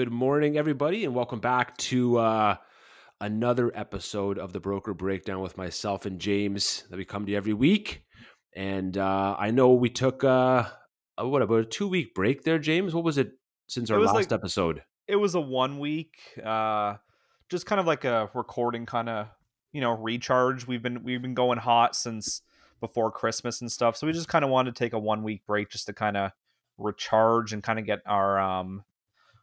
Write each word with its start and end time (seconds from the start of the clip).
Good 0.00 0.10
morning, 0.10 0.56
everybody, 0.56 1.04
and 1.04 1.14
welcome 1.14 1.40
back 1.40 1.76
to 1.76 2.16
uh, 2.16 2.56
another 3.20 3.70
episode 3.74 4.38
of 4.38 4.54
the 4.54 4.58
Broker 4.58 4.94
Breakdown 4.94 5.42
with 5.42 5.58
myself 5.58 6.06
and 6.06 6.18
James 6.18 6.84
that 6.88 6.96
we 6.96 7.04
come 7.04 7.26
to 7.26 7.34
every 7.34 7.52
week. 7.52 8.02
And 8.56 8.96
uh, 8.96 9.36
I 9.38 9.50
know 9.50 9.74
we 9.74 9.90
took 9.90 10.24
uh, 10.24 10.64
a, 11.18 11.28
what 11.28 11.42
about 11.42 11.60
a 11.60 11.64
two 11.66 11.86
week 11.86 12.14
break 12.14 12.44
there, 12.44 12.58
James? 12.58 12.94
What 12.94 13.04
was 13.04 13.18
it 13.18 13.32
since 13.68 13.90
our 13.90 13.98
was 13.98 14.06
last 14.06 14.14
like- 14.14 14.32
episode? 14.32 14.82
it 15.06 15.16
was 15.16 15.34
a 15.34 15.40
one 15.40 15.78
week 15.78 16.16
uh 16.42 16.94
just 17.50 17.66
kind 17.66 17.78
of 17.78 17.86
like 17.86 18.06
a 18.06 18.30
recording 18.32 18.86
kind 18.86 19.10
of 19.10 19.26
you 19.72 19.82
know 19.82 19.92
recharge 19.92 20.66
we've 20.66 20.82
been 20.82 21.02
we've 21.02 21.20
been 21.20 21.34
going 21.34 21.58
hot 21.58 21.94
since 21.94 22.40
before 22.80 23.10
christmas 23.10 23.60
and 23.60 23.70
stuff 23.70 23.98
so 23.98 24.06
we 24.06 24.14
just 24.14 24.28
kind 24.28 24.46
of 24.46 24.50
wanted 24.50 24.74
to 24.74 24.78
take 24.78 24.94
a 24.94 24.98
one 24.98 25.22
week 25.22 25.44
break 25.46 25.68
just 25.68 25.84
to 25.86 25.92
kind 25.92 26.16
of 26.16 26.30
recharge 26.78 27.52
and 27.52 27.62
kind 27.62 27.78
of 27.78 27.84
get 27.84 27.98
our 28.06 28.38
um 28.40 28.82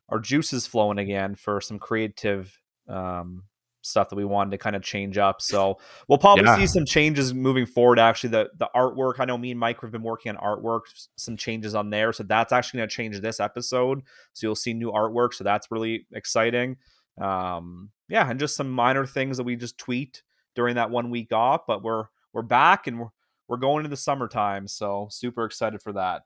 our 0.09 0.19
juices 0.19 0.65
flowing 0.67 0.97
again 0.97 1.35
for 1.35 1.59
some 1.61 1.79
creative 1.79 2.57
um 2.87 3.43
stuff 3.83 4.09
that 4.09 4.15
we 4.17 4.25
wanted 4.25 4.51
to 4.51 4.57
kind 4.57 4.75
of 4.75 4.81
change 4.81 5.17
up. 5.17 5.41
So 5.41 5.77
we'll 6.09 6.17
probably 6.17 6.43
Yeah. 6.43 6.57
see 6.57 6.67
some 6.67 6.83
changes 6.85 7.33
moving 7.33 7.65
forward 7.65 7.99
actually 7.99 8.31
the 8.31 8.49
the 8.57 8.67
artwork. 8.75 9.19
I 9.19 9.25
know 9.25 9.37
me 9.37 9.51
and 9.51 9.59
mike 9.59 9.79
have 9.81 9.91
been 9.91 10.03
working 10.03 10.35
on 10.35 10.37
artwork 10.37 10.81
some 11.15 11.37
changes 11.37 11.73
on 11.73 11.89
there 11.89 12.11
so 12.11 12.23
that's 12.23 12.51
actually 12.51 12.79
going 12.79 12.89
to 12.89 12.95
change 12.95 13.19
this 13.21 13.39
episode. 13.39 14.01
So 14.33 14.47
you'll 14.47 14.55
see 14.55 14.73
new 14.73 14.91
artwork 14.91 15.33
so 15.33 15.43
that's 15.45 15.71
really 15.71 16.05
exciting. 16.13 16.77
Um 17.19 17.91
yeah 18.09 18.29
and 18.29 18.39
just 18.39 18.55
some 18.55 18.69
minor 18.69 19.05
things 19.05 19.37
that 19.37 19.43
we 19.43 19.55
just 19.55 19.77
tweet 19.77 20.21
during 20.55 20.75
that 20.75 20.89
one 20.89 21.09
week 21.09 21.31
off 21.31 21.61
but 21.67 21.83
we're 21.83 22.05
we're 22.33 22.41
back 22.41 22.87
and 22.87 22.99
we're, 22.99 23.09
we're 23.47 23.57
going 23.57 23.77
into 23.79 23.89
the 23.89 23.97
summertime 23.97 24.67
so 24.67 25.07
super 25.09 25.45
excited 25.45 25.81
for 25.81 25.93
that. 25.93 26.23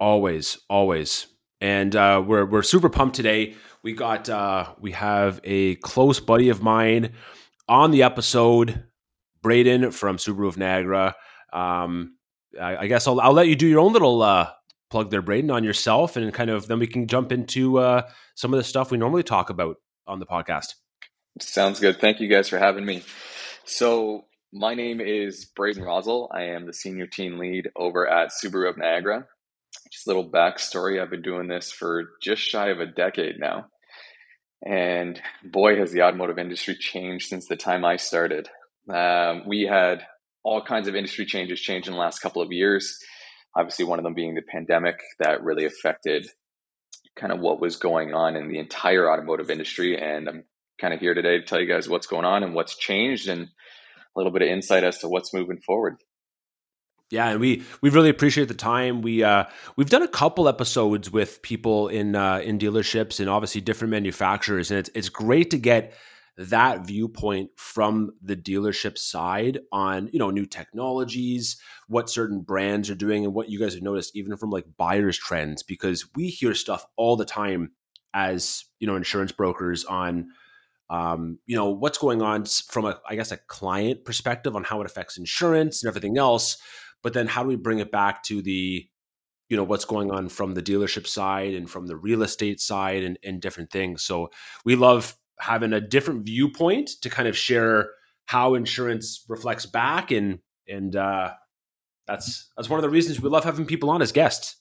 Always, 0.00 0.58
always. 0.68 1.26
And 1.64 1.96
uh, 1.96 2.22
we're 2.26 2.44
we're 2.44 2.62
super 2.62 2.90
pumped 2.90 3.16
today. 3.16 3.54
We 3.82 3.94
got 3.94 4.28
uh, 4.28 4.74
we 4.78 4.92
have 4.92 5.40
a 5.44 5.76
close 5.76 6.20
buddy 6.20 6.50
of 6.50 6.62
mine 6.62 7.12
on 7.66 7.90
the 7.90 8.02
episode, 8.02 8.84
Brayden 9.42 9.90
from 9.94 10.18
Subaru 10.18 10.46
of 10.46 10.58
Niagara. 10.58 11.16
Um, 11.54 12.18
I, 12.60 12.76
I 12.76 12.86
guess 12.86 13.08
I'll 13.08 13.18
I'll 13.18 13.32
let 13.32 13.48
you 13.48 13.56
do 13.56 13.66
your 13.66 13.80
own 13.80 13.94
little 13.94 14.20
uh, 14.20 14.50
plug 14.90 15.10
there, 15.10 15.22
Brayden, 15.22 15.50
on 15.50 15.64
yourself, 15.64 16.18
and 16.18 16.34
kind 16.34 16.50
of 16.50 16.66
then 16.66 16.80
we 16.80 16.86
can 16.86 17.06
jump 17.06 17.32
into 17.32 17.78
uh, 17.78 18.02
some 18.34 18.52
of 18.52 18.58
the 18.58 18.64
stuff 18.64 18.90
we 18.90 18.98
normally 18.98 19.22
talk 19.22 19.48
about 19.48 19.76
on 20.06 20.18
the 20.18 20.26
podcast. 20.26 20.74
Sounds 21.40 21.80
good. 21.80 21.98
Thank 21.98 22.20
you 22.20 22.28
guys 22.28 22.46
for 22.46 22.58
having 22.58 22.84
me. 22.84 23.02
So, 23.64 24.26
my 24.52 24.74
name 24.74 25.00
is 25.00 25.50
Brayden 25.58 25.78
Roszl. 25.78 26.28
I 26.30 26.42
am 26.42 26.66
the 26.66 26.74
senior 26.74 27.06
team 27.06 27.38
lead 27.38 27.70
over 27.74 28.06
at 28.06 28.32
Subaru 28.32 28.68
of 28.68 28.76
Niagara. 28.76 29.26
Just 29.94 30.08
a 30.08 30.10
little 30.10 30.28
backstory 30.28 31.00
I've 31.00 31.10
been 31.10 31.22
doing 31.22 31.46
this 31.46 31.70
for 31.70 32.10
just 32.20 32.42
shy 32.42 32.70
of 32.70 32.80
a 32.80 32.86
decade 32.86 33.38
now. 33.38 33.66
And 34.66 35.20
boy, 35.44 35.76
has 35.76 35.92
the 35.92 36.02
automotive 36.02 36.36
industry 36.36 36.74
changed 36.74 37.28
since 37.28 37.46
the 37.46 37.54
time 37.54 37.84
I 37.84 37.94
started. 37.96 38.48
Um, 38.92 39.44
we 39.46 39.62
had 39.62 40.04
all 40.42 40.60
kinds 40.60 40.88
of 40.88 40.96
industry 40.96 41.26
changes 41.26 41.60
change 41.60 41.86
in 41.86 41.92
the 41.92 42.00
last 42.00 42.18
couple 42.18 42.42
of 42.42 42.50
years. 42.50 42.98
Obviously, 43.56 43.84
one 43.84 44.00
of 44.00 44.02
them 44.02 44.14
being 44.14 44.34
the 44.34 44.42
pandemic 44.42 44.98
that 45.20 45.44
really 45.44 45.64
affected 45.64 46.26
kind 47.14 47.32
of 47.32 47.38
what 47.38 47.60
was 47.60 47.76
going 47.76 48.14
on 48.14 48.34
in 48.34 48.48
the 48.48 48.58
entire 48.58 49.08
automotive 49.08 49.48
industry. 49.48 49.96
And 49.96 50.28
I'm 50.28 50.44
kind 50.80 50.92
of 50.92 50.98
here 50.98 51.14
today 51.14 51.38
to 51.38 51.44
tell 51.44 51.60
you 51.60 51.72
guys 51.72 51.88
what's 51.88 52.08
going 52.08 52.24
on 52.24 52.42
and 52.42 52.52
what's 52.52 52.76
changed 52.76 53.28
and 53.28 53.42
a 53.42 53.48
little 54.16 54.32
bit 54.32 54.42
of 54.42 54.48
insight 54.48 54.82
as 54.82 54.98
to 54.98 55.08
what's 55.08 55.32
moving 55.32 55.60
forward. 55.60 55.98
Yeah, 57.10 57.28
and 57.28 57.40
we 57.40 57.62
we 57.80 57.90
really 57.90 58.08
appreciate 58.08 58.48
the 58.48 58.54
time. 58.54 59.02
We 59.02 59.22
uh 59.22 59.44
we've 59.76 59.90
done 59.90 60.02
a 60.02 60.08
couple 60.08 60.48
episodes 60.48 61.10
with 61.12 61.42
people 61.42 61.88
in 61.88 62.16
uh 62.16 62.38
in 62.38 62.58
dealerships 62.58 63.20
and 63.20 63.28
obviously 63.28 63.60
different 63.60 63.90
manufacturers 63.90 64.70
and 64.70 64.80
it's 64.80 64.90
it's 64.94 65.08
great 65.08 65.50
to 65.50 65.58
get 65.58 65.92
that 66.36 66.84
viewpoint 66.84 67.50
from 67.56 68.10
the 68.20 68.34
dealership 68.34 68.98
side 68.98 69.60
on, 69.70 70.10
you 70.12 70.18
know, 70.18 70.30
new 70.30 70.46
technologies, 70.46 71.56
what 71.86 72.10
certain 72.10 72.40
brands 72.40 72.90
are 72.90 72.96
doing 72.96 73.24
and 73.24 73.34
what 73.34 73.48
you 73.48 73.60
guys 73.60 73.74
have 73.74 73.82
noticed 73.84 74.16
even 74.16 74.36
from 74.36 74.50
like 74.50 74.64
buyers 74.76 75.16
trends 75.16 75.62
because 75.62 76.06
we 76.16 76.26
hear 76.26 76.52
stuff 76.54 76.84
all 76.96 77.14
the 77.14 77.24
time 77.24 77.70
as, 78.14 78.64
you 78.80 78.86
know, 78.88 78.96
insurance 78.96 79.30
brokers 79.30 79.84
on 79.84 80.26
um, 80.90 81.38
you 81.46 81.56
know 81.56 81.70
what's 81.70 81.98
going 81.98 82.20
on 82.22 82.44
from 82.44 82.84
a 82.84 83.00
i 83.08 83.16
guess 83.16 83.32
a 83.32 83.38
client 83.38 84.04
perspective 84.04 84.54
on 84.54 84.64
how 84.64 84.80
it 84.80 84.86
affects 84.86 85.16
insurance 85.16 85.82
and 85.82 85.88
everything 85.88 86.18
else 86.18 86.58
but 87.04 87.12
then 87.12 87.28
how 87.28 87.42
do 87.42 87.48
we 87.48 87.56
bring 87.56 87.78
it 87.78 87.92
back 87.92 88.24
to 88.24 88.42
the 88.42 88.88
you 89.48 89.56
know 89.56 89.64
what's 89.64 89.84
going 89.84 90.10
on 90.10 90.28
from 90.28 90.54
the 90.54 90.62
dealership 90.62 91.06
side 91.06 91.54
and 91.54 91.70
from 91.70 91.86
the 91.86 91.96
real 91.96 92.22
estate 92.22 92.60
side 92.60 93.04
and, 93.04 93.18
and 93.22 93.40
different 93.40 93.70
things 93.70 94.02
so 94.02 94.30
we 94.64 94.74
love 94.74 95.16
having 95.38 95.72
a 95.72 95.80
different 95.80 96.24
viewpoint 96.24 96.90
to 97.02 97.10
kind 97.10 97.28
of 97.28 97.36
share 97.36 97.90
how 98.26 98.54
insurance 98.54 99.24
reflects 99.28 99.66
back 99.66 100.10
and 100.10 100.40
and 100.66 100.96
uh 100.96 101.30
that's 102.06 102.50
that's 102.56 102.68
one 102.68 102.78
of 102.78 102.82
the 102.82 102.90
reasons 102.90 103.20
we 103.20 103.28
love 103.28 103.44
having 103.44 103.66
people 103.66 103.90
on 103.90 104.02
as 104.02 104.12
guests 104.12 104.56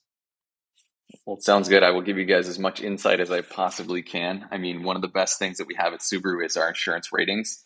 Well, 1.25 1.37
it 1.37 1.43
sounds 1.43 1.69
good. 1.69 1.83
I 1.83 1.91
will 1.91 2.01
give 2.01 2.17
you 2.17 2.25
guys 2.25 2.49
as 2.49 2.59
much 2.59 2.81
insight 2.81 3.19
as 3.21 3.31
I 3.31 3.41
possibly 3.41 4.01
can. 4.01 4.47
I 4.51 4.57
mean, 4.57 4.83
one 4.83 4.95
of 4.95 5.01
the 5.01 5.07
best 5.07 5.39
things 5.39 5.57
that 5.57 5.67
we 5.67 5.75
have 5.75 5.93
at 5.93 6.01
Subaru 6.01 6.45
is 6.45 6.57
our 6.57 6.67
insurance 6.69 7.13
ratings. 7.13 7.63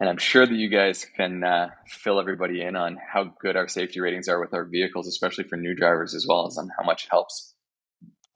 And 0.00 0.08
I'm 0.08 0.16
sure 0.16 0.46
that 0.46 0.54
you 0.54 0.68
guys 0.70 1.04
can 1.14 1.44
uh, 1.44 1.68
fill 1.86 2.18
everybody 2.18 2.62
in 2.62 2.74
on 2.74 2.96
how 2.96 3.34
good 3.38 3.54
our 3.54 3.68
safety 3.68 4.00
ratings 4.00 4.28
are 4.28 4.40
with 4.40 4.54
our 4.54 4.64
vehicles, 4.64 5.06
especially 5.06 5.44
for 5.44 5.56
new 5.56 5.74
drivers, 5.74 6.14
as 6.14 6.26
well 6.26 6.46
as 6.46 6.56
on 6.56 6.70
how 6.78 6.84
much 6.84 7.04
it 7.04 7.10
helps. 7.10 7.54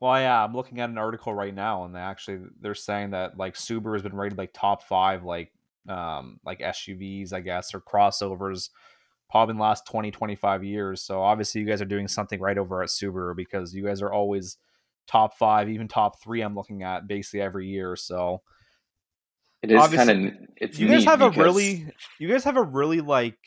well 0.01 0.21
yeah 0.21 0.45
i'm 0.45 0.53
looking 0.55 0.81
at 0.81 0.91
an 0.91 0.99
article 0.99 1.33
right 1.33 1.55
now 1.55 1.85
and 1.85 1.95
they 1.95 2.01
actually 2.01 2.39
they're 2.61 2.75
saying 2.75 3.11
that 3.13 3.39
like 3.39 3.55
subaru 3.55 3.95
has 3.95 4.03
been 4.03 4.15
rated 4.15 4.37
like 4.37 4.53
top 4.53 4.83
five 4.83 5.25
like 5.25 5.53
um 5.89 6.39
like 6.45 6.59
suvs 6.61 7.33
i 7.33 7.41
guess 7.41 7.73
or 7.75 7.81
crossovers 7.81 8.69
probably 9.31 9.53
in 9.53 9.57
the 9.57 9.63
last 9.63 9.87
20 9.87 10.11
25 10.11 10.65
years 10.65 11.01
so 11.01 11.23
obviously 11.23 11.61
you 11.61 11.67
guys 11.67 11.81
are 11.81 11.87
doing 11.87 12.09
something 12.09 12.41
right 12.41 12.59
over 12.59 12.83
at 12.83 12.89
subaru 12.89 13.35
because 13.35 13.73
you 13.75 13.85
guys 13.85 14.03
are 14.03 14.13
always 14.13 14.59
top 15.07 15.39
five 15.39 15.69
even 15.71 15.89
top 15.89 16.21
three 16.23 16.43
i'm 16.43 16.55
looking 16.55 16.83
at 16.83 17.07
basically 17.07 17.41
every 17.41 17.67
year 17.69 17.97
so 17.97 18.43
It 19.65 19.73
is 19.73 19.89
kind 19.89 20.11
of 20.11 20.33
it's 20.57 20.79
you 20.79 20.89
guys 20.89 21.05
have 21.05 21.23
a 21.23 21.31
really 21.31 21.87
you 22.19 22.29
guys 22.29 22.45
have 22.45 22.57
a 22.57 22.63
really 22.63 23.01
like 23.01 23.39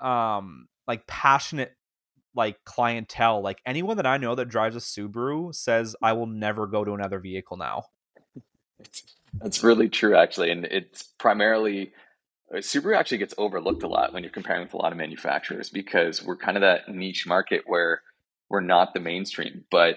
um 0.00 0.68
like 0.86 1.06
passionate 1.06 1.72
like 2.34 2.62
clientele 2.64 3.42
like 3.42 3.60
anyone 3.64 3.96
that 3.96 4.06
i 4.06 4.16
know 4.16 4.34
that 4.34 4.46
drives 4.46 4.74
a 4.74 4.80
subaru 4.80 5.54
says 5.54 5.94
i 6.02 6.12
will 6.12 6.26
never 6.26 6.66
go 6.66 6.84
to 6.84 6.92
another 6.92 7.20
vehicle 7.20 7.56
now 7.56 7.84
that's 9.40 9.64
really 9.64 9.88
true, 9.88 10.16
actually, 10.16 10.50
and 10.50 10.64
it's 10.64 11.02
primarily 11.18 11.92
uh, 12.52 12.58
Subaru 12.58 12.96
actually 12.96 13.18
gets 13.18 13.34
overlooked 13.36 13.82
a 13.82 13.88
lot 13.88 14.12
when 14.12 14.22
you're 14.22 14.32
comparing 14.32 14.62
with 14.62 14.74
a 14.74 14.78
lot 14.78 14.92
of 14.92 14.98
manufacturers 14.98 15.70
because 15.70 16.22
we're 16.22 16.36
kind 16.36 16.56
of 16.56 16.60
that 16.60 16.88
niche 16.88 17.26
market 17.26 17.62
where 17.66 18.02
we're 18.48 18.60
not 18.60 18.94
the 18.94 19.00
mainstream. 19.00 19.64
But 19.70 19.96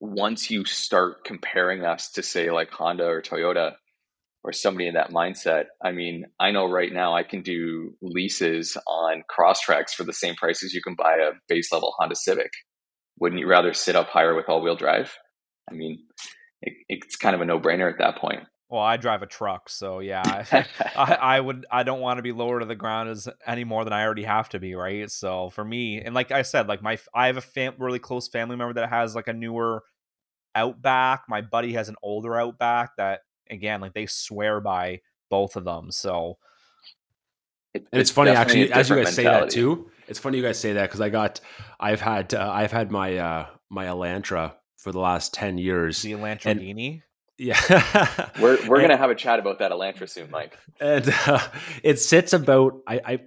once 0.00 0.50
you 0.50 0.64
start 0.64 1.24
comparing 1.24 1.84
us 1.84 2.12
to 2.12 2.22
say 2.22 2.50
like 2.50 2.70
Honda 2.70 3.04
or 3.04 3.22
Toyota 3.22 3.74
or 4.44 4.52
somebody 4.52 4.88
in 4.88 4.94
that 4.94 5.10
mindset, 5.12 5.66
I 5.84 5.92
mean, 5.92 6.24
I 6.40 6.50
know 6.50 6.68
right 6.68 6.92
now 6.92 7.14
I 7.14 7.22
can 7.22 7.42
do 7.42 7.94
leases 8.02 8.76
on 8.86 9.22
Crosstreks 9.30 9.90
for 9.90 10.04
the 10.04 10.12
same 10.12 10.34
price 10.34 10.64
as 10.64 10.72
you 10.74 10.82
can 10.82 10.94
buy 10.96 11.14
a 11.14 11.32
base 11.48 11.72
level 11.72 11.94
Honda 11.98 12.16
Civic. 12.16 12.50
Wouldn't 13.20 13.40
you 13.40 13.46
rather 13.46 13.72
sit 13.72 13.94
up 13.94 14.08
higher 14.08 14.34
with 14.34 14.48
all 14.48 14.62
wheel 14.62 14.74
drive? 14.76 15.14
I 15.70 15.74
mean, 15.74 15.98
it, 16.60 16.74
it's 16.88 17.16
kind 17.16 17.34
of 17.34 17.40
a 17.40 17.44
no 17.44 17.60
brainer 17.60 17.90
at 17.90 17.98
that 17.98 18.16
point. 18.16 18.40
well 18.68 18.80
i 18.80 18.96
drive 18.96 19.22
a 19.22 19.26
truck 19.26 19.68
so 19.68 20.00
yeah 20.00 20.22
I, 20.24 20.66
I, 20.96 21.14
I 21.36 21.40
would 21.40 21.66
i 21.70 21.82
don't 21.82 22.00
want 22.00 22.18
to 22.18 22.22
be 22.22 22.32
lower 22.32 22.60
to 22.60 22.66
the 22.66 22.74
ground 22.74 23.10
as 23.10 23.28
any 23.46 23.64
more 23.64 23.84
than 23.84 23.92
i 23.92 24.02
already 24.04 24.22
have 24.24 24.48
to 24.50 24.58
be 24.60 24.74
right 24.74 25.10
so 25.10 25.50
for 25.50 25.64
me 25.64 26.00
and 26.00 26.14
like 26.14 26.30
i 26.32 26.42
said 26.42 26.68
like 26.68 26.82
my 26.82 26.98
i 27.14 27.26
have 27.26 27.36
a 27.36 27.42
fam- 27.42 27.74
really 27.78 27.98
close 27.98 28.28
family 28.28 28.56
member 28.56 28.74
that 28.74 28.88
has 28.88 29.14
like 29.14 29.28
a 29.28 29.32
newer 29.32 29.82
outback 30.54 31.22
my 31.28 31.40
buddy 31.40 31.72
has 31.74 31.88
an 31.88 31.96
older 32.02 32.38
outback 32.38 32.90
that 32.96 33.20
again 33.50 33.80
like 33.80 33.92
they 33.94 34.06
swear 34.06 34.60
by 34.60 35.00
both 35.30 35.56
of 35.56 35.64
them 35.64 35.90
so 35.90 36.38
It- 37.74 37.86
And 37.92 38.00
it's, 38.00 38.10
funny 38.10 38.30
actually, 38.32 38.70
as 38.72 38.88
you 38.90 38.96
different 38.96 39.04
guys 39.06 39.14
say 39.14 39.22
that 39.24 39.50
too. 39.50 39.90
It's 40.08 40.18
funny 40.18 40.36
you 40.36 40.42
guys 40.42 40.58
say 40.58 40.74
that 40.74 40.82
because 40.82 41.00
I 41.00 41.08
got, 41.08 41.40
I've 41.80 42.00
had, 42.02 42.34
uh, 42.34 42.50
I've 42.52 42.72
had 42.72 42.90
my 42.90 43.16
uh 43.16 43.46
my 43.70 43.86
Elantra 43.86 44.54
for 44.76 44.92
the 44.92 44.98
last 44.98 45.32
ten 45.32 45.56
years. 45.56 46.02
the 46.02 46.12
Lamborghini. 46.12 47.00
Yeah, 47.38 47.58
We're 48.40 48.58
we're 48.68 48.76
And- 48.76 48.88
gonna 48.88 48.96
have 48.98 49.08
a 49.10 49.14
chat 49.14 49.38
about 49.38 49.58
that 49.60 49.72
Elantra 49.72 50.06
soon, 50.08 50.30
Mike. 50.30 50.58
and 50.80 51.08
uh, 51.26 51.40
it 51.82 51.98
sits 51.98 52.34
about. 52.34 52.74
I 52.86 53.00
I 53.12 53.18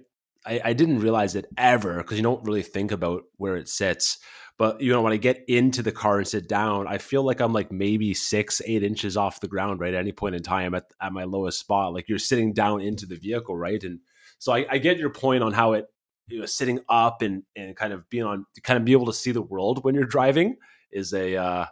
I, 0.46 0.60
I 0.66 0.72
didn't 0.74 1.00
realize 1.00 1.34
it 1.34 1.46
ever 1.58 1.96
because 1.96 2.16
you 2.16 2.22
don't 2.22 2.44
really 2.44 2.62
think 2.62 2.92
about 2.92 3.24
where 3.38 3.56
it 3.56 3.68
sits. 3.68 4.18
But 4.58 4.80
you 4.80 4.90
know, 4.90 5.02
when 5.02 5.12
I 5.12 5.18
get 5.18 5.44
into 5.48 5.82
the 5.82 5.92
car 5.92 6.18
and 6.18 6.26
sit 6.26 6.48
down, 6.48 6.86
I 6.86 6.98
feel 6.98 7.22
like 7.22 7.40
I'm 7.40 7.52
like 7.52 7.70
maybe 7.70 8.14
six, 8.14 8.62
eight 8.64 8.82
inches 8.82 9.16
off 9.16 9.40
the 9.40 9.48
ground, 9.48 9.80
right? 9.80 9.92
At 9.92 10.00
any 10.00 10.12
point 10.12 10.34
in 10.34 10.42
time 10.42 10.74
at, 10.74 10.84
at 11.00 11.12
my 11.12 11.24
lowest 11.24 11.60
spot. 11.60 11.92
Like 11.92 12.08
you're 12.08 12.18
sitting 12.18 12.54
down 12.54 12.80
into 12.80 13.04
the 13.04 13.16
vehicle, 13.16 13.56
right? 13.56 13.82
And 13.82 14.00
so 14.38 14.52
I, 14.52 14.66
I 14.70 14.78
get 14.78 14.98
your 14.98 15.10
point 15.10 15.42
on 15.42 15.52
how 15.52 15.74
it 15.74 15.86
you 16.28 16.40
know 16.40 16.46
sitting 16.46 16.80
up 16.88 17.22
and 17.22 17.42
and 17.54 17.76
kind 17.76 17.92
of 17.92 18.08
being 18.08 18.24
on 18.24 18.46
kind 18.62 18.78
of 18.78 18.84
be 18.84 18.92
able 18.92 19.06
to 19.06 19.12
see 19.12 19.30
the 19.30 19.42
world 19.42 19.84
when 19.84 19.94
you're 19.94 20.04
driving 20.04 20.56
is 20.90 21.12
a 21.12 21.36
uh 21.36 21.66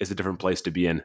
is 0.00 0.10
a 0.10 0.14
different 0.14 0.38
place 0.38 0.62
to 0.62 0.70
be 0.70 0.86
in. 0.86 1.02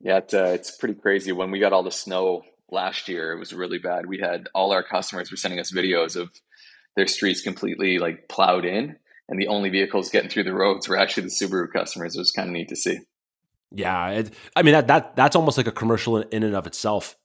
Yeah, 0.00 0.16
it's, 0.16 0.32
uh, 0.32 0.52
it's 0.54 0.70
pretty 0.70 0.94
crazy. 0.94 1.30
When 1.32 1.50
we 1.50 1.58
got 1.58 1.74
all 1.74 1.82
the 1.82 1.90
snow 1.90 2.42
last 2.70 3.08
year, 3.08 3.32
it 3.32 3.38
was 3.38 3.52
really 3.52 3.78
bad. 3.78 4.06
We 4.06 4.18
had 4.18 4.48
all 4.54 4.72
our 4.72 4.82
customers 4.82 5.30
were 5.30 5.36
sending 5.36 5.60
us 5.60 5.72
videos 5.72 6.16
of 6.16 6.30
their 6.96 7.06
streets 7.06 7.42
completely 7.42 7.98
like 7.98 8.28
plowed 8.28 8.64
in, 8.64 8.96
and 9.30 9.40
the 9.40 9.46
only 9.46 9.70
vehicles 9.70 10.10
getting 10.10 10.28
through 10.28 10.44
the 10.44 10.52
roads 10.52 10.88
were 10.88 10.98
actually 10.98 11.22
the 11.22 11.30
Subaru 11.30 11.72
customers. 11.72 12.16
It 12.16 12.18
was 12.18 12.32
kind 12.32 12.48
of 12.48 12.52
neat 12.52 12.68
to 12.68 12.76
see. 12.76 12.98
Yeah, 13.70 14.10
it, 14.10 14.34
I 14.56 14.62
mean 14.62 14.72
that 14.72 14.88
that 14.88 15.16
that's 15.16 15.36
almost 15.36 15.56
like 15.56 15.68
a 15.68 15.72
commercial 15.72 16.18
in, 16.18 16.28
in 16.32 16.42
and 16.42 16.56
of 16.56 16.66
itself. 16.66 17.16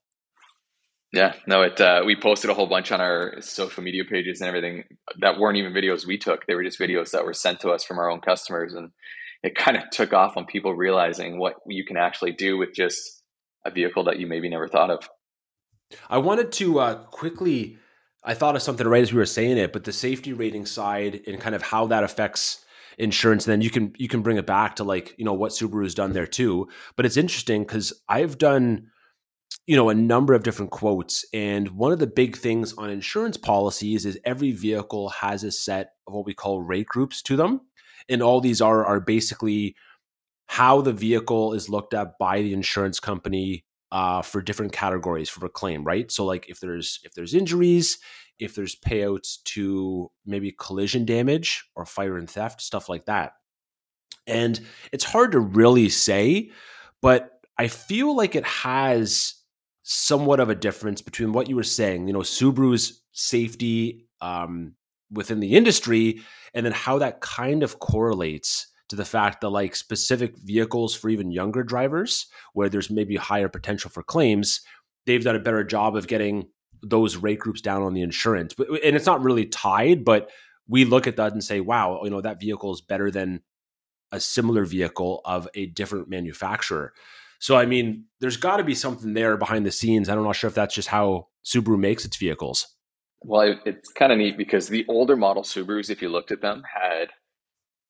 Yeah, 1.12 1.34
no, 1.48 1.64
it. 1.64 1.82
Uh, 1.82 2.04
we 2.06 2.16
posted 2.16 2.50
a 2.50 2.54
whole 2.54 2.68
bunch 2.68 2.92
on 2.92 3.02
our 3.02 3.36
social 3.42 3.84
media 3.84 4.04
pages 4.06 4.42
and 4.42 4.48
everything 4.48 4.84
that 5.20 5.40
weren't 5.40 5.58
even 5.58 5.74
videos 5.74 6.06
we 6.06 6.18
took. 6.18 6.46
They 6.46 6.56
were 6.56 6.64
just 6.64 6.80
videos 6.80 7.12
that 7.12 7.26
were 7.26 7.34
sent 7.34 7.62
to 7.62 7.70
us 7.70 7.84
from 7.84 7.98
our 7.98 8.10
own 8.10 8.22
customers, 8.22 8.74
and 8.74 8.92
it 9.42 9.56
kind 9.56 9.78
of 9.78 9.84
took 9.92 10.14
off 10.14 10.38
on 10.38 10.46
people 10.46 10.76
realizing 10.76 11.40
what 11.40 11.56
you 11.68 11.86
can 11.86 11.98
actually 11.98 12.34
do 12.34 12.58
with 12.58 12.74
just 12.74 13.24
a 13.66 13.72
vehicle 13.72 14.04
that 14.04 14.20
you 14.20 14.28
maybe 14.28 14.50
never 14.50 14.68
thought 14.68 14.92
of. 14.92 15.10
I 16.10 16.20
wanted 16.20 16.52
to 16.54 16.80
uh, 16.80 16.96
quickly. 17.06 17.78
I 18.26 18.34
thought 18.34 18.56
of 18.56 18.62
something 18.62 18.88
right 18.88 19.04
as 19.04 19.14
we 19.14 19.20
were 19.20 19.26
saying 19.26 19.58
it, 19.58 19.72
but 19.72 19.84
the 19.84 19.94
safety 19.94 20.34
rating 20.34 20.66
side 20.66 21.22
and 21.28 21.40
kind 21.40 21.56
of 21.56 21.62
how 21.62 21.86
that 21.88 22.04
affects 22.04 22.66
insurance. 22.98 23.46
And 23.46 23.52
then 23.52 23.62
you 23.62 23.70
can 23.70 23.94
you 23.98 24.08
can 24.08 24.22
bring 24.22 24.38
it 24.38 24.48
back 24.48 24.76
to 24.78 24.84
like 24.84 25.14
you 25.18 25.26
know 25.26 25.34
what 25.34 25.52
Subaru's 25.52 25.96
done 25.96 26.14
there 26.14 26.28
too. 26.28 26.68
But 26.96 27.06
it's 27.06 27.18
interesting 27.18 27.64
because 27.64 27.94
I've 28.10 28.38
done 28.38 28.88
you 29.68 29.76
know 29.76 29.90
a 29.90 29.96
number 29.96 30.34
of 30.34 30.44
different 30.44 30.72
quotes, 30.72 31.26
and 31.34 31.70
one 31.70 31.92
of 31.92 32.00
the 32.00 32.08
big 32.08 32.36
things 32.36 32.74
on 32.74 32.90
insurance 32.90 33.38
policies 33.38 34.06
is 34.06 34.20
every 34.26 34.52
vehicle 34.52 35.10
has 35.10 35.44
a 35.44 35.52
set 35.52 35.92
of 36.08 36.14
what 36.14 36.26
we 36.26 36.34
call 36.34 36.62
rate 36.62 36.88
groups 36.88 37.22
to 37.24 37.36
them, 37.36 37.62
and 38.10 38.24
all 38.24 38.42
these 38.42 38.62
are 38.62 38.86
are 38.86 39.00
basically 39.00 39.76
how 40.48 40.82
the 40.82 40.94
vehicle 40.94 41.54
is 41.54 41.70
looked 41.70 41.94
at 41.94 42.18
by 42.20 42.42
the 42.42 42.54
insurance 42.54 43.00
company 43.00 43.66
uh, 43.92 44.22
for 44.22 44.42
different 44.42 44.74
categories 44.74 45.30
for 45.30 45.46
a 45.46 45.50
claim, 45.50 45.84
right? 45.84 46.12
So 46.12 46.26
like 46.26 46.50
if 46.50 46.60
there's 46.60 47.00
if 47.04 47.14
there's 47.14 47.34
injuries, 47.34 48.00
if 48.40 48.56
there's 48.56 48.76
payouts 48.76 49.42
to 49.44 50.12
maybe 50.26 50.52
collision 50.52 51.06
damage 51.06 51.66
or 51.76 51.86
fire 51.86 52.18
and 52.18 52.30
theft, 52.30 52.62
stuff 52.62 52.90
like 52.90 53.06
that. 53.06 53.34
And 54.28 54.60
it's 54.92 55.04
hard 55.04 55.32
to 55.34 55.40
really 55.40 55.90
say, 55.90 56.52
but 57.02 57.40
I 57.58 57.68
feel 57.68 58.16
like 58.16 58.36
it 58.36 58.46
has 58.46 59.36
somewhat 59.84 60.40
of 60.40 60.50
a 60.50 60.56
difference 60.56 61.02
between 61.02 61.32
what 61.32 61.48
you 61.48 61.56
were 61.56 61.64
saying, 61.64 62.08
you 62.08 62.14
know, 62.14 62.20
Subaru's 62.20 63.04
safety 63.12 64.08
um, 64.20 64.74
within 65.12 65.40
the 65.40 65.56
industry, 65.56 66.22
and 66.54 66.66
then 66.66 66.74
how 66.74 66.98
that 67.00 67.22
kind 67.22 67.62
of 67.62 67.80
correlates 67.80 68.68
to 68.90 68.96
the 68.96 69.06
fact 69.06 69.42
that 69.42 69.50
like 69.50 69.76
specific 69.76 70.38
vehicles 70.38 70.96
for 70.96 71.10
even 71.10 71.32
younger 71.32 71.64
drivers 71.64 72.28
where 72.54 72.70
there's 72.70 72.90
maybe 72.90 73.16
higher 73.16 73.50
potential 73.50 73.90
for 73.90 74.04
claims 74.04 74.62
they've 75.06 75.24
done 75.24 75.36
a 75.36 75.40
better 75.40 75.64
job 75.64 75.96
of 75.96 76.08
getting 76.08 76.48
those 76.82 77.18
rate 77.18 77.40
groups 77.40 77.62
down 77.62 77.82
on 77.82 77.94
the 77.94 78.02
insurance. 78.02 78.54
And 78.60 78.96
it's 78.96 79.06
not 79.06 79.24
really 79.24 79.46
tied 79.46 80.06
but 80.06 80.30
we 80.68 80.86
look 80.86 81.08
at 81.08 81.18
that 81.18 81.34
and 81.34 81.44
say 81.44 81.60
wow 81.60 82.02
you 82.04 82.10
know 82.10 82.22
that 82.22 82.40
vehicle 82.40 82.74
is 82.74 82.82
better 82.82 83.12
than 83.12 83.42
a 84.12 84.20
similar 84.20 84.66
vehicle 84.66 85.22
of 85.26 85.48
a 85.56 85.66
different 85.68 86.10
manufacturer. 86.10 86.94
So 87.40 87.56
i 87.56 87.66
mean 87.66 88.06
there's 88.20 88.38
got 88.38 88.58
to 88.58 88.64
be 88.64 88.76
something 88.76 89.14
there 89.14 89.38
behind 89.38 89.66
the 89.66 89.72
scenes. 89.72 90.10
I'm 90.10 90.24
not 90.24 90.36
sure 90.36 90.48
if 90.48 90.56
that's 90.56 90.76
just 90.76 90.90
how 90.90 91.28
subaru 91.44 91.78
makes 91.80 92.06
its 92.06 92.18
vehicles. 92.18 92.68
Well 93.22 93.56
it's 93.66 93.92
kind 93.92 94.12
of 94.12 94.20
neat 94.20 94.38
because 94.38 94.68
the 94.68 94.86
older 94.88 95.16
model 95.16 95.44
subarus 95.44 95.90
if 95.90 96.02
you 96.02 96.10
looked 96.10 96.32
at 96.32 96.42
them 96.42 96.64
had 96.72 97.10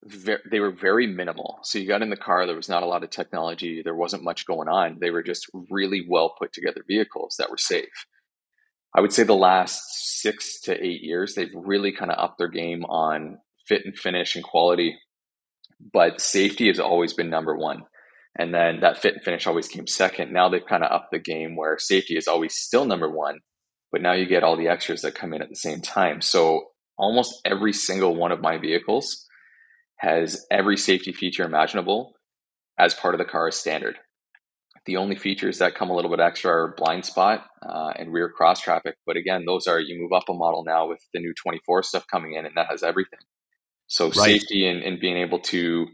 they 0.06 0.60
were 0.60 0.72
very 0.72 1.08
minimal. 1.08 1.60
So 1.64 1.80
you 1.80 1.88
got 1.88 2.04
in 2.04 2.12
the 2.12 2.18
car, 2.18 2.46
there 2.46 2.56
was 2.56 2.70
not 2.70 2.84
a 2.84 2.88
lot 2.88 3.04
of 3.04 3.10
technology, 3.10 3.82
there 3.84 3.96
wasn't 3.96 4.24
much 4.24 4.46
going 4.46 4.68
on. 4.68 4.98
They 5.02 5.10
were 5.10 5.24
just 5.24 5.50
really 5.70 6.06
well 6.08 6.36
put 6.38 6.54
together 6.54 6.84
vehicles 6.88 7.36
that 7.40 7.50
were 7.50 7.58
safe. 7.58 8.06
I 8.96 9.02
would 9.02 9.12
say 9.12 9.24
the 9.24 9.34
last 9.34 9.82
six 10.22 10.62
to 10.62 10.74
eight 10.74 11.02
years, 11.02 11.34
they've 11.34 11.50
really 11.54 11.92
kind 11.92 12.12
of 12.12 12.20
upped 12.20 12.38
their 12.38 12.48
game 12.48 12.86
on 12.86 13.40
fit 13.68 13.82
and 13.84 13.98
finish 13.98 14.36
and 14.36 14.44
quality. 14.44 14.96
But 15.92 16.22
safety 16.22 16.68
has 16.68 16.80
always 16.80 17.14
been 17.14 17.30
number 17.30 17.56
one. 17.56 17.84
And 18.38 18.54
then 18.54 18.82
that 18.82 19.02
fit 19.02 19.16
and 19.16 19.24
finish 19.24 19.48
always 19.48 19.68
came 19.68 19.88
second. 19.88 20.32
Now 20.32 20.50
they've 20.50 20.66
kind 20.66 20.84
of 20.84 20.92
upped 20.92 21.12
the 21.12 21.20
game 21.20 21.56
where 21.56 21.78
safety 21.80 22.16
is 22.16 22.28
always 22.28 22.56
still 22.56 22.86
number 22.86 23.10
one, 23.10 23.40
but 23.92 24.02
now 24.02 24.14
you 24.14 24.26
get 24.26 24.44
all 24.44 24.58
the 24.58 24.68
extras 24.68 25.02
that 25.02 25.16
come 25.16 25.34
in 25.34 25.42
at 25.42 25.50
the 25.50 25.56
same 25.56 25.82
time. 25.82 26.22
So 26.22 26.68
almost 26.98 27.42
every 27.44 27.74
single 27.74 28.16
one 28.16 28.32
of 28.32 28.42
my 28.42 28.58
vehicles 28.58 29.25
has 29.98 30.46
every 30.52 30.78
safety 30.78 31.12
feature 31.12 31.44
imaginable 31.44 32.14
as 32.78 32.94
part 32.94 33.16
of 33.16 33.20
the 33.20 33.26
car 33.26 33.48
as 33.48 33.56
standard. 33.56 33.98
The 34.86 34.98
only 34.98 35.16
features 35.16 35.58
that 35.58 35.74
come 35.74 35.90
a 35.90 35.96
little 35.96 36.12
bit 36.12 36.20
extra 36.20 36.52
are 36.52 36.76
blind 36.78 37.06
spot 37.06 37.46
uh, 37.68 37.94
and 37.96 38.14
rear 38.14 38.30
cross 38.30 38.62
traffic. 38.62 38.98
But 39.06 39.18
again, 39.18 39.44
those 39.46 39.66
are, 39.66 39.80
you 39.80 40.00
move 40.00 40.12
up 40.16 40.30
a 40.30 40.34
model 40.34 40.64
now 40.64 40.88
with 40.88 41.00
the 41.14 41.20
new 41.20 41.34
24 41.34 41.84
stuff 41.84 42.06
coming 42.12 42.34
in, 42.34 42.46
and 42.46 42.56
that 42.56 42.68
has 42.70 42.84
everything. 42.84 43.20
So 43.88 44.06
right. 44.06 44.16
safety 44.16 44.68
and, 44.68 44.84
and 44.84 45.00
being 45.00 45.18
able 45.18 45.40
to 45.40 45.88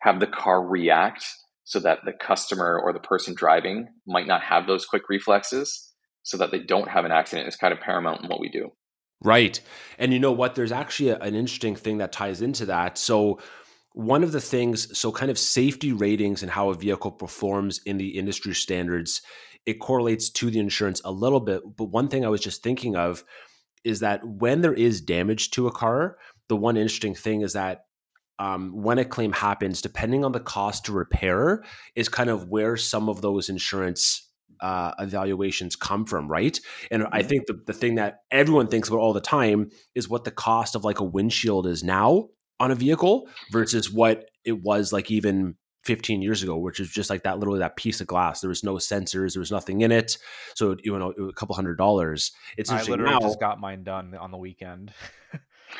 have 0.00 0.20
the 0.20 0.26
car 0.26 0.64
react 0.64 1.24
so 1.64 1.80
that 1.80 1.98
the 2.04 2.12
customer 2.12 2.80
or 2.82 2.92
the 2.92 3.00
person 3.00 3.34
driving 3.34 3.88
might 4.06 4.26
not 4.26 4.42
have 4.42 4.66
those 4.66 4.86
quick 4.86 5.08
reflexes 5.08 5.92
so 6.22 6.36
that 6.36 6.50
they 6.50 6.60
don't 6.60 6.88
have 6.88 7.04
an 7.04 7.12
accident 7.12 7.48
is 7.48 7.56
kind 7.56 7.72
of 7.72 7.80
paramount 7.80 8.22
in 8.22 8.28
what 8.28 8.40
we 8.40 8.48
do. 8.48 8.70
Right. 9.20 9.60
And 9.98 10.12
you 10.12 10.18
know 10.18 10.32
what? 10.32 10.54
There's 10.54 10.72
actually 10.72 11.10
a, 11.10 11.18
an 11.18 11.34
interesting 11.34 11.74
thing 11.74 11.98
that 11.98 12.12
ties 12.12 12.40
into 12.40 12.66
that. 12.66 12.98
So, 12.98 13.40
one 13.94 14.22
of 14.22 14.30
the 14.30 14.40
things, 14.40 14.96
so 14.96 15.10
kind 15.10 15.28
of 15.28 15.38
safety 15.38 15.92
ratings 15.92 16.42
and 16.42 16.52
how 16.52 16.68
a 16.68 16.74
vehicle 16.74 17.10
performs 17.10 17.80
in 17.84 17.98
the 17.98 18.16
industry 18.16 18.54
standards, 18.54 19.22
it 19.66 19.80
correlates 19.80 20.30
to 20.30 20.50
the 20.50 20.60
insurance 20.60 21.00
a 21.04 21.10
little 21.10 21.40
bit. 21.40 21.62
But 21.76 21.86
one 21.86 22.08
thing 22.08 22.24
I 22.24 22.28
was 22.28 22.40
just 22.40 22.62
thinking 22.62 22.94
of 22.94 23.24
is 23.82 24.00
that 24.00 24.24
when 24.24 24.60
there 24.60 24.74
is 24.74 25.00
damage 25.00 25.50
to 25.52 25.66
a 25.66 25.72
car, 25.72 26.16
the 26.48 26.56
one 26.56 26.76
interesting 26.76 27.14
thing 27.14 27.40
is 27.40 27.54
that 27.54 27.86
um, 28.38 28.82
when 28.82 28.98
a 28.98 29.04
claim 29.04 29.32
happens, 29.32 29.82
depending 29.82 30.24
on 30.24 30.32
the 30.32 30.40
cost 30.40 30.84
to 30.84 30.92
repair, 30.92 31.64
is 31.96 32.08
kind 32.08 32.30
of 32.30 32.48
where 32.48 32.76
some 32.76 33.08
of 33.08 33.20
those 33.20 33.48
insurance 33.48 34.27
uh, 34.60 34.92
evaluations 34.98 35.76
come 35.76 36.04
from, 36.04 36.28
right? 36.28 36.58
And 36.90 37.06
I 37.12 37.22
think 37.22 37.46
the, 37.46 37.60
the 37.66 37.72
thing 37.72 37.96
that 37.96 38.22
everyone 38.30 38.68
thinks 38.68 38.88
about 38.88 38.98
all 38.98 39.12
the 39.12 39.20
time 39.20 39.70
is 39.94 40.08
what 40.08 40.24
the 40.24 40.30
cost 40.30 40.74
of 40.74 40.84
like 40.84 41.00
a 41.00 41.04
windshield 41.04 41.66
is 41.66 41.82
now 41.82 42.28
on 42.60 42.70
a 42.70 42.74
vehicle 42.74 43.28
versus 43.50 43.90
what 43.90 44.30
it 44.44 44.62
was 44.62 44.92
like 44.92 45.10
even 45.10 45.54
15 45.84 46.20
years 46.20 46.42
ago, 46.42 46.56
which 46.56 46.80
is 46.80 46.90
just 46.90 47.08
like 47.08 47.22
that 47.22 47.38
literally 47.38 47.60
that 47.60 47.76
piece 47.76 48.00
of 48.00 48.06
glass. 48.06 48.40
There 48.40 48.48
was 48.48 48.64
no 48.64 48.74
sensors, 48.74 49.34
there 49.34 49.40
was 49.40 49.50
nothing 49.50 49.80
in 49.80 49.92
it. 49.92 50.18
So 50.54 50.76
you 50.82 50.98
know, 50.98 51.12
a 51.12 51.32
couple 51.32 51.54
hundred 51.54 51.78
dollars. 51.78 52.32
It's 52.56 52.70
I 52.70 52.82
literally 52.82 53.12
now, 53.12 53.20
just 53.20 53.40
got 53.40 53.60
mine 53.60 53.84
done 53.84 54.14
on 54.14 54.30
the 54.30 54.36
weekend. 54.36 54.92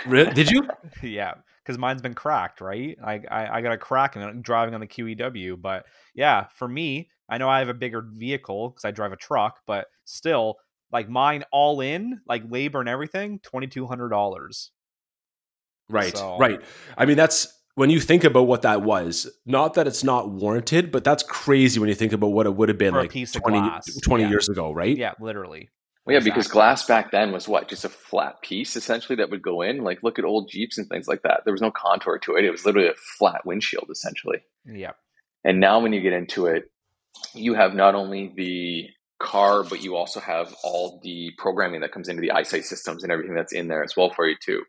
really? 0.06 0.32
Did 0.32 0.50
you? 0.50 0.68
yeah, 1.02 1.35
because 1.62 1.78
mine's 1.78 2.00
been 2.00 2.14
cracked. 2.14 2.61
Right, 2.61 2.97
I, 3.04 3.20
I 3.30 3.56
I 3.58 3.61
got 3.61 3.73
a 3.73 3.78
crack 3.78 4.16
and 4.16 4.25
I'm 4.25 4.40
driving 4.40 4.75
on 4.75 4.80
the 4.80 4.87
QEW. 4.87 5.61
But 5.61 5.85
yeah, 6.14 6.47
for 6.54 6.68
me, 6.68 7.11
I 7.28 7.38
know 7.38 7.49
I 7.49 7.58
have 7.58 7.68
a 7.68 7.75
bigger 7.75 8.02
vehicle 8.02 8.70
because 8.70 8.85
I 8.85 8.90
drive 8.90 9.12
a 9.12 9.16
truck, 9.16 9.61
but 9.66 9.87
still, 10.04 10.56
like 10.90 11.08
mine 11.08 11.44
all 11.52 11.80
in, 11.80 12.20
like 12.26 12.42
labor 12.49 12.80
and 12.80 12.88
everything, 12.88 13.40
twenty 13.40 13.66
two 13.66 13.87
hundred 13.87 14.08
dollars. 14.08 14.70
Right, 15.90 16.16
so, 16.16 16.37
right. 16.38 16.61
I 16.99 17.06
mean, 17.06 17.16
that's 17.16 17.49
when 17.75 17.90
you 17.90 18.00
think 18.00 18.25
about 18.25 18.47
what 18.47 18.62
that 18.62 18.82
was. 18.82 19.30
Not 19.47 19.75
that 19.75 19.87
it's 19.87 20.04
not 20.04 20.28
warranted, 20.30 20.90
but 20.90 21.04
that's 21.04 21.23
crazy 21.23 21.80
when 21.80 21.88
you 21.88 21.94
think 21.94 22.12
about 22.12 22.28
what 22.28 22.47
it 22.47 22.54
would 22.54 22.68
have 22.68 22.76
been 22.76 22.92
like 22.92 23.11
20, 23.11 23.32
20 23.32 24.23
yeah. 24.23 24.28
years 24.28 24.49
ago, 24.49 24.73
right? 24.73 24.97
Yeah, 24.97 25.12
literally. 25.20 25.70
Well, 26.04 26.14
yeah, 26.14 26.18
exactly. 26.18 26.30
because 26.40 26.49
glass 26.50 26.87
back 26.87 27.11
then 27.11 27.32
was 27.32 27.47
what? 27.47 27.68
Just 27.68 27.85
a 27.85 27.88
flat 27.88 28.40
piece 28.42 28.76
essentially 28.76 29.16
that 29.16 29.30
would 29.30 29.42
go 29.42 29.62
in. 29.62 29.85
Like 29.85 30.02
look 30.02 30.18
at 30.18 30.25
old 30.25 30.50
Jeeps 30.50 30.76
and 30.76 30.88
things 30.88 31.06
like 31.06 31.23
that. 31.23 31.42
There 31.44 31.52
was 31.52 31.61
no 31.61 31.70
contour 31.70 32.18
to 32.18 32.37
it. 32.37 32.44
It 32.44 32.50
was 32.50 32.64
literally 32.64 32.88
a 32.88 32.94
flat 33.18 33.44
windshield 33.44 33.88
essentially. 33.90 34.38
Yeah. 34.64 34.92
And 35.44 35.61
now 35.61 35.80
when 35.80 35.92
you 35.92 36.00
get 36.00 36.14
into 36.14 36.47
it, 36.47 36.70
you 37.34 37.54
have 37.54 37.75
not 37.75 37.94
only 37.94 38.32
the 38.37 38.88
car, 39.18 39.64
but 39.64 39.82
you 39.82 39.96
also 39.96 40.20
have 40.20 40.54
all 40.62 41.00
the 41.02 41.32
programming 41.38 41.80
that 41.80 41.92
comes 41.92 42.08
into 42.08 42.20
the 42.20 42.30
EyeSight 42.34 42.64
systems 42.64 43.02
and 43.02 43.12
everything 43.12 43.34
that's 43.34 43.52
in 43.52 43.68
there 43.68 43.82
as 43.82 43.96
well 43.96 44.10
for 44.10 44.28
you 44.28 44.37
too. 44.42 44.62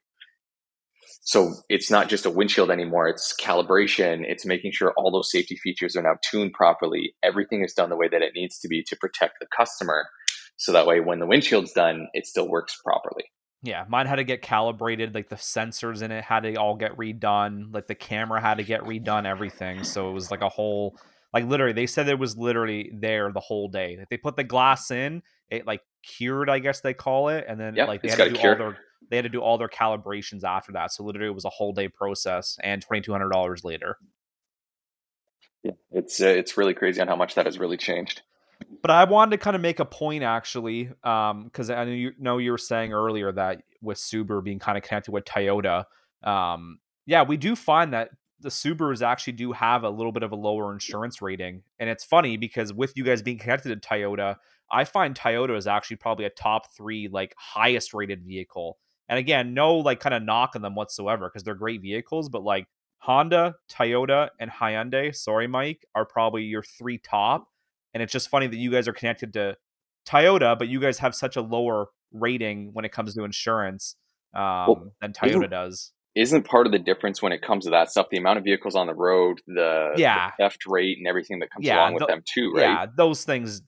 So 1.22 1.53
it's 1.70 1.91
not 1.91 2.10
just 2.10 2.25
a 2.25 2.29
windshield 2.29 2.72
anymore. 2.72 3.08
It's 3.08 3.36
calibration. 3.39 4.24
It's 4.25 4.46
making 4.46 4.72
sure 4.72 4.94
all 4.98 5.12
those 5.12 5.32
safety 5.32 5.58
features 5.58 5.96
are 5.96 6.01
now 6.01 6.15
tuned 6.24 6.53
properly. 6.53 7.13
Everything 7.22 7.63
is 7.63 7.74
done 7.74 7.89
the 7.89 7.98
way 7.98 8.08
that 8.08 8.22
it 8.22 8.32
needs 8.34 8.58
to 8.60 8.68
be 8.68 8.84
to 8.84 8.96
protect 8.96 9.36
the 9.39 9.48
customer. 9.56 10.08
So 10.58 10.72
that 10.72 10.88
way, 10.88 11.00
when 11.00 11.20
the 11.20 11.27
windshield's 11.27 11.72
done, 11.72 12.08
it 12.13 12.25
still 12.25 12.48
works 12.48 12.79
properly. 12.84 13.25
Yeah, 13.62 13.86
mine 13.89 14.08
had 14.08 14.15
to 14.15 14.24
get 14.24 14.41
calibrated. 14.41 15.13
Like 15.13 15.29
the 15.29 15.36
sensors 15.36 16.01
in 16.01 16.12
it 16.12 16.24
had 16.24 16.44
to 16.44 16.56
all 16.56 16.75
get 16.75 16.98
redone. 16.98 17.74
Like 17.74 17.88
the 17.88 17.96
camera 17.96 18.41
had 18.41 18.56
to 18.56 18.63
get 18.63 18.82
redone. 18.82 19.25
Everything. 19.25 19.84
So 19.84 20.10
it 20.10 20.13
was 20.13 20.32
like 20.32 20.41
a 20.41 20.50
whole 20.50 20.98
like 21.34 21.46
literally, 21.46 21.74
they 21.74 21.88
said 21.88 22.08
it 22.08 22.20
was 22.20 22.38
literally 22.38 22.92
there 22.94 23.32
the 23.32 23.40
whole 23.40 23.68
day. 23.68 23.98
Like 23.98 24.10
they 24.10 24.18
put 24.18 24.36
the 24.36 24.44
glass 24.44 24.92
in, 24.92 25.22
it 25.50 25.66
like 25.66 25.82
cured, 26.04 26.50
I 26.50 26.60
guess 26.60 26.82
they 26.82 26.94
call 26.94 27.30
it, 27.30 27.46
and 27.48 27.60
then 27.60 27.76
like 27.76 28.02
they 28.02 28.10
had 28.10 28.18
to 28.18 28.30
do 28.30 28.36
cure. 28.36 28.52
all 28.54 28.58
their 28.58 28.78
they 29.10 29.16
had 29.16 29.24
to 29.24 29.30
do 29.30 29.40
all 29.40 29.58
their 29.58 29.70
calibrations 29.70 30.44
after 30.44 30.72
that. 30.74 30.92
So 30.92 31.04
literally, 31.04 31.30
it 31.30 31.36
was 31.36 31.46
a 31.46 31.50
whole 31.50 31.74
day 31.74 31.88
process, 31.88 32.58
and 32.64 32.82
twenty 32.82 33.02
two 33.02 33.12
hundred 33.12 33.30
dollars 33.30 33.64
later. 33.64 33.98
Yeah, 35.64 35.74
it's 35.92 36.22
uh, 36.22 36.28
it's 36.28 36.58
really 36.58 36.74
crazy 36.74 37.02
on 37.02 37.08
how 37.08 37.16
much 37.16 37.36
that 37.36 37.46
has 37.46 37.60
really 37.60 37.78
changed. 37.78 38.22
But 38.82 38.92
I 38.92 39.04
wanted 39.06 39.32
to 39.32 39.38
kind 39.38 39.56
of 39.56 39.62
make 39.62 39.80
a 39.80 39.86
point 39.86 40.24
actually, 40.24 40.86
because 40.86 41.70
um, 41.70 41.76
I 41.76 41.86
know 41.86 41.92
you, 41.92 42.12
know 42.18 42.38
you 42.38 42.52
were 42.52 42.58
saying 42.58 42.94
earlier 42.94 43.32
that 43.32 43.62
with 43.82 43.98
Subaru 43.98 44.44
being 44.44 44.60
kind 44.60 44.78
of 44.78 44.84
connected 44.84 45.12
with 45.12 45.26
Toyota, 45.26 45.86
um, 46.24 46.80
yeah, 47.06 47.24
we 47.24 47.38
do 47.38 47.56
find 47.56 47.94
that 47.94 48.10
the 48.41 48.50
Subarus 48.50 49.05
actually 49.05 49.34
do 49.34 49.51
have 49.51 49.84
a 49.84 49.89
little 49.89 50.12
bit 50.12 50.24
of 50.24 50.31
a 50.31 50.36
lower 50.36 50.72
insurance 50.72 51.22
rating, 51.22 51.63
and 51.79 51.89
it's 51.89 52.03
funny 52.03 52.38
because 52.38 52.74
with 52.74 52.96
you 52.96 53.03
guys 53.03 53.22
being 53.22 53.38
connected 53.38 53.69
to 53.69 53.89
Toyota, 53.89 54.38
I 54.72 54.86
find 54.86 55.15
Toyota 55.15 55.58
is 55.58 55.67
actually 55.67 55.98
probably 55.98 56.25
a 56.25 56.29
top 56.29 56.74
three 56.75 57.08
like 57.08 57.34
highest 57.38 57.93
rated 57.93 58.24
vehicle. 58.24 58.77
And 59.08 59.17
again, 59.17 59.53
no 59.53 59.77
like 59.77 60.00
kind 60.00 60.13
of 60.13 60.24
knock 60.24 60.51
on 60.55 60.62
them 60.62 60.75
whatsoever 60.75 61.27
because 61.27 61.43
they're 61.43 61.55
great 61.55 61.81
vehicles, 61.81 62.29
but 62.29 62.43
like 62.43 62.67
Honda, 63.00 63.55
Toyota, 63.69 64.29
and 64.39 64.51
Hyundai, 64.51 65.15
sorry, 65.15 65.48
Mike, 65.48 65.86
are 65.96 66.05
probably 66.05 66.43
your 66.43 66.63
three 66.63 66.98
top. 66.98 67.48
And 67.93 68.03
it's 68.03 68.13
just 68.13 68.29
funny 68.29 68.48
that 68.48 68.58
you 68.58 68.69
guys 68.69 68.88
are 68.88 68.93
connected 68.93 69.34
to 69.34 69.58
Toyota, 70.08 70.58
but 70.58 70.67
you 70.67 70.79
guys 70.79 71.00
have 71.00 71.15
such 71.15 71.36
a 71.36 71.41
lower 71.41 71.88
rating 72.12 72.69
when 72.74 72.86
it 72.86 72.91
comes 72.91 73.15
to 73.15 73.24
insurance 73.24 73.96
um, 74.36 74.41
well, 74.41 74.93
than 75.01 75.13
Toyota 75.13 75.50
does. 75.50 75.91
Isn't 76.16 76.44
part 76.44 76.66
of 76.66 76.72
the 76.72 76.80
difference 76.80 77.22
when 77.22 77.32
it 77.32 77.42
comes 77.42 77.66
to 77.66 77.72
that 77.72 77.92
stuff 77.92 78.08
the 78.10 78.18
amount 78.18 78.39
of 78.39 78.44
vehicles 78.44 78.75
on 78.75 78.88
the 78.88 78.96
road, 78.96 79.42
the, 79.48 79.94
yeah. 79.96 80.32
the 80.38 80.44
theft 80.44 80.66
rate, 80.66 80.98
and 80.98 81.08
everything 81.08 81.39
that 81.39 81.51
comes 81.51 81.66
yeah, 81.66 81.75
along 81.75 81.94
with 81.94 82.08
them 82.08 82.24
too, 82.25 82.51
right? 82.54 82.63
Yeah, 82.63 82.86
those 82.98 83.24
things 83.24 83.62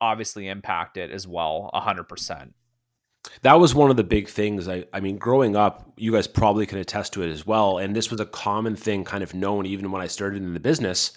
obviously 0.00 0.48
impact 0.48 0.96
it 0.96 1.10
as 1.10 1.26
well, 1.26 1.70
hundred 1.72 2.04
percent. 2.04 2.54
That 3.42 3.58
was 3.58 3.74
one 3.74 3.90
of 3.90 3.96
the 3.96 4.04
big 4.04 4.28
things. 4.28 4.68
I, 4.68 4.84
I 4.92 5.00
mean, 5.00 5.16
growing 5.16 5.56
up, 5.56 5.92
you 5.96 6.12
guys 6.12 6.26
probably 6.26 6.66
can 6.66 6.78
attest 6.78 7.12
to 7.14 7.22
it 7.22 7.30
as 7.30 7.46
well. 7.46 7.78
And 7.78 7.96
this 7.96 8.10
was 8.10 8.20
a 8.20 8.26
common 8.26 8.76
thing, 8.76 9.04
kind 9.04 9.22
of 9.22 9.32
known 9.32 9.64
even 9.64 9.90
when 9.90 10.02
I 10.02 10.06
started 10.06 10.42
in 10.42 10.52
the 10.52 10.60
business, 10.60 11.12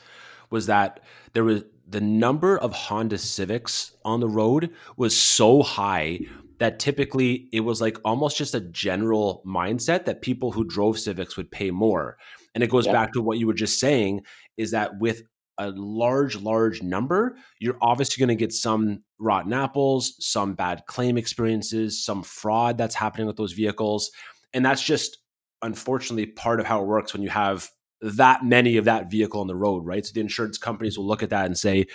was 0.50 0.68
that 0.68 1.02
there 1.34 1.44
was 1.44 1.64
the 1.88 2.02
number 2.02 2.58
of 2.58 2.74
Honda 2.74 3.18
Civics 3.18 3.94
on 4.04 4.20
the 4.20 4.28
road 4.28 4.72
was 4.96 5.18
so 5.18 5.64
high 5.64 6.20
that 6.60 6.80
typically 6.80 7.50
it 7.52 7.62
was 7.62 7.82
like 7.82 7.98
almost 8.04 8.38
just 8.38 8.56
a 8.56 8.60
general 8.60 9.44
mindset 9.46 10.06
that 10.06 10.22
people 10.22 10.52
who 10.52 10.64
drove 10.64 11.00
Civics 11.00 11.38
would 11.38 11.52
pay 11.52 11.72
more. 11.72 12.18
And 12.56 12.64
it 12.64 12.70
goes 12.70 12.86
yeah. 12.86 12.94
back 12.94 13.14
to 13.14 13.22
what 13.22 13.38
you 13.38 13.48
were 13.48 13.54
just 13.54 13.80
saying 13.80 14.22
is 14.58 14.72
that 14.72 15.00
with 15.00 15.22
a 15.60 15.72
large, 15.72 16.36
large 16.36 16.84
number, 16.84 17.36
you're 17.60 17.78
obviously 17.82 18.20
going 18.20 18.36
to 18.36 18.40
get 18.40 18.54
some 18.54 19.00
rotten 19.20 19.54
apples, 19.54 20.16
some 20.20 20.54
bad 20.54 20.84
claim 20.88 21.18
experiences, 21.18 22.04
some 22.04 22.24
fraud 22.24 22.78
that's 22.78 22.96
happening 22.96 23.28
with 23.28 23.38
those 23.38 23.54
vehicles. 23.54 24.12
And 24.54 24.66
that's 24.66 24.84
just 24.84 25.18
unfortunately 25.62 26.28
part 26.28 26.60
of 26.60 26.66
how 26.66 26.82
it 26.82 26.88
works 26.88 27.14
when 27.14 27.24
you 27.24 27.30
have 27.30 27.70
that 28.02 28.46
many 28.46 28.78
of 28.78 28.86
that 28.86 29.10
vehicle 29.10 29.42
on 29.42 29.48
the 29.48 29.56
road, 29.56 29.86
right? 29.86 30.06
So 30.06 30.14
the 30.14 30.22
insurance 30.22 30.58
companies 30.58 30.98
will 30.98 31.08
look 31.08 31.24
at 31.24 31.32
that 31.32 31.48
and 31.48 31.58
say, 31.58 31.88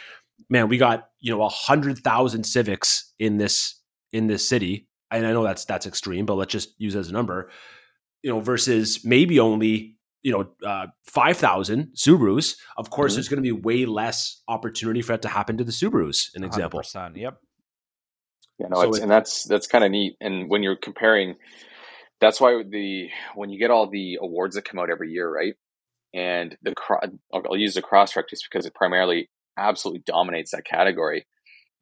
man, 0.51 0.69
we 0.69 0.79
got, 0.79 1.09
you 1.21 1.31
know, 1.31 1.43
a 1.43 1.49
hundred 1.49 1.99
thousand 1.99 2.45
civics 2.45 3.13
in 3.19 3.39
this 3.39 3.81
in 4.13 4.27
this 4.27 4.49
city. 4.49 4.89
And 5.11 5.27
I 5.27 5.33
know 5.33 5.43
that's 5.43 5.65
that's 5.65 5.87
extreme, 5.87 6.27
but 6.27 6.35
let's 6.35 6.53
just 6.53 6.75
use 6.79 6.97
as 6.97 7.09
a 7.09 7.13
number, 7.13 7.51
you 8.23 8.31
know, 8.31 8.41
versus 8.41 9.05
maybe 9.05 9.41
only 9.41 9.97
you 10.23 10.33
know 10.33 10.49
uh, 10.69 10.87
5000 11.05 11.93
subarus 11.97 12.57
of 12.79 12.91
course 12.91 13.13
mm-hmm. 13.13 13.17
there's 13.17 13.29
going 13.29 13.43
to 13.43 13.43
be 13.43 13.53
way 13.53 13.85
less 13.85 14.41
opportunity 14.49 15.03
for 15.03 15.13
that 15.13 15.23
to 15.23 15.29
happen 15.29 15.59
to 15.59 15.65
the 15.65 15.73
subarus 15.73 16.29
an 16.35 16.45
example 16.45 16.81
percent, 16.81 17.17
yep 17.17 17.39
yeah 18.59 18.69
no 18.69 18.81
so 18.81 18.95
it, 18.95 19.03
and 19.03 19.11
that's 19.11 19.45
that's 19.45 19.67
kind 19.67 19.85
of 19.85 19.91
neat 19.91 20.15
and 20.21 20.49
when 20.49 20.63
you're 20.63 20.77
comparing 20.77 21.35
that's 22.21 22.41
why 22.41 22.63
the 22.69 23.09
when 23.35 23.51
you 23.51 23.59
get 23.59 23.71
all 23.71 23.89
the 23.89 24.19
awards 24.21 24.55
that 24.55 24.65
come 24.65 24.79
out 24.79 24.91
every 24.91 25.11
year 25.11 25.29
right 25.29 25.55
and 26.15 26.57
the 26.63 26.73
i'll 27.35 27.57
use 27.57 27.75
the 27.75 27.83
crosstrek 27.83 28.29
just 28.31 28.47
because 28.49 28.65
it 28.65 28.75
primarily 28.75 29.29
absolutely 29.59 30.03
dominates 30.07 30.53
that 30.53 30.65
category 30.65 31.27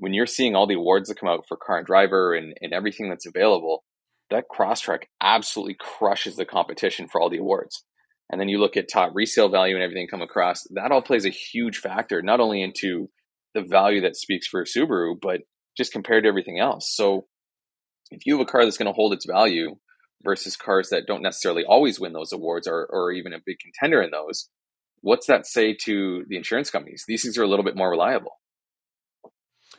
when 0.01 0.13
you're 0.13 0.27
seeing 0.27 0.57
all 0.57 0.67
the 0.67 0.75
awards 0.75 1.09
that 1.09 1.21
come 1.21 1.29
out 1.29 1.45
for 1.47 1.59
and 1.77 1.87
driver 1.87 2.35
and, 2.35 2.55
and 2.61 2.73
everything 2.73 3.09
that's 3.09 3.27
available 3.27 3.85
that 4.31 4.45
crosstrek 4.53 5.05
absolutely 5.21 5.77
crushes 5.79 6.37
the 6.37 6.45
competition 6.45 7.07
for 7.09 7.21
all 7.21 7.31
the 7.31 7.39
awards 7.39 7.85
and 8.31 8.41
then 8.41 8.49
you 8.49 8.59
look 8.59 8.77
at 8.77 8.89
top 8.89 9.11
resale 9.15 9.49
value 9.49 9.75
and 9.75 9.83
everything 9.83 10.07
come 10.07 10.23
across, 10.23 10.63
that 10.71 10.93
all 10.93 11.03
plays 11.03 11.25
a 11.25 11.31
huge 11.31 11.79
factor, 11.79 12.23
not 12.23 12.41
only 12.41 12.63
into 12.63 13.11
the 13.55 13.63
value 13.63 14.03
that 14.03 14.17
speaks 14.17 14.47
for 14.47 14.65
Subaru, 14.65 15.17
but 15.21 15.41
just 15.77 15.93
compared 15.93 16.23
to 16.23 16.29
everything 16.29 16.61
else. 16.61 16.95
So 16.95 17.27
if 18.13 18.25
you 18.25 18.39
have 18.39 18.47
a 18.47 18.51
car 18.51 18.65
that's 18.65 18.79
going 18.79 18.87
to 18.87 18.93
hold 18.93 19.13
its 19.13 19.27
value 19.27 19.77
versus 20.23 20.57
cars 20.57 20.91
that 20.91 21.07
don't 21.09 21.23
necessarily 21.23 21.65
always 21.65 21.99
win 21.99 22.13
those 22.13 22.33
awards 22.33 22.69
or, 22.69 22.87
or 22.91 23.11
even 23.11 23.33
a 23.33 23.41
big 23.45 23.57
contender 23.59 24.01
in 24.01 24.11
those, 24.13 24.49
what's 25.01 25.27
that 25.27 25.47
say 25.47 25.75
to 25.85 26.25
the 26.29 26.37
insurance 26.37 26.71
companies? 26.71 27.05
These 27.09 27.25
things 27.25 27.37
are 27.37 27.43
a 27.43 27.49
little 27.49 27.65
bit 27.65 27.77
more 27.77 27.91
reliable. 27.91 28.33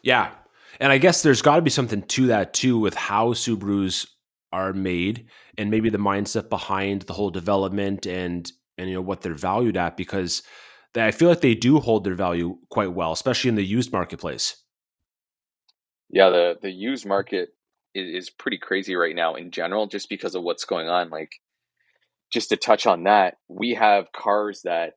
Yeah. 0.03 0.31
And 0.79 0.91
I 0.91 0.98
guess 0.98 1.22
there's 1.22 1.41
got 1.41 1.58
to 1.58 1.62
be 1.62 1.70
something 1.70 2.01
to 2.03 2.27
that 2.27 2.53
too 2.53 2.79
with 2.79 2.96
how 2.96 3.34
Subarus 3.34 4.08
are 4.51 4.74
made 4.74 5.27
and 5.58 5.70
maybe 5.70 5.89
the 5.89 5.98
mindset 5.98 6.50
behind 6.50 7.03
the 7.03 7.13
whole 7.13 7.29
development 7.29 8.05
and 8.05 8.51
and 8.77 8.89
you 8.89 8.96
know 8.96 9.01
what 9.01 9.22
they're 9.22 9.34
valued 9.34 9.77
at 9.77 9.96
because 9.96 10.43
they, 10.93 11.05
I 11.05 11.12
feel 11.12 11.29
like 11.29 11.41
they 11.41 11.55
do 11.55 11.79
hold 11.79 12.03
their 12.03 12.15
value 12.15 12.58
quite 12.70 12.93
well, 12.93 13.12
especially 13.12 13.50
in 13.50 13.55
the 13.55 13.65
used 13.65 13.91
marketplace. 13.91 14.58
Yeah, 16.10 16.29
the 16.29 16.58
the 16.62 16.72
used 16.72 17.05
market 17.05 17.50
is, 17.93 18.25
is 18.25 18.29
pretty 18.29 18.58
crazy 18.58 18.96
right 18.96 19.15
now 19.15 19.36
in 19.36 19.51
general, 19.51 19.88
just 19.88 20.10
because 20.10 20.36
of 20.36 20.43
what's 20.43 20.65
going 20.65 20.89
on. 20.89 21.10
Like, 21.10 21.31
just 22.31 22.50
to 22.50 22.58
touch 22.58 22.86
on 22.86 23.03
that, 23.03 23.36
we 23.48 23.74
have 23.75 24.12
cars 24.12 24.62
that, 24.63 24.93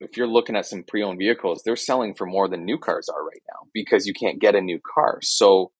if 0.00 0.16
you're 0.16 0.26
looking 0.26 0.56
at 0.56 0.66
some 0.66 0.82
pre-owned 0.82 1.18
vehicles, 1.18 1.62
they're 1.64 1.76
selling 1.76 2.14
for 2.14 2.26
more 2.26 2.48
than 2.48 2.64
new 2.64 2.78
cars 2.78 3.08
are 3.08 3.24
right 3.24 3.42
now 3.48 3.68
because 3.74 4.06
you 4.06 4.14
can't 4.14 4.40
get 4.40 4.54
a 4.54 4.60
new 4.60 4.80
car. 4.94 5.18
So 5.22 5.72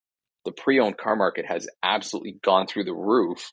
the 0.45 0.51
pre-owned 0.51 0.97
car 0.97 1.15
market 1.15 1.45
has 1.47 1.67
absolutely 1.83 2.37
gone 2.43 2.67
through 2.67 2.85
the 2.85 2.93
roof. 2.93 3.51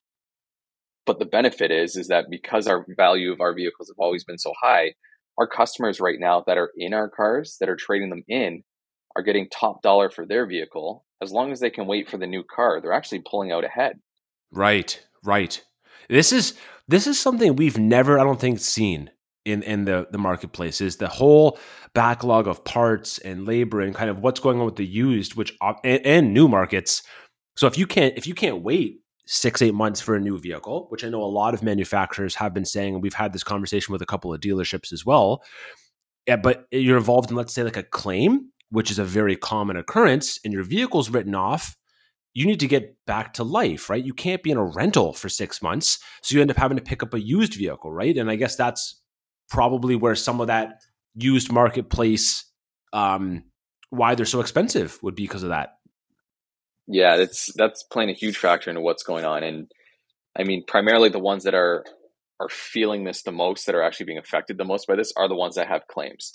But 1.07 1.19
the 1.19 1.25
benefit 1.25 1.71
is 1.71 1.97
is 1.97 2.09
that 2.09 2.27
because 2.31 2.67
our 2.67 2.85
value 2.97 3.33
of 3.33 3.41
our 3.41 3.55
vehicles 3.55 3.89
have 3.89 3.99
always 3.99 4.25
been 4.25 4.39
so 4.39 4.53
high, 4.61 4.93
our 5.39 5.47
customers 5.47 6.01
right 6.01 6.19
now 6.19 6.43
that 6.47 6.59
are 6.59 6.71
in 6.77 6.93
our 6.93 7.09
cars 7.09 7.57
that 7.61 7.69
are 7.69 7.77
trading 7.77 8.11
them 8.11 8.25
in 8.29 8.65
are 9.17 9.23
getting 9.23 9.49
top 9.49 9.81
dollar 9.83 10.11
for 10.11 10.27
their 10.27 10.47
vehicle 10.47 11.05
as 11.23 11.33
long 11.33 11.51
as 11.53 11.61
they 11.61 11.71
can 11.71 11.87
wait 11.87 12.11
for 12.11 12.19
the 12.19 12.27
new 12.27 12.43
car 12.43 12.81
they're 12.81 12.93
actually 12.93 13.23
pulling 13.29 13.51
out 13.51 13.65
ahead 13.65 13.99
right 14.51 15.07
right 15.25 15.65
this 16.09 16.33
is 16.33 16.55
this 16.87 17.07
is 17.07 17.19
something 17.19 17.57
we've 17.57 17.79
never 17.79 18.19
i 18.19 18.25
don't 18.25 18.41
think 18.41 18.59
seen 18.59 19.11
in 19.49 19.63
in 19.63 19.85
the 19.85 20.07
the 20.11 20.19
marketplace 20.19 20.81
is 20.81 20.97
the 20.97 21.09
whole 21.09 21.59
backlog 21.95 22.47
of 22.47 22.65
parts 22.65 23.19
and 23.19 23.47
labor 23.47 23.81
and 23.81 23.95
kind 23.95 24.11
of 24.11 24.19
what's 24.19 24.41
going 24.41 24.59
on 24.59 24.67
with 24.67 24.77
the 24.77 24.87
used 24.87 25.35
which 25.35 25.57
and, 25.85 26.07
and 26.07 26.35
new 26.35 26.49
markets 26.49 27.03
so 27.57 27.67
if 27.67 27.77
you 27.79 27.87
can't 27.87 28.17
if 28.17 28.27
you 28.27 28.35
can't 28.35 28.63
wait 28.63 29.01
six 29.27 29.61
eight 29.61 29.75
months 29.75 30.01
for 30.01 30.15
a 30.15 30.21
new 30.21 30.39
vehicle 30.39 30.87
which 30.91 31.05
i 31.05 31.09
know 31.09 31.23
a 31.23 31.25
lot 31.25 31.55
of 31.55 31.63
manufacturers 31.63 32.35
have 32.35 32.55
been 32.55 32.65
saying 32.65 32.95
and 32.95 33.03
we've 33.03 33.15
had 33.15 33.33
this 33.33 33.45
conversation 33.45 33.93
with 33.93 34.03
a 34.03 34.07
couple 34.07 34.33
of 34.33 34.41
dealerships 34.41 34.93
as 34.93 35.05
well 35.05 35.43
yeah, 36.27 36.37
but 36.37 36.67
you're 36.71 36.99
involved 36.99 37.31
in 37.31 37.37
let's 37.37 37.55
say 37.55 37.63
like 37.63 37.77
a 37.77 37.83
claim 37.83 38.51
which 38.71 38.91
is 38.91 38.99
a 38.99 39.05
very 39.05 39.37
common 39.37 39.77
occurrence 39.77 40.39
and 40.45 40.53
your 40.53 40.63
vehicle's 40.63 41.11
written 41.11 41.35
off 41.35 41.77
you 42.35 42.47
need 42.47 42.61
to 42.61 42.69
get 42.69 42.95
back 43.05 43.35
to 43.35 43.43
life, 43.43 43.91
right? 43.91 44.05
You 44.05 44.15
can't 44.15 44.45
be 44.45 44.53
in 44.53 44.57
a 44.57 44.65
rental 44.65 45.13
for 45.13 45.29
six 45.29 45.61
months. 45.61 45.99
So 46.23 46.37
you 46.37 46.41
end 46.41 46.53
up 46.53 46.57
having 46.57 46.77
to 46.77 46.83
pick 46.83 47.03
up 47.03 47.13
a 47.13 47.21
used 47.21 47.55
vehicle, 47.55 47.91
right? 47.91 48.17
And 48.17 48.31
I 48.31 48.37
guess 48.37 48.55
that's 48.55 49.01
probably 49.49 49.97
where 49.97 50.15
some 50.15 50.41
of 50.41 50.47
that 50.49 50.81
used 51.15 51.53
marketplace 51.53 52.45
um, 52.93 53.45
why 53.91 54.15
they're 54.15 54.27
so 54.27 54.41
expensive 54.41 54.99
would 55.03 55.15
be 55.15 55.25
because 55.25 55.43
of 55.43 55.51
that. 55.51 55.75
Yeah, 56.87 57.17
that's 57.17 57.53
that's 57.55 57.83
playing 57.83 58.11
a 58.11 58.15
huge 58.15 58.39
factor 58.39 58.71
into 58.71 58.81
what's 58.81 59.03
going 59.03 59.25
on, 59.25 59.43
and 59.43 59.71
I 60.37 60.45
mean, 60.45 60.65
primarily 60.67 61.11
the 61.11 61.19
ones 61.19 61.45
that 61.45 61.55
are 61.55 61.85
are 62.41 62.49
feeling 62.49 63.05
this 63.05 63.23
the 63.23 63.33
most, 63.33 63.67
that 63.67 63.75
are 63.75 63.83
actually 63.83 64.07
being 64.07 64.19
affected 64.19 64.57
the 64.57 64.65
most 64.65 64.87
by 64.87 64.97
this, 64.97 65.13
are 65.17 65.29
the 65.29 65.35
ones 65.35 65.57
that 65.57 65.69
have 65.69 65.87
claims, 65.89 66.33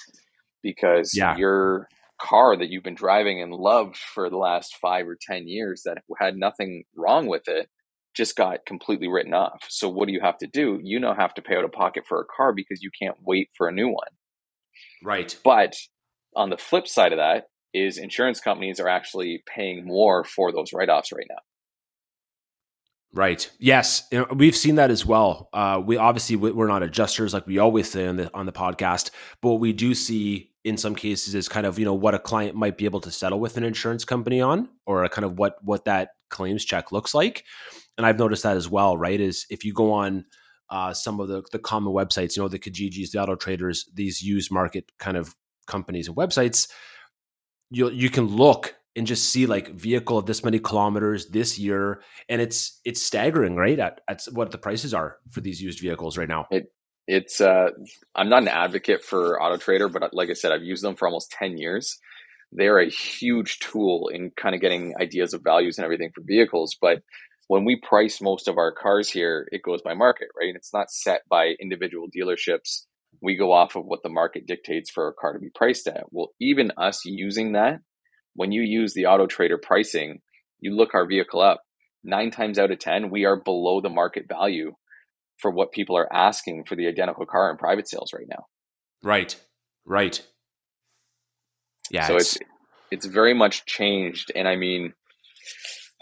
because 0.62 1.16
yeah. 1.16 1.36
your 1.38 1.88
car 2.22 2.56
that 2.56 2.70
you've 2.70 2.84
been 2.84 2.94
driving 2.94 3.42
and 3.42 3.52
loved 3.52 3.98
for 3.98 4.30
the 4.30 4.38
last 4.38 4.76
five 4.76 5.08
or 5.08 5.18
ten 5.20 5.48
years 5.48 5.84
that 5.86 6.04
had 6.20 6.36
nothing 6.36 6.84
wrong 6.96 7.28
with 7.28 7.48
it 7.48 7.68
just 8.14 8.36
got 8.36 8.66
completely 8.66 9.08
written 9.08 9.34
off. 9.34 9.64
So 9.70 9.90
what 9.90 10.08
do 10.08 10.14
you 10.14 10.22
have 10.22 10.38
to 10.40 10.48
do? 10.48 10.80
You 10.84 11.00
now 11.00 11.16
have 11.16 11.34
to 11.36 11.42
pay 11.42 11.56
out 11.56 11.64
of 11.64 11.72
pocket 11.72 12.06
for 12.08 12.22
a 12.22 12.26
car 12.26 12.54
because 12.54 12.82
you 12.82 12.92
can't 13.02 13.18
wait 13.26 13.50
for 13.58 13.68
a 13.68 13.72
new 13.72 13.88
one. 13.88 14.08
Right. 15.04 15.38
But 15.44 15.76
on 16.36 16.50
the 16.50 16.58
flip 16.58 16.88
side 16.88 17.12
of 17.12 17.18
that 17.18 17.46
is 17.74 17.98
insurance 17.98 18.40
companies 18.40 18.80
are 18.80 18.88
actually 18.88 19.44
paying 19.48 19.86
more 19.86 20.24
for 20.24 20.52
those 20.52 20.74
write-offs 20.74 21.12
right 21.12 21.26
now. 21.30 21.40
Right. 23.16 23.50
Yes, 23.60 24.08
we've 24.34 24.56
seen 24.56 24.76
that 24.76 24.90
as 24.90 25.06
well. 25.06 25.50
Uh, 25.54 25.80
we 25.86 25.98
obviously 25.98 26.36
we're 26.36 26.68
not 26.68 26.82
adjusters 26.82 27.32
like 27.32 27.46
we 27.46 27.60
always 27.60 27.90
say 27.90 28.08
on 28.08 28.18
the 28.18 28.34
on 28.34 28.48
the 28.48 28.52
podcast, 28.52 29.12
but 29.40 29.50
what 29.50 29.60
we 29.60 29.72
do 29.72 29.94
see 29.94 30.50
in 30.64 30.78
some 30.78 30.96
cases 30.96 31.36
is 31.36 31.48
kind 31.48 31.68
of 31.68 31.78
you 31.78 31.86
know 31.86 31.94
what 31.94 32.16
a 32.16 32.20
client 32.20 32.56
might 32.56 32.76
be 32.76 32.86
able 32.86 33.02
to 33.02 33.12
settle 33.12 33.40
with 33.40 33.56
an 33.56 33.64
insurance 33.64 34.04
company 34.04 34.42
on, 34.42 34.68
or 34.88 35.08
kind 35.10 35.26
of 35.26 35.38
what 35.38 35.64
what 35.64 35.86
that 35.86 36.10
claims 36.32 36.66
check 36.66 36.92
looks 36.92 37.14
like 37.14 37.44
and 37.98 38.06
I've 38.06 38.20
noticed 38.20 38.44
that 38.44 38.58
as 38.58 38.70
well, 38.70 38.98
right? 38.98 39.20
Is 39.20 39.46
if 39.50 39.64
you 39.64 39.74
go 39.74 39.92
on 39.94 40.26
uh, 40.70 40.94
some 40.94 41.20
of 41.20 41.28
the 41.28 41.44
the 41.52 41.60
common 41.60 41.94
websites, 41.94 42.36
you 42.36 42.44
know, 42.44 42.48
the 42.50 42.60
Kijijis, 42.60 43.12
the 43.12 43.22
Auto 43.22 43.36
Traders, 43.36 43.90
these 43.94 44.22
used 44.22 44.52
market 44.52 44.92
kind 45.00 45.18
of 45.18 45.36
companies 45.68 46.08
and 46.08 46.18
websites, 46.18 46.70
you 47.70 47.90
you 47.90 48.10
can 48.10 48.28
look 48.28 48.76
and 48.96 49.08
just 49.08 49.30
see 49.30 49.46
like 49.46 49.70
vehicle 49.70 50.18
of 50.18 50.26
this 50.26 50.44
many 50.44 50.60
kilometers 50.60 51.30
this 51.30 51.58
year, 51.58 52.02
and 52.30 52.42
it's 52.42 52.80
it's 52.86 53.02
staggering, 53.02 53.56
right? 53.56 53.80
At 53.80 54.02
at 54.08 54.24
what 54.32 54.52
the 54.52 54.58
prices 54.58 54.94
are 54.94 55.18
for 55.32 55.42
these 55.42 55.62
used 55.62 55.80
vehicles 55.80 56.18
right 56.18 56.30
now. 56.30 56.48
It 56.52 56.72
it's 57.08 57.42
uh, 57.42 57.70
I'm 58.16 58.30
not 58.30 58.44
an 58.44 58.48
advocate 58.48 59.04
for 59.04 59.42
Auto 59.42 59.58
Trader, 59.58 59.90
but 59.90 60.14
like 60.14 60.30
I 60.30 60.34
said, 60.34 60.52
I've 60.52 60.64
used 60.64 60.84
them 60.84 60.96
for 60.96 61.08
almost 61.08 61.32
ten 61.32 61.58
years. 61.58 62.00
They're 62.52 62.80
a 62.80 62.90
huge 62.90 63.60
tool 63.60 64.10
in 64.10 64.32
kind 64.38 64.54
of 64.54 64.62
getting 64.62 64.94
ideas 65.02 65.34
of 65.34 65.42
values 65.44 65.78
and 65.78 65.86
everything 65.86 66.12
for 66.14 66.22
vehicles, 66.24 66.78
but 66.80 67.02
when 67.48 67.66
we 67.66 67.80
price 67.82 68.22
most 68.22 68.48
of 68.48 68.58
our 68.58 68.72
cars 68.72 69.10
here, 69.10 69.48
it 69.52 69.62
goes 69.64 69.82
by 69.82 69.94
market, 69.94 70.30
right? 70.40 70.56
It's 70.56 70.74
not 70.74 70.92
set 70.92 71.22
by 71.30 71.56
individual 71.62 72.08
dealerships. 72.16 72.86
We 73.22 73.36
go 73.36 73.52
off 73.52 73.76
of 73.76 73.86
what 73.86 74.02
the 74.04 74.10
market 74.10 74.48
dictates 74.48 74.90
for 74.90 75.08
a 75.08 75.14
car 75.14 75.34
to 75.34 75.40
be 75.40 75.50
priced 75.54 75.88
at. 75.88 76.06
Well, 76.12 76.30
even 76.40 76.72
us 76.78 77.06
using 77.06 77.54
that, 77.54 77.80
when 78.36 78.52
you 78.52 78.62
use 78.62 78.94
the 78.94 79.06
auto 79.06 79.28
trader 79.28 79.58
pricing, 79.58 80.20
you 80.60 80.76
look 80.76 80.94
our 80.94 81.06
vehicle 81.06 81.42
up, 81.42 81.62
nine 82.04 82.32
times 82.32 82.58
out 82.58 82.72
of 82.72 82.80
10, 82.80 83.10
we 83.10 83.26
are 83.26 83.36
below 83.36 83.82
the 83.82 83.90
market 83.90 84.26
value 84.28 84.72
for 85.38 85.52
what 85.52 85.72
people 85.72 85.98
are 85.98 86.12
asking 86.12 86.64
for 86.66 86.76
the 86.76 86.88
identical 86.88 87.26
car 87.26 87.52
in 87.52 87.58
private 87.58 87.88
sales 87.88 88.12
right 88.14 88.28
now. 88.30 88.46
Right. 89.04 89.36
Right. 89.86 90.26
Yeah. 91.92 92.08
So 92.08 92.16
it's, 92.16 92.36
it's, 92.38 92.46
it's 92.92 93.06
very 93.06 93.34
much 93.34 93.66
changed. 93.66 94.32
And 94.36 94.48
I 94.48 94.56
mean, 94.56 94.94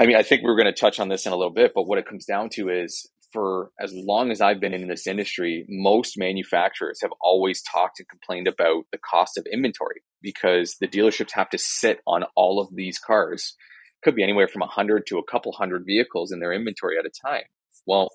I 0.01 0.07
mean, 0.07 0.15
I 0.15 0.23
think 0.23 0.41
we 0.41 0.49
are 0.49 0.55
going 0.55 0.65
to 0.65 0.73
touch 0.73 0.99
on 0.99 1.09
this 1.09 1.27
in 1.27 1.31
a 1.31 1.35
little 1.35 1.53
bit, 1.53 1.73
but 1.75 1.83
what 1.83 1.99
it 1.99 2.07
comes 2.07 2.25
down 2.25 2.49
to 2.53 2.69
is 2.69 3.07
for 3.31 3.69
as 3.79 3.93
long 3.93 4.31
as 4.31 4.41
I've 4.41 4.59
been 4.59 4.73
in 4.73 4.87
this 4.87 5.05
industry, 5.05 5.63
most 5.69 6.17
manufacturers 6.17 7.01
have 7.03 7.11
always 7.21 7.61
talked 7.61 7.99
and 7.99 8.09
complained 8.09 8.47
about 8.47 8.85
the 8.91 8.97
cost 8.97 9.37
of 9.37 9.45
inventory 9.53 10.01
because 10.19 10.77
the 10.81 10.87
dealerships 10.87 11.33
have 11.33 11.51
to 11.51 11.59
sit 11.59 11.99
on 12.07 12.23
all 12.35 12.59
of 12.59 12.75
these 12.75 12.97
cars. 12.97 13.55
Could 14.03 14.15
be 14.15 14.23
anywhere 14.23 14.47
from 14.47 14.61
100 14.61 15.05
to 15.05 15.19
a 15.19 15.23
couple 15.23 15.51
hundred 15.51 15.85
vehicles 15.85 16.31
in 16.31 16.39
their 16.39 16.51
inventory 16.51 16.97
at 16.97 17.05
a 17.05 17.11
time. 17.27 17.43
Well, 17.85 18.09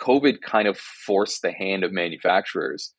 COVID 0.00 0.40
kind 0.40 0.68
of 0.68 0.78
forced 0.78 1.42
the 1.42 1.52
hand 1.52 1.84
of 1.84 1.92
manufacturers 1.92 2.94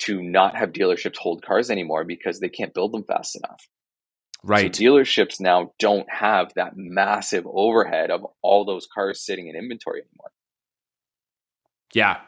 to 0.00 0.22
not 0.22 0.58
have 0.58 0.72
dealerships 0.72 1.16
hold 1.16 1.42
cars 1.42 1.70
anymore 1.70 2.04
because 2.04 2.40
they 2.40 2.50
can't 2.50 2.74
build 2.74 2.92
them 2.92 3.04
fast 3.04 3.34
enough. 3.34 3.66
Right. 4.46 4.74
So 4.74 4.82
dealerships 4.82 5.40
now 5.40 5.72
don't 5.78 6.06
have 6.10 6.52
that 6.54 6.72
massive 6.76 7.46
overhead 7.46 8.10
of 8.10 8.26
all 8.42 8.66
those 8.66 8.86
cars 8.86 9.24
sitting 9.24 9.48
in 9.48 9.56
inventory 9.56 10.02
anymore. 10.02 10.30
Yeah. 11.94 12.18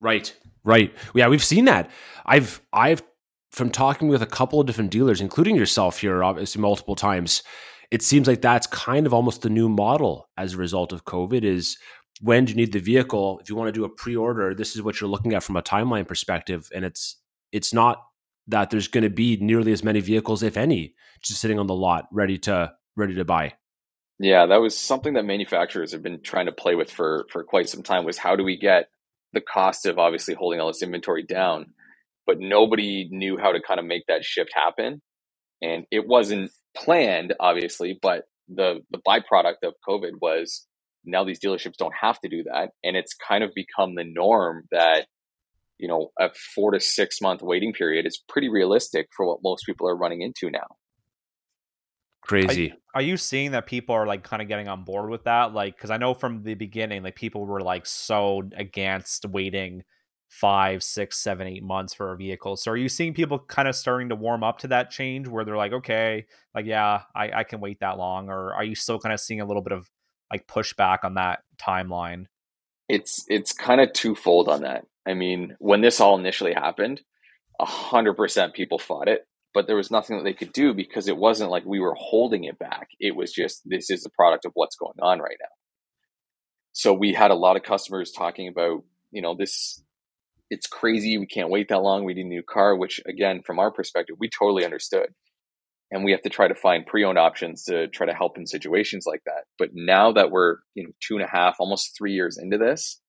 Right. 0.00 0.32
Right. 0.62 0.94
Yeah, 1.14 1.28
we've 1.28 1.44
seen 1.44 1.64
that. 1.64 1.90
I've 2.24 2.60
I've 2.72 3.02
from 3.50 3.70
talking 3.70 4.08
with 4.08 4.22
a 4.22 4.26
couple 4.26 4.60
of 4.60 4.66
different 4.66 4.90
dealers, 4.90 5.20
including 5.20 5.56
yourself 5.56 6.00
here, 6.00 6.22
obviously 6.22 6.60
multiple 6.60 6.94
times, 6.94 7.42
it 7.90 8.02
seems 8.02 8.28
like 8.28 8.42
that's 8.42 8.66
kind 8.66 9.06
of 9.06 9.14
almost 9.14 9.42
the 9.42 9.48
new 9.48 9.68
model 9.68 10.28
as 10.36 10.54
a 10.54 10.56
result 10.58 10.92
of 10.92 11.04
COVID 11.04 11.42
is 11.42 11.78
when 12.20 12.44
do 12.44 12.50
you 12.52 12.56
need 12.56 12.72
the 12.72 12.80
vehicle? 12.80 13.38
If 13.40 13.48
you 13.48 13.56
want 13.56 13.68
to 13.68 13.72
do 13.72 13.84
a 13.84 13.88
pre-order, 13.88 14.54
this 14.54 14.74
is 14.74 14.82
what 14.82 15.00
you're 15.00 15.10
looking 15.10 15.34
at 15.34 15.42
from 15.42 15.56
a 15.56 15.62
timeline 15.62 16.06
perspective. 16.06 16.68
And 16.74 16.84
it's 16.84 17.16
it's 17.52 17.72
not 17.72 18.02
that 18.48 18.70
there's 18.70 18.88
going 18.88 19.04
to 19.04 19.10
be 19.10 19.36
nearly 19.36 19.72
as 19.72 19.84
many 19.84 20.00
vehicles, 20.00 20.42
if 20.42 20.56
any, 20.56 20.94
just 21.22 21.40
sitting 21.40 21.58
on 21.58 21.66
the 21.66 21.74
lot 21.74 22.06
ready 22.12 22.38
to 22.38 22.72
ready 22.96 23.14
to 23.14 23.24
buy. 23.24 23.54
Yeah, 24.18 24.46
that 24.46 24.60
was 24.60 24.76
something 24.76 25.14
that 25.14 25.24
manufacturers 25.24 25.92
have 25.92 26.02
been 26.02 26.22
trying 26.22 26.46
to 26.46 26.52
play 26.52 26.74
with 26.74 26.90
for 26.90 27.26
for 27.30 27.44
quite 27.44 27.68
some 27.68 27.82
time. 27.82 28.04
Was 28.04 28.18
how 28.18 28.36
do 28.36 28.44
we 28.44 28.56
get 28.56 28.88
the 29.32 29.40
cost 29.40 29.86
of 29.86 29.98
obviously 29.98 30.34
holding 30.34 30.60
all 30.60 30.68
this 30.68 30.82
inventory 30.82 31.22
down, 31.22 31.66
but 32.26 32.38
nobody 32.38 33.08
knew 33.10 33.36
how 33.36 33.52
to 33.52 33.60
kind 33.60 33.78
of 33.78 33.86
make 33.86 34.04
that 34.08 34.24
shift 34.24 34.50
happen, 34.54 35.02
and 35.60 35.84
it 35.90 36.06
wasn't 36.06 36.50
planned, 36.74 37.34
obviously. 37.40 37.98
But 38.00 38.24
the 38.48 38.80
the 38.90 39.00
byproduct 39.06 39.64
of 39.64 39.74
COVID 39.86 40.12
was 40.22 40.66
now 41.04 41.24
these 41.24 41.40
dealerships 41.40 41.76
don't 41.76 41.94
have 42.00 42.18
to 42.20 42.28
do 42.28 42.44
that, 42.44 42.70
and 42.82 42.96
it's 42.96 43.14
kind 43.14 43.44
of 43.44 43.52
become 43.54 43.94
the 43.94 44.04
norm 44.04 44.64
that 44.70 45.06
you 45.78 45.88
know, 45.88 46.10
a 46.18 46.30
four 46.54 46.70
to 46.72 46.80
six 46.80 47.20
month 47.20 47.42
waiting 47.42 47.72
period 47.72 48.06
is 48.06 48.22
pretty 48.28 48.48
realistic 48.48 49.08
for 49.16 49.26
what 49.26 49.40
most 49.42 49.64
people 49.66 49.88
are 49.88 49.96
running 49.96 50.22
into 50.22 50.50
now. 50.50 50.66
Crazy. 52.22 52.72
Are, 52.72 52.76
are 52.96 53.02
you 53.02 53.16
seeing 53.16 53.52
that 53.52 53.66
people 53.66 53.94
are 53.94 54.06
like 54.06 54.24
kind 54.24 54.42
of 54.42 54.48
getting 54.48 54.68
on 54.68 54.84
board 54.84 55.10
with 55.10 55.24
that? 55.24 55.54
Like, 55.54 55.76
because 55.76 55.90
I 55.90 55.96
know 55.96 56.14
from 56.14 56.42
the 56.42 56.54
beginning, 56.54 57.02
like 57.02 57.14
people 57.14 57.46
were 57.46 57.60
like 57.60 57.86
so 57.86 58.42
against 58.56 59.26
waiting 59.26 59.84
five, 60.28 60.82
six, 60.82 61.18
seven, 61.18 61.46
eight 61.46 61.62
months 61.62 61.94
for 61.94 62.12
a 62.12 62.16
vehicle. 62.16 62.56
So 62.56 62.72
are 62.72 62.76
you 62.76 62.88
seeing 62.88 63.14
people 63.14 63.38
kind 63.38 63.68
of 63.68 63.76
starting 63.76 64.08
to 64.08 64.16
warm 64.16 64.42
up 64.42 64.58
to 64.60 64.68
that 64.68 64.90
change 64.90 65.28
where 65.28 65.44
they're 65.44 65.56
like, 65.56 65.72
okay, 65.72 66.26
like, 66.54 66.66
yeah, 66.66 67.02
I, 67.14 67.30
I 67.30 67.44
can 67.44 67.60
wait 67.60 67.80
that 67.80 67.96
long? 67.96 68.28
Or 68.28 68.52
are 68.54 68.64
you 68.64 68.74
still 68.74 68.98
kind 68.98 69.12
of 69.12 69.20
seeing 69.20 69.40
a 69.40 69.46
little 69.46 69.62
bit 69.62 69.72
of 69.72 69.88
like 70.30 70.46
pushback 70.48 70.98
on 71.04 71.14
that 71.14 71.40
timeline? 71.58 72.26
It's 72.88 73.24
it's 73.28 73.52
kind 73.52 73.80
of 73.80 73.92
twofold 73.92 74.48
on 74.48 74.62
that. 74.62 74.84
I 75.06 75.14
mean, 75.14 75.56
when 75.58 75.80
this 75.80 76.00
all 76.00 76.18
initially 76.18 76.52
happened, 76.52 77.00
a 77.60 77.64
hundred 77.64 78.14
percent 78.14 78.54
people 78.54 78.78
fought 78.78 79.08
it, 79.08 79.26
but 79.54 79.66
there 79.66 79.76
was 79.76 79.90
nothing 79.90 80.16
that 80.16 80.24
they 80.24 80.34
could 80.34 80.52
do 80.52 80.74
because 80.74 81.08
it 81.08 81.16
wasn't 81.16 81.50
like 81.50 81.64
we 81.64 81.80
were 81.80 81.94
holding 81.94 82.44
it 82.44 82.58
back. 82.58 82.88
It 83.00 83.16
was 83.16 83.32
just 83.32 83.62
this 83.64 83.90
is 83.90 84.02
the 84.02 84.10
product 84.10 84.44
of 84.44 84.52
what's 84.54 84.76
going 84.76 84.98
on 85.00 85.20
right 85.20 85.36
now. 85.40 85.48
So 86.72 86.92
we 86.92 87.14
had 87.14 87.30
a 87.30 87.36
lot 87.36 87.56
of 87.56 87.62
customers 87.62 88.12
talking 88.12 88.48
about, 88.48 88.84
you 89.10 89.22
know, 89.22 89.34
this 89.34 89.82
it's 90.50 90.66
crazy. 90.66 91.18
We 91.18 91.26
can't 91.26 91.50
wait 91.50 91.68
that 91.70 91.82
long. 91.82 92.04
We 92.04 92.14
need 92.14 92.26
a 92.26 92.28
new 92.28 92.42
car, 92.42 92.76
which 92.76 93.00
again, 93.06 93.42
from 93.44 93.58
our 93.58 93.70
perspective, 93.70 94.16
we 94.18 94.28
totally 94.28 94.64
understood. 94.64 95.08
And 95.90 96.04
we 96.04 96.10
have 96.10 96.22
to 96.22 96.28
try 96.28 96.48
to 96.48 96.54
find 96.54 96.84
pre-owned 96.84 97.18
options 97.18 97.64
to 97.64 97.88
try 97.88 98.06
to 98.06 98.12
help 98.14 98.36
in 98.36 98.46
situations 98.46 99.06
like 99.06 99.22
that. 99.24 99.44
But 99.58 99.70
now 99.72 100.12
that 100.12 100.30
we're, 100.30 100.56
you 100.74 100.84
know, 100.84 100.90
two 101.00 101.14
and 101.14 101.24
a 101.24 101.28
half, 101.28 101.56
almost 101.60 101.96
three 101.96 102.12
years 102.12 102.38
into 102.38 102.58
this, 102.58 103.00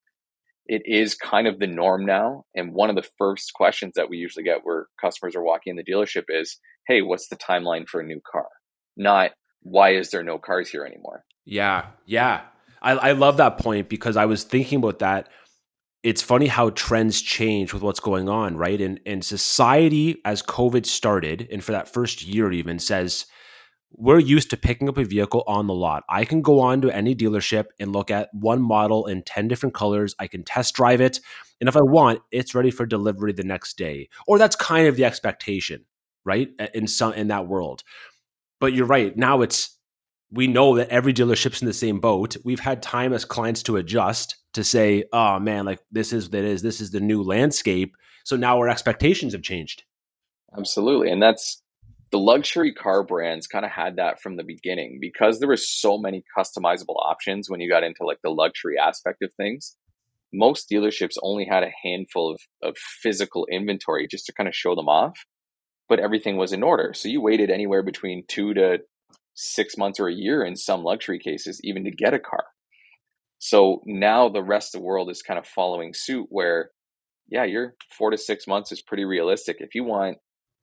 it 0.67 0.83
is 0.85 1.15
kind 1.15 1.47
of 1.47 1.59
the 1.59 1.67
norm 1.67 2.05
now. 2.05 2.43
And 2.55 2.73
one 2.73 2.89
of 2.89 2.95
the 2.95 3.07
first 3.17 3.53
questions 3.53 3.93
that 3.95 4.09
we 4.09 4.17
usually 4.17 4.43
get 4.43 4.61
where 4.63 4.87
customers 4.99 5.35
are 5.35 5.43
walking 5.43 5.71
in 5.71 5.77
the 5.77 5.83
dealership 5.83 6.25
is, 6.29 6.59
Hey, 6.87 7.01
what's 7.01 7.27
the 7.29 7.37
timeline 7.37 7.87
for 7.87 7.99
a 7.99 8.05
new 8.05 8.21
car? 8.31 8.47
Not 8.95 9.31
why 9.61 9.95
is 9.95 10.11
there 10.11 10.23
no 10.23 10.37
cars 10.37 10.69
here 10.69 10.85
anymore? 10.85 11.23
Yeah. 11.45 11.87
Yeah. 12.05 12.41
I, 12.81 12.91
I 12.93 13.11
love 13.13 13.37
that 13.37 13.57
point 13.57 13.89
because 13.89 14.17
I 14.17 14.25
was 14.25 14.43
thinking 14.43 14.79
about 14.79 14.99
that. 14.99 15.29
It's 16.03 16.21
funny 16.21 16.47
how 16.47 16.69
trends 16.71 17.21
change 17.21 17.73
with 17.73 17.81
what's 17.81 17.99
going 17.99 18.29
on, 18.29 18.55
right? 18.55 18.79
And 18.79 18.99
and 19.05 19.25
society 19.25 20.21
as 20.23 20.43
COVID 20.43 20.85
started, 20.85 21.47
and 21.51 21.63
for 21.63 21.71
that 21.71 21.91
first 21.91 22.23
year 22.23 22.51
even 22.51 22.79
says, 22.79 23.25
we're 23.91 24.19
used 24.19 24.49
to 24.49 24.57
picking 24.57 24.89
up 24.89 24.97
a 24.97 25.03
vehicle 25.03 25.43
on 25.47 25.67
the 25.67 25.73
lot. 25.73 26.03
I 26.09 26.25
can 26.25 26.41
go 26.41 26.59
on 26.59 26.81
to 26.81 26.91
any 26.91 27.15
dealership 27.15 27.65
and 27.79 27.93
look 27.93 28.11
at 28.11 28.29
one 28.33 28.61
model 28.61 29.07
in 29.07 29.23
10 29.23 29.47
different 29.47 29.73
colors. 29.73 30.15
I 30.19 30.27
can 30.27 30.43
test 30.43 30.75
drive 30.75 31.01
it. 31.01 31.19
And 31.59 31.67
if 31.67 31.75
I 31.75 31.81
want, 31.81 32.21
it's 32.31 32.53
ready 32.53 32.69
for 32.69 32.85
delivery 32.85 33.33
the 33.33 33.43
next 33.43 33.77
day. 33.77 34.09
Or 34.27 34.37
that's 34.37 34.55
kind 34.55 34.87
of 34.87 34.95
the 34.95 35.05
expectation, 35.05 35.85
right? 36.25 36.49
In 36.73 36.87
some 36.87 37.13
in 37.13 37.29
that 37.29 37.47
world. 37.47 37.83
But 38.59 38.73
you're 38.73 38.85
right. 38.85 39.15
Now 39.15 39.41
it's 39.41 39.77
we 40.31 40.47
know 40.47 40.75
that 40.75 40.89
every 40.89 41.13
dealership's 41.13 41.61
in 41.61 41.67
the 41.67 41.73
same 41.73 41.99
boat. 41.99 42.35
We've 42.43 42.59
had 42.59 42.83
time 42.83 43.13
as 43.13 43.23
clients 43.23 43.63
to 43.63 43.77
adjust 43.77 44.35
to 44.53 44.63
say, 44.63 45.05
oh 45.13 45.39
man, 45.39 45.65
like 45.65 45.79
this 45.91 46.11
is 46.11 46.29
that 46.31 46.43
is 46.43 46.61
this 46.61 46.81
is 46.81 46.91
the 46.91 46.99
new 46.99 47.23
landscape. 47.23 47.95
So 48.25 48.35
now 48.35 48.57
our 48.57 48.67
expectations 48.67 49.33
have 49.33 49.41
changed. 49.41 49.83
Absolutely. 50.57 51.11
And 51.11 51.21
that's 51.21 51.61
the 52.11 52.19
luxury 52.19 52.73
car 52.73 53.03
brands 53.03 53.47
kind 53.47 53.65
of 53.65 53.71
had 53.71 53.97
that 53.97 54.21
from 54.21 54.37
the 54.37 54.43
beginning 54.43 54.99
because 55.01 55.39
there 55.39 55.47
were 55.47 55.57
so 55.57 55.97
many 55.97 56.23
customizable 56.37 56.95
options 57.03 57.49
when 57.49 57.59
you 57.59 57.69
got 57.69 57.83
into 57.83 58.05
like 58.05 58.19
the 58.23 58.29
luxury 58.29 58.77
aspect 58.77 59.21
of 59.21 59.33
things. 59.33 59.75
Most 60.33 60.69
dealerships 60.69 61.15
only 61.21 61.45
had 61.45 61.63
a 61.63 61.71
handful 61.83 62.31
of, 62.31 62.39
of 62.61 62.77
physical 62.77 63.47
inventory 63.51 64.07
just 64.09 64.25
to 64.25 64.33
kind 64.33 64.47
of 64.47 64.55
show 64.55 64.75
them 64.75 64.87
off 64.87 65.17
but 65.89 65.99
everything 65.99 66.37
was 66.37 66.53
in 66.53 66.63
order. 66.63 66.93
So 66.93 67.09
you 67.09 67.21
waited 67.21 67.49
anywhere 67.49 67.83
between 67.83 68.25
two 68.27 68.53
to 68.53 68.79
six 69.35 69.77
months 69.77 69.99
or 69.99 70.07
a 70.07 70.13
year 70.13 70.43
in 70.43 70.55
some 70.55 70.83
luxury 70.83 71.19
cases 71.19 71.61
even 71.63 71.83
to 71.85 71.91
get 71.91 72.13
a 72.13 72.19
car. 72.19 72.45
So 73.39 73.81
now 73.85 74.29
the 74.29 74.43
rest 74.43 74.73
of 74.73 74.81
the 74.81 74.85
world 74.85 75.09
is 75.09 75.21
kind 75.21 75.37
of 75.37 75.45
following 75.45 75.93
suit 75.93 76.27
where 76.29 76.71
yeah 77.29 77.43
your 77.43 77.75
four 77.95 78.09
to 78.09 78.17
six 78.17 78.47
months 78.47 78.71
is 78.71 78.81
pretty 78.81 79.05
realistic. 79.05 79.57
If 79.59 79.75
you 79.75 79.83
want 79.83 80.17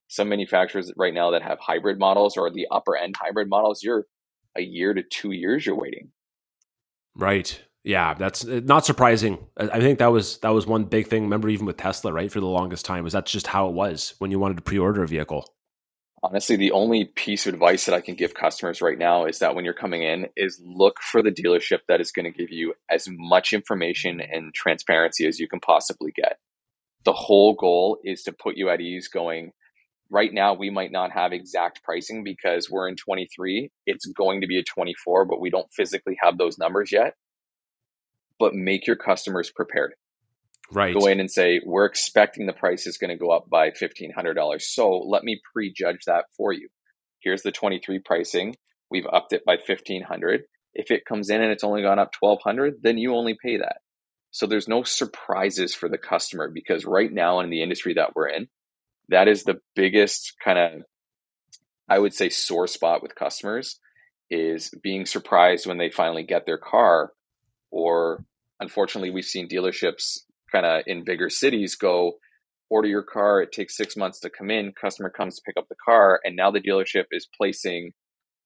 some 0.09 0.29
manufacturers 0.29 0.93
right 0.97 1.15
now 1.15 1.31
that 1.33 1.43
have 1.43 1.59
hybrid 1.61 1.99
models 1.99 2.37
or 2.37 2.51
the 2.51 2.67
upper 2.71 2.97
end 2.97 3.15
hybrid 3.19 3.49
models, 3.49 3.83
you're 3.83 4.07
a 4.57 4.63
year 4.63 4.95
to 4.95 5.03
two 5.03 5.33
years 5.33 5.67
you're 5.67 5.77
waiting. 5.79 6.11
Right. 7.17 7.61
Yeah, 7.85 8.15
that's 8.15 8.47
uh, 8.47 8.61
not 8.65 8.87
surprising. 8.87 9.47
I 9.59 9.81
think 9.81 9.99
that 9.99 10.07
was 10.07 10.39
that 10.39 10.51
was 10.51 10.67
one 10.67 10.85
big 10.85 11.09
thing. 11.09 11.25
Remember, 11.25 11.51
even 11.51 11.67
with 11.67 11.77
Tesla, 11.77 12.13
right? 12.13 12.33
For 12.33 12.41
the 12.41 12.47
longest 12.47 12.87
time, 12.87 13.05
was 13.05 13.13
that's 13.13 13.31
just 13.31 13.47
how 13.47 13.69
it 13.69 13.75
was 13.75 14.15
when 14.19 14.31
you 14.31 14.39
wanted 14.39 14.57
to 14.57 14.63
pre-order 14.63 15.03
a 15.03 15.09
vehicle. 15.09 15.47
honestly 16.23 16.57
the 16.57 16.73
only 16.73 17.05
piece 17.05 17.47
of 17.47 17.53
advice 17.53 17.85
that 17.85 17.95
i 17.95 18.01
can 18.01 18.15
give 18.15 18.33
customers 18.33 18.81
right 18.81 18.99
now 18.99 19.27
is 19.27 19.39
that 19.41 19.55
when 19.55 19.65
you're 19.65 19.75
coming 19.75 20.03
in 20.03 20.27
is 20.37 20.59
look 20.65 20.99
for 21.03 21.23
the 21.23 21.31
dealership 21.31 21.81
that 21.87 22.01
is 22.01 22.11
going 22.11 22.25
to 22.25 22.39
give 22.39 22.51
you 22.51 22.73
as 22.91 23.07
much 23.11 23.53
information 23.53 24.21
and 24.21 24.55
transparency 24.55 25.27
as 25.27 25.39
you 25.39 25.47
can 25.47 25.61
possibly 25.61 26.13
get 26.17 26.39
the 27.05 27.13
whole 27.13 27.55
goal 27.55 27.99
is 28.03 28.23
to 28.23 28.33
put 28.33 28.57
you 28.57 28.71
at 28.71 28.81
ease 28.81 29.09
going 29.09 29.53
right 30.15 30.33
now 30.33 30.55
we 30.55 30.71
might 30.71 30.93
not 30.93 31.11
have 31.11 31.33
exact 31.33 31.83
pricing 31.83 32.23
because 32.23 32.71
we're 32.71 32.89
in 32.89 32.95
23 32.95 33.69
it's 33.85 34.07
going 34.07 34.41
to 34.41 34.47
be 34.47 34.59
a 34.59 34.63
24 34.63 35.25
but 35.25 35.41
we 35.41 35.51
don't 35.51 35.67
physically 35.73 36.17
have 36.23 36.39
those 36.39 36.57
numbers 36.57 36.93
yet. 36.93 37.15
But 38.39 38.55
make 38.55 38.87
your 38.87 38.97
customers 38.97 39.53
prepared. 39.55 39.95
Right. 40.73 40.95
Go 40.95 41.07
in 41.07 41.21
and 41.21 41.31
say 41.31 41.61
we're 41.65 41.85
expecting 41.85 42.47
the 42.47 42.53
price 42.53 42.87
is 42.87 42.97
going 42.97 43.11
to 43.11 43.17
go 43.17 43.31
up 43.31 43.51
by 43.51 43.71
$1500 43.71 44.63
so 44.63 44.99
let 44.99 45.25
me 45.25 45.41
prejudge 45.53 46.05
that 46.07 46.27
for 46.37 46.53
you. 46.53 46.69
Here's 47.21 47.43
the 47.43 47.53
23 47.53 47.99
pricing 47.99 48.55
we've 48.91 49.07
upped 49.13 49.33
it 49.33 49.45
by 49.45 49.57
1500 49.57 50.43
if 50.75 50.91
it 50.91 51.05
comes 51.05 51.29
in 51.29 51.43
and 51.43 51.51
it's 51.51 51.65
only 51.65 51.83
gone 51.83 51.99
up 51.99 52.13
1200 52.19 52.77
then 52.83 52.99
you 52.99 53.15
only 53.15 53.37
pay 53.43 53.57
that. 53.59 53.79
So 54.31 54.47
there's 54.47 54.69
no 54.69 54.85
surprises 54.85 55.75
for 55.75 55.89
the 55.89 55.99
customer 55.99 56.51
because 56.53 56.85
right 56.85 57.13
now 57.13 57.41
in 57.41 57.51
the 57.51 57.63
industry 57.63 57.95
that 57.95 58.15
we're 58.15 58.29
in 58.29 58.49
that 59.09 59.29
is 59.29 59.45
the 59.45 59.61
biggest 59.75 60.35
kind 60.43 60.59
of 60.59 60.83
i 61.89 61.99
would 61.99 62.15
say 62.15 62.29
sore 62.29 62.67
spot 62.67 63.03
with 63.03 63.15
customers 63.15 63.79
is 64.31 64.71
being 64.83 65.07
surprised 65.07 65.67
when 65.67 65.79
they 65.79 65.91
finally 65.91 66.23
get 66.23 66.47
their 66.47 66.59
car 66.59 67.13
or 67.71 68.25
unfortunately 68.61 69.11
we've 69.11 69.25
seen 69.25 69.49
dealerships 69.49 70.21
kind 70.51 70.67
of 70.67 70.83
in 70.87 71.05
bigger 71.05 71.29
cities 71.29 71.75
go 71.75 72.15
order 72.71 72.89
your 72.89 73.03
car 73.03 73.43
it 73.43 73.53
takes 73.53 73.77
six 73.77 73.97
months 73.97 74.21
to 74.21 74.31
come 74.31 74.51
in 74.51 74.73
customer 74.73 75.11
comes 75.11 75.37
to 75.37 75.43
pick 75.45 75.57
up 75.57 75.69
the 75.69 75.77
car 75.85 76.21
and 76.25 76.37
now 76.37 76.51
the 76.51 76.61
dealership 76.61 77.05
is 77.13 77.29
placing 77.37 77.93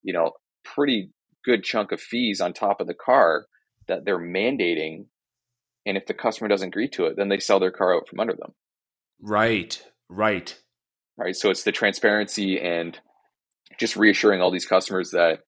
you 0.03 0.12
know 0.12 0.33
pretty 0.64 1.11
good 1.44 1.62
chunk 1.62 1.92
of 1.92 2.01
fees 2.01 2.40
on 2.40 2.53
top 2.53 2.81
of 2.81 2.87
the 2.87 2.94
car 2.94 3.47
that 3.87 4.05
they're 4.05 4.18
mandating 4.18 5.07
and 5.87 5.97
if 5.97 6.07
the 6.07 6.14
customer 6.14 6.49
doesn't 6.49 6.68
agree 6.68 6.88
to 6.88 7.07
it 7.07 7.16
then 7.16 7.29
they 7.29 7.38
sell 7.38 7.61
their 7.61 7.71
car 7.71 7.94
out 7.94 8.09
from 8.09 8.21
under 8.21 8.35
them. 8.35 8.53
Right 9.21 9.83
right 10.09 10.59
right 11.16 11.37
so 11.37 11.51
it's 11.51 11.64
the 11.64 11.73
transparency 11.73 12.61
and 12.61 12.99
just 13.79 13.97
reassuring 13.97 14.40
all 14.40 14.51
these 14.51 14.66
customers 14.66 15.11
that 15.11 15.40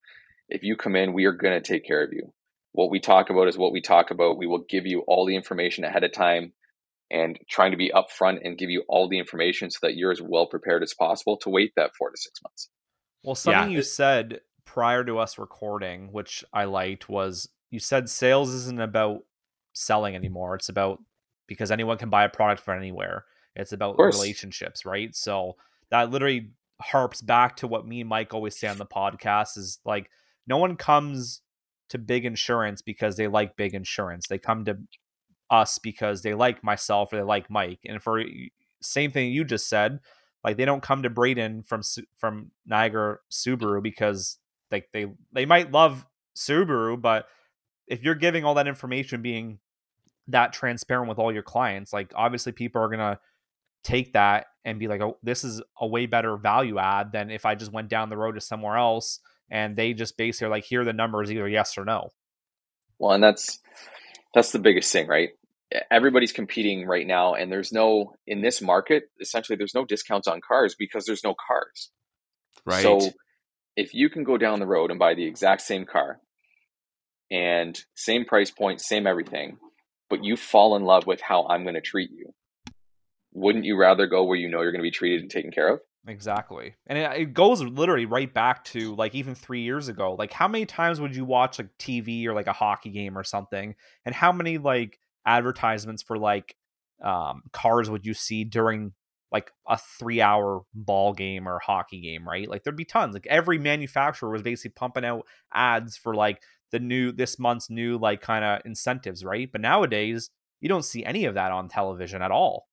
if 0.48 0.62
you 0.62 0.76
come 0.76 0.96
in 0.96 1.12
we 1.12 1.24
are 1.24 1.32
going 1.32 1.54
to 1.54 1.66
take 1.66 1.86
care 1.86 2.02
of 2.02 2.12
you 2.12 2.32
what 2.72 2.90
we 2.90 3.00
talk 3.00 3.30
about 3.30 3.48
is 3.48 3.58
what 3.58 3.72
we 3.72 3.80
talk 3.80 4.10
about. 4.10 4.38
We 4.38 4.46
will 4.46 4.64
give 4.68 4.86
you 4.86 5.00
all 5.06 5.26
the 5.26 5.36
information 5.36 5.84
ahead 5.84 6.04
of 6.04 6.12
time 6.12 6.52
and 7.10 7.38
trying 7.48 7.72
to 7.72 7.76
be 7.76 7.90
upfront 7.90 8.38
and 8.44 8.56
give 8.56 8.70
you 8.70 8.84
all 8.88 9.08
the 9.08 9.18
information 9.18 9.70
so 9.70 9.78
that 9.82 9.96
you're 9.96 10.12
as 10.12 10.22
well 10.22 10.46
prepared 10.46 10.82
as 10.82 10.94
possible 10.94 11.36
to 11.38 11.50
wait 11.50 11.72
that 11.76 11.96
four 11.96 12.10
to 12.10 12.16
six 12.16 12.40
months. 12.42 12.68
Well, 13.24 13.34
something 13.34 13.70
yeah. 13.70 13.76
you 13.76 13.82
said 13.82 14.40
prior 14.64 15.04
to 15.04 15.18
us 15.18 15.38
recording, 15.38 16.12
which 16.12 16.44
I 16.52 16.64
liked, 16.64 17.08
was 17.08 17.48
you 17.70 17.80
said 17.80 18.08
sales 18.08 18.54
isn't 18.54 18.80
about 18.80 19.24
selling 19.72 20.14
anymore. 20.14 20.54
It's 20.54 20.68
about 20.68 21.02
because 21.48 21.72
anyone 21.72 21.98
can 21.98 22.10
buy 22.10 22.24
a 22.24 22.28
product 22.28 22.62
from 22.62 22.78
anywhere. 22.78 23.24
It's 23.60 23.72
about 23.72 23.98
relationships, 23.98 24.84
right? 24.84 25.14
So 25.14 25.56
that 25.90 26.10
literally 26.10 26.50
harps 26.80 27.20
back 27.20 27.56
to 27.56 27.66
what 27.66 27.86
me 27.86 28.00
and 28.00 28.08
Mike 28.08 28.32
always 28.32 28.58
say 28.58 28.68
on 28.68 28.78
the 28.78 28.86
podcast 28.86 29.58
is 29.58 29.78
like 29.84 30.10
no 30.46 30.56
one 30.56 30.76
comes 30.76 31.42
to 31.90 31.98
big 31.98 32.24
insurance 32.24 32.82
because 32.82 33.16
they 33.16 33.28
like 33.28 33.56
big 33.56 33.74
insurance. 33.74 34.28
They 34.28 34.38
come 34.38 34.64
to 34.64 34.78
us 35.50 35.78
because 35.78 36.22
they 36.22 36.34
like 36.34 36.64
myself 36.64 37.12
or 37.12 37.16
they 37.16 37.22
like 37.22 37.50
Mike. 37.50 37.80
And 37.84 38.02
for 38.02 38.22
same 38.80 39.10
thing 39.10 39.32
you 39.32 39.44
just 39.44 39.68
said, 39.68 40.00
like 40.42 40.56
they 40.56 40.64
don't 40.64 40.82
come 40.82 41.02
to 41.02 41.10
Brayden 41.10 41.66
from 41.66 41.82
from 42.16 42.50
Niagara 42.66 43.18
Subaru 43.30 43.82
because 43.82 44.38
like 44.70 44.88
they 44.92 45.06
they 45.32 45.46
might 45.46 45.72
love 45.72 46.06
Subaru, 46.36 47.00
but 47.00 47.26
if 47.86 48.02
you're 48.02 48.14
giving 48.14 48.44
all 48.44 48.54
that 48.54 48.68
information, 48.68 49.20
being 49.20 49.58
that 50.28 50.52
transparent 50.52 51.08
with 51.08 51.18
all 51.18 51.32
your 51.32 51.42
clients, 51.42 51.92
like 51.92 52.12
obviously 52.14 52.52
people 52.52 52.80
are 52.80 52.88
gonna 52.88 53.18
take 53.82 54.12
that 54.12 54.46
and 54.64 54.78
be 54.78 54.88
like, 54.88 55.00
oh, 55.00 55.18
this 55.22 55.44
is 55.44 55.62
a 55.80 55.86
way 55.86 56.06
better 56.06 56.36
value 56.36 56.78
add 56.78 57.12
than 57.12 57.30
if 57.30 57.46
I 57.46 57.54
just 57.54 57.72
went 57.72 57.88
down 57.88 58.10
the 58.10 58.16
road 58.16 58.32
to 58.32 58.40
somewhere 58.40 58.76
else 58.76 59.20
and 59.50 59.76
they 59.76 59.94
just 59.94 60.16
basically 60.16 60.46
are 60.46 60.50
like, 60.50 60.64
here 60.64 60.82
are 60.82 60.84
the 60.84 60.92
numbers, 60.92 61.30
either 61.30 61.48
yes 61.48 61.76
or 61.76 61.84
no. 61.84 62.10
Well, 62.98 63.12
and 63.12 63.22
that's 63.22 63.58
that's 64.34 64.52
the 64.52 64.58
biggest 64.58 64.92
thing, 64.92 65.08
right? 65.08 65.30
Everybody's 65.90 66.32
competing 66.32 66.86
right 66.86 67.06
now, 67.06 67.34
and 67.34 67.50
there's 67.50 67.72
no 67.72 68.14
in 68.26 68.42
this 68.42 68.60
market. 68.60 69.04
Essentially, 69.20 69.56
there's 69.56 69.74
no 69.74 69.84
discounts 69.84 70.28
on 70.28 70.40
cars 70.46 70.74
because 70.78 71.04
there's 71.06 71.24
no 71.24 71.34
cars. 71.34 71.90
Right. 72.66 72.82
So, 72.82 73.00
if 73.76 73.94
you 73.94 74.10
can 74.10 74.24
go 74.24 74.36
down 74.36 74.58
the 74.58 74.66
road 74.66 74.90
and 74.90 74.98
buy 74.98 75.14
the 75.14 75.26
exact 75.26 75.62
same 75.62 75.86
car, 75.86 76.20
and 77.30 77.80
same 77.94 78.24
price 78.24 78.50
point, 78.50 78.80
same 78.80 79.06
everything, 79.06 79.58
but 80.08 80.24
you 80.24 80.36
fall 80.36 80.76
in 80.76 80.82
love 80.82 81.06
with 81.06 81.20
how 81.20 81.46
I'm 81.48 81.62
going 81.62 81.76
to 81.76 81.80
treat 81.80 82.10
you, 82.10 82.34
wouldn't 83.32 83.64
you 83.64 83.76
rather 83.76 84.06
go 84.06 84.24
where 84.24 84.36
you 84.36 84.48
know 84.48 84.60
you're 84.62 84.72
going 84.72 84.80
to 84.80 84.86
be 84.86 84.90
treated 84.90 85.22
and 85.22 85.30
taken 85.30 85.50
care 85.50 85.68
of? 85.68 85.80
Exactly. 86.06 86.74
And 86.86 86.98
it, 86.98 87.20
it, 87.20 87.34
goes 87.34 87.62
literally 87.62 88.06
right 88.06 88.32
back 88.32 88.64
to 88.66 88.94
like 88.94 89.14
even 89.14 89.34
three 89.34 89.60
years 89.60 89.88
ago. 89.88 90.14
Like, 90.14 90.32
how 90.32 90.48
many 90.48 90.64
times 90.64 91.00
would 91.00 91.14
you 91.14 91.24
watch 91.24 91.58
like 91.58 91.68
TV 91.78 92.24
or 92.26 92.32
like 92.32 92.46
a 92.46 92.52
hockey 92.52 92.90
game 92.90 93.18
or 93.18 93.24
something? 93.24 93.74
And 94.06 94.14
how 94.14 94.32
many 94.32 94.56
like 94.58 94.98
advertisements 95.26 96.02
for 96.02 96.16
like 96.16 96.56
um, 97.04 97.42
cars 97.52 97.90
would 97.90 98.06
you 98.06 98.14
see 98.14 98.44
during 98.44 98.92
like 99.30 99.52
a 99.68 99.78
three 99.98 100.20
hour 100.20 100.62
ball 100.74 101.12
game 101.12 101.46
or 101.46 101.58
hockey 101.58 102.00
game, 102.00 102.26
right? 102.26 102.48
Like, 102.48 102.64
there'd 102.64 102.76
be 102.76 102.84
tons. 102.86 103.14
Like, 103.14 103.26
every 103.26 103.58
manufacturer 103.58 104.30
was 104.30 104.42
basically 104.42 104.72
pumping 104.74 105.04
out 105.04 105.26
ads 105.52 105.98
for 105.98 106.14
like 106.14 106.42
the 106.72 106.80
new, 106.80 107.12
this 107.12 107.38
month's 107.38 107.68
new, 107.68 107.98
like 107.98 108.22
kind 108.22 108.44
of 108.44 108.62
incentives, 108.64 109.22
right? 109.22 109.50
But 109.52 109.60
nowadays, 109.60 110.30
you 110.60 110.68
don't 110.68 110.84
see 110.84 111.04
any 111.04 111.26
of 111.26 111.34
that 111.34 111.52
on 111.52 111.68
television 111.68 112.22
at 112.22 112.30
all. 112.30 112.69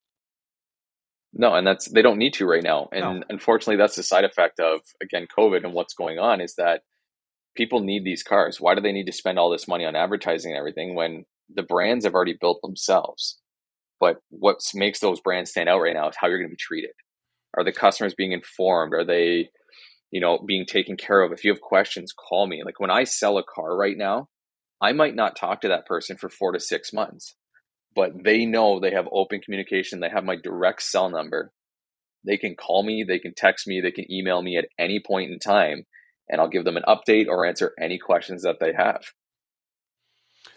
No, 1.33 1.53
and 1.53 1.67
that's 1.67 1.89
they 1.89 2.01
don't 2.01 2.17
need 2.17 2.33
to 2.35 2.45
right 2.45 2.63
now. 2.63 2.89
And 2.91 3.19
no. 3.19 3.23
unfortunately, 3.29 3.77
that's 3.77 3.95
the 3.95 4.03
side 4.03 4.23
effect 4.23 4.59
of 4.59 4.81
again 5.01 5.27
COVID 5.37 5.63
and 5.63 5.73
what's 5.73 5.93
going 5.93 6.19
on 6.19 6.41
is 6.41 6.55
that 6.55 6.81
people 7.55 7.81
need 7.81 8.03
these 8.03 8.23
cars. 8.23 8.61
Why 8.61 8.75
do 8.75 8.81
they 8.81 8.91
need 8.91 9.07
to 9.07 9.11
spend 9.11 9.37
all 9.37 9.49
this 9.49 9.67
money 9.67 9.85
on 9.85 9.95
advertising 9.95 10.51
and 10.51 10.57
everything 10.57 10.95
when 10.95 11.25
the 11.53 11.63
brands 11.63 12.05
have 12.05 12.13
already 12.13 12.37
built 12.39 12.59
themselves? 12.61 13.39
But 13.99 14.17
what 14.29 14.57
makes 14.75 14.99
those 14.99 15.21
brands 15.21 15.49
stand 15.49 15.69
out 15.69 15.79
right 15.79 15.95
now 15.95 16.07
is 16.09 16.15
how 16.17 16.27
you're 16.27 16.37
going 16.37 16.49
to 16.49 16.53
be 16.53 16.57
treated. 16.57 16.91
Are 17.57 17.63
the 17.63 17.71
customers 17.71 18.13
being 18.13 18.31
informed? 18.31 18.93
Are 18.93 19.05
they, 19.05 19.49
you 20.11 20.21
know, 20.21 20.37
being 20.45 20.65
taken 20.67 20.97
care 20.97 21.21
of? 21.21 21.31
If 21.31 21.43
you 21.43 21.51
have 21.51 21.61
questions, 21.61 22.13
call 22.13 22.45
me. 22.45 22.61
Like 22.63 22.79
when 22.79 22.91
I 22.91 23.05
sell 23.05 23.39
a 23.39 23.43
car 23.43 23.75
right 23.75 23.97
now, 23.97 24.27
I 24.79 24.91
might 24.91 25.15
not 25.15 25.35
talk 25.35 25.61
to 25.61 25.67
that 25.69 25.87
person 25.87 26.17
for 26.17 26.29
four 26.29 26.51
to 26.51 26.59
six 26.59 26.93
months 26.93 27.35
but 27.97 28.23
they 28.23 28.45
know 28.45 28.79
they 28.79 28.91
have 28.91 29.07
open 29.12 29.41
communication. 29.41 29.99
They 29.99 30.10
have 30.10 30.23
my 30.23 30.36
direct 30.36 30.83
cell 30.83 31.10
number. 31.10 31.51
They 32.23 32.38
can 32.38 32.55
call 32.55 32.83
me, 32.83 33.03
they 33.03 33.17
can 33.17 33.33
text 33.33 33.67
me, 33.67 33.81
they 33.81 33.91
can 33.91 34.10
email 34.12 34.39
me 34.39 34.55
at 34.55 34.67
any 34.77 35.01
point 35.05 35.31
in 35.31 35.39
time, 35.39 35.83
and 36.29 36.39
I'll 36.39 36.47
give 36.47 36.63
them 36.63 36.77
an 36.77 36.83
update 36.88 37.25
or 37.27 37.43
answer 37.43 37.73
any 37.81 37.97
questions 37.97 38.43
that 38.43 38.57
they 38.60 38.71
have. 38.71 39.01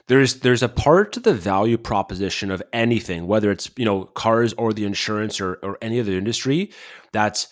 There's 0.06 0.40
there's 0.40 0.62
a 0.62 0.68
part 0.68 1.14
to 1.14 1.20
the 1.20 1.32
value 1.32 1.78
proposition 1.78 2.50
of 2.50 2.62
anything, 2.74 3.26
whether 3.26 3.50
it's 3.50 3.70
you 3.76 3.86
know 3.86 4.04
cars 4.04 4.52
or 4.58 4.74
the 4.74 4.84
insurance 4.84 5.40
or 5.40 5.54
or 5.62 5.78
any 5.80 5.98
other 5.98 6.12
industry, 6.12 6.70
that's 7.12 7.48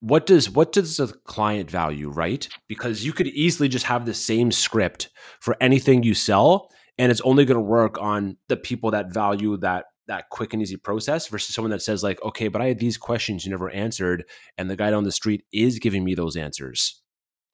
what 0.00 0.26
does 0.26 0.50
what 0.50 0.72
does 0.72 0.96
the 0.96 1.06
client 1.26 1.70
value, 1.70 2.10
right? 2.10 2.48
Because 2.66 3.04
you 3.04 3.12
could 3.12 3.28
easily 3.28 3.68
just 3.68 3.86
have 3.86 4.04
the 4.04 4.14
same 4.14 4.50
script 4.50 5.10
for 5.38 5.56
anything 5.60 6.02
you 6.02 6.14
sell 6.14 6.72
and 6.98 7.10
it's 7.10 7.20
only 7.22 7.44
going 7.44 7.56
to 7.56 7.60
work 7.60 8.00
on 8.00 8.36
the 8.48 8.56
people 8.56 8.90
that 8.90 9.12
value 9.12 9.56
that 9.58 9.86
that 10.08 10.28
quick 10.30 10.52
and 10.52 10.62
easy 10.62 10.76
process 10.76 11.26
versus 11.26 11.54
someone 11.54 11.70
that 11.70 11.82
says 11.82 12.02
like 12.02 12.22
okay 12.22 12.48
but 12.48 12.62
i 12.62 12.66
had 12.66 12.78
these 12.78 12.96
questions 12.96 13.44
you 13.44 13.50
never 13.50 13.70
answered 13.70 14.24
and 14.56 14.70
the 14.70 14.76
guy 14.76 14.90
down 14.90 15.04
the 15.04 15.12
street 15.12 15.44
is 15.52 15.78
giving 15.78 16.04
me 16.04 16.14
those 16.14 16.36
answers. 16.36 17.02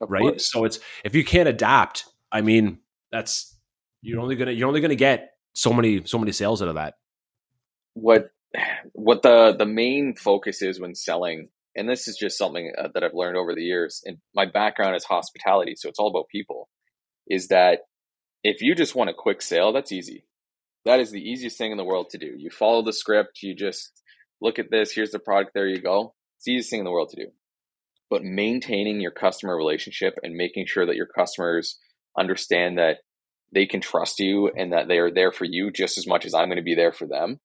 Of 0.01 0.11
right? 0.11 0.21
course. 0.21 0.51
so 0.51 0.65
it's 0.65 0.79
if 1.05 1.15
you 1.15 1.25
can't 1.25 1.49
adapt 1.49 2.05
i 2.31 2.41
mean 2.41 2.79
that's 3.11 3.57
you're 4.03 4.21
only 4.21 4.37
gonna 4.37 4.51
you're 4.51 4.69
only 4.69 4.81
gonna 4.81 4.95
get 4.97 5.31
so 5.55 5.73
many 5.73 6.05
so 6.05 6.19
many 6.19 6.33
sales 6.33 6.61
out 6.61 6.69
of 6.69 6.75
that. 6.75 6.95
What 7.95 8.31
what 8.93 9.23
the 9.23 9.55
the 9.57 9.67
main 9.67 10.15
focus 10.15 10.61
is 10.61 10.81
when 10.81 10.95
selling 10.95 11.49
and 11.75 11.89
this 11.89 12.07
is 12.07 12.17
just 12.19 12.37
something 12.37 12.71
uh, 12.77 12.89
that 12.93 13.03
i've 13.03 13.15
learned 13.15 13.37
over 13.37 13.55
the 13.55 13.63
years 13.63 14.03
and 14.05 14.19
my 14.35 14.45
background 14.45 14.95
is 14.95 15.05
hospitality 15.05 15.75
so 15.75 15.89
it's 15.89 15.99
all 15.99 16.09
about 16.09 16.29
people 16.31 16.69
is 17.27 17.49
that 17.49 17.81
if 18.45 18.63
you 18.63 18.75
just 18.75 18.95
want 18.95 19.11
a 19.11 19.15
quick 19.15 19.43
sale, 19.43 19.73
that's 19.73 19.93
easy. 19.93 20.25
That 20.85 21.01
is 21.01 21.11
the 21.11 21.21
easiest 21.21 21.59
thing 21.59 21.71
in 21.71 21.77
the 21.79 21.85
world 21.85 22.11
to 22.11 22.19
do. 22.19 22.35
You 22.37 22.51
follow 22.51 22.83
the 22.83 22.93
script, 22.93 23.43
you 23.43 23.55
just 23.55 24.03
look 24.41 24.59
at 24.59 24.71
this, 24.71 24.93
here's 24.93 25.13
the 25.13 25.19
product, 25.21 25.53
there 25.55 25.69
you 25.69 25.81
go. 25.81 26.15
It's 26.39 26.47
the 26.47 26.53
easiest 26.53 26.71
thing 26.71 26.81
in 26.81 26.85
the 26.85 26.91
world 26.91 27.11
to 27.11 27.25
do. 27.25 27.31
But 28.11 28.25
maintaining 28.25 29.01
your 29.01 29.13
customer 29.13 29.57
relationship 29.57 30.15
and 30.23 30.35
making 30.35 30.67
sure 30.67 30.87
that 30.87 30.97
your 30.97 31.07
customers 31.07 31.79
understand 32.19 32.79
that 32.79 32.99
they 33.55 33.67
can 33.67 33.81
trust 33.81 34.19
you 34.19 34.51
and 34.57 34.73
that 34.73 34.89
they 34.89 34.99
are 34.99 35.11
there 35.13 35.33
for 35.33 35.45
you 35.45 35.71
just 35.71 35.97
as 35.99 36.07
much 36.07 36.27
as 36.27 36.35
I'm 36.35 36.49
going 36.49 36.57
to 36.57 36.63
be 36.63 36.75
there 36.75 36.93
for 36.93 37.07
them 37.07 37.39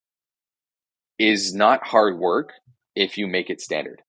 is 1.20 1.54
not 1.54 1.86
hard 1.88 2.18
work 2.18 2.52
if 2.96 3.18
you 3.18 3.28
make 3.28 3.50
it 3.50 3.62
standard. 3.62 4.02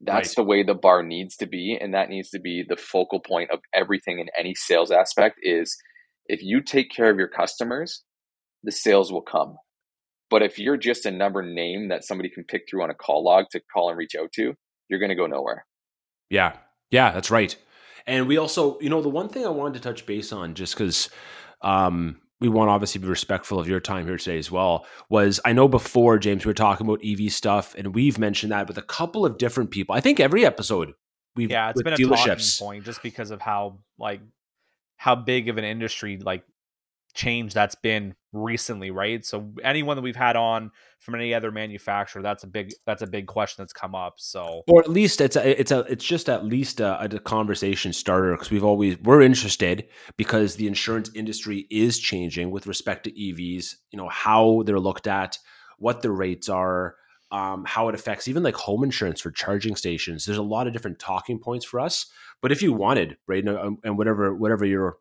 That's 0.00 0.30
Right. 0.30 0.36
the 0.36 0.44
way 0.44 0.62
the 0.64 0.74
bar 0.74 1.02
needs 1.02 1.36
to 1.36 1.46
be, 1.46 1.78
and 1.80 1.94
that 1.94 2.08
needs 2.08 2.30
to 2.30 2.40
be 2.40 2.64
the 2.68 2.76
focal 2.76 3.20
point 3.20 3.50
of 3.52 3.60
everything 3.72 4.18
in 4.18 4.28
any 4.36 4.54
sales 4.54 4.90
aspect. 4.90 5.38
Is 5.42 5.76
if 6.26 6.42
you 6.42 6.60
take 6.60 6.90
care 6.90 7.10
of 7.10 7.18
your 7.18 7.28
customers, 7.28 8.02
the 8.62 8.72
sales 8.72 9.12
will 9.12 9.22
come. 9.22 9.56
But 10.30 10.42
if 10.42 10.58
you're 10.58 10.76
just 10.76 11.04
a 11.04 11.10
number 11.10 11.42
name 11.42 11.88
that 11.88 12.04
somebody 12.04 12.30
can 12.30 12.44
pick 12.44 12.62
through 12.68 12.82
on 12.82 12.90
a 12.90 12.94
call 12.94 13.22
log 13.22 13.46
to 13.50 13.60
call 13.72 13.90
and 13.90 13.98
reach 13.98 14.14
out 14.14 14.32
to, 14.32 14.54
you're 14.88 14.98
going 14.98 15.10
to 15.10 15.14
go 15.14 15.26
nowhere. 15.26 15.66
Yeah. 16.30 16.56
Yeah, 16.90 17.12
that's 17.12 17.30
right. 17.30 17.54
And 18.06 18.26
we 18.26 18.38
also, 18.38 18.78
you 18.80 18.88
know, 18.88 19.02
the 19.02 19.08
one 19.08 19.28
thing 19.28 19.44
I 19.44 19.50
wanted 19.50 19.74
to 19.74 19.80
touch 19.80 20.06
base 20.06 20.32
on, 20.32 20.54
just 20.54 20.74
because 20.74 21.10
um, 21.60 22.20
we 22.40 22.48
want 22.48 22.68
to 22.68 22.72
obviously 22.72 23.00
be 23.00 23.06
respectful 23.06 23.60
of 23.60 23.68
your 23.68 23.78
time 23.78 24.06
here 24.06 24.16
today 24.16 24.38
as 24.38 24.50
well, 24.50 24.86
was 25.08 25.38
I 25.44 25.52
know 25.52 25.68
before, 25.68 26.18
James, 26.18 26.44
we 26.44 26.50
were 26.50 26.54
talking 26.54 26.86
about 26.86 27.04
EV 27.04 27.32
stuff 27.32 27.74
and 27.76 27.94
we've 27.94 28.18
mentioned 28.18 28.52
that 28.52 28.68
with 28.68 28.78
a 28.78 28.82
couple 28.82 29.24
of 29.24 29.38
different 29.38 29.70
people. 29.70 29.94
I 29.94 30.00
think 30.00 30.18
every 30.18 30.44
episode 30.44 30.94
we've 31.36 31.50
yeah, 31.50 31.70
it's 31.70 31.82
been 31.82 31.92
a 31.92 31.96
talking 31.96 32.16
dealerships. 32.16 32.58
point 32.58 32.84
just 32.84 33.02
because 33.02 33.30
of 33.30 33.40
how 33.40 33.78
like 33.98 34.20
how 35.02 35.16
big 35.16 35.48
of 35.48 35.58
an 35.58 35.64
industry 35.64 36.16
like 36.16 36.44
change 37.12 37.52
that's 37.52 37.74
been 37.74 38.14
recently, 38.32 38.92
right? 38.92 39.26
So 39.26 39.52
anyone 39.64 39.96
that 39.96 40.02
we've 40.02 40.14
had 40.14 40.36
on 40.36 40.70
from 41.00 41.16
any 41.16 41.34
other 41.34 41.50
manufacturer, 41.50 42.22
that's 42.22 42.44
a 42.44 42.46
big 42.46 42.72
that's 42.86 43.02
a 43.02 43.08
big 43.08 43.26
question 43.26 43.64
that's 43.64 43.72
come 43.72 43.96
up. 43.96 44.14
So 44.18 44.62
or 44.68 44.78
at 44.80 44.88
least 44.88 45.20
it's 45.20 45.34
a, 45.34 45.60
it's 45.60 45.72
a 45.72 45.80
it's 45.90 46.04
just 46.04 46.28
at 46.28 46.44
least 46.44 46.78
a, 46.78 47.02
a 47.02 47.18
conversation 47.18 47.92
starter 47.92 48.30
because 48.30 48.52
we've 48.52 48.62
always 48.62 48.96
we're 49.00 49.22
interested 49.22 49.88
because 50.16 50.54
the 50.54 50.68
insurance 50.68 51.10
industry 51.16 51.66
is 51.68 51.98
changing 51.98 52.52
with 52.52 52.68
respect 52.68 53.02
to 53.02 53.10
EVs. 53.10 53.74
You 53.90 53.96
know 53.96 54.08
how 54.08 54.62
they're 54.64 54.78
looked 54.78 55.08
at, 55.08 55.36
what 55.78 56.02
the 56.02 56.12
rates 56.12 56.48
are, 56.48 56.94
um, 57.32 57.64
how 57.64 57.88
it 57.88 57.94
affects 57.94 58.28
even 58.28 58.42
like 58.42 58.54
home 58.54 58.84
insurance 58.84 59.20
for 59.20 59.30
charging 59.30 59.74
stations. 59.74 60.26
There's 60.26 60.38
a 60.38 60.42
lot 60.42 60.66
of 60.66 60.74
different 60.74 60.98
talking 60.98 61.38
points 61.38 61.64
for 61.64 61.80
us. 61.80 62.06
But 62.42 62.52
if 62.52 62.62
you 62.62 62.72
wanted, 62.74 63.16
Brayden, 63.28 63.58
um, 63.58 63.78
and 63.82 63.96
whatever 63.96 64.34
whatever 64.34 64.66
you're 64.66 64.98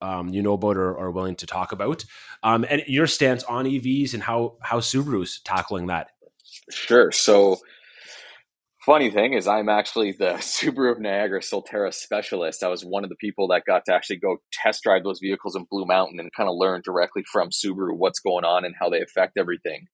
um, 0.00 0.30
you 0.30 0.42
know 0.42 0.54
about 0.54 0.76
or 0.76 0.98
are 0.98 1.10
willing 1.10 1.36
to 1.36 1.46
talk 1.46 1.72
about, 1.72 2.04
um, 2.42 2.64
and 2.68 2.82
your 2.86 3.06
stance 3.06 3.44
on 3.44 3.66
EVs 3.66 4.14
and 4.14 4.22
how 4.22 4.56
how 4.62 4.80
Subaru's 4.80 5.40
tackling 5.44 5.88
that. 5.88 6.10
Sure. 6.70 7.12
So, 7.12 7.58
funny 8.86 9.10
thing 9.10 9.34
is, 9.34 9.46
I'm 9.46 9.68
actually 9.68 10.12
the 10.12 10.24
Subaru 10.38 10.92
of 10.92 11.00
Niagara 11.00 11.40
Solterra 11.40 11.92
specialist. 11.92 12.62
I 12.62 12.68
was 12.68 12.84
one 12.84 13.04
of 13.04 13.10
the 13.10 13.16
people 13.16 13.48
that 13.48 13.64
got 13.66 13.84
to 13.86 13.94
actually 13.94 14.16
go 14.16 14.38
test 14.50 14.82
drive 14.82 15.04
those 15.04 15.20
vehicles 15.20 15.56
in 15.56 15.66
Blue 15.70 15.84
Mountain 15.84 16.20
and 16.20 16.32
kind 16.34 16.48
of 16.48 16.56
learn 16.56 16.80
directly 16.82 17.22
from 17.30 17.50
Subaru 17.50 17.94
what's 17.94 18.20
going 18.20 18.46
on 18.46 18.64
and 18.64 18.74
how 18.80 18.88
they 18.88 19.02
affect 19.02 19.36
everything. 19.36 19.88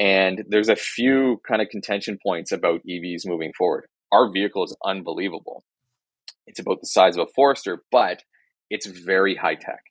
And 0.00 0.44
there's 0.48 0.70
a 0.70 0.76
few 0.76 1.42
kind 1.46 1.60
of 1.60 1.68
contention 1.68 2.18
points 2.26 2.52
about 2.52 2.80
EVs 2.88 3.26
moving 3.26 3.52
forward. 3.56 3.84
Our 4.10 4.32
vehicle 4.32 4.64
is 4.64 4.74
unbelievable. 4.84 5.62
It's 6.46 6.58
about 6.58 6.80
the 6.80 6.86
size 6.86 7.16
of 7.16 7.28
a 7.28 7.32
Forester, 7.36 7.82
but 7.92 8.22
it's 8.70 8.86
very 8.86 9.36
high 9.36 9.56
tech. 9.56 9.82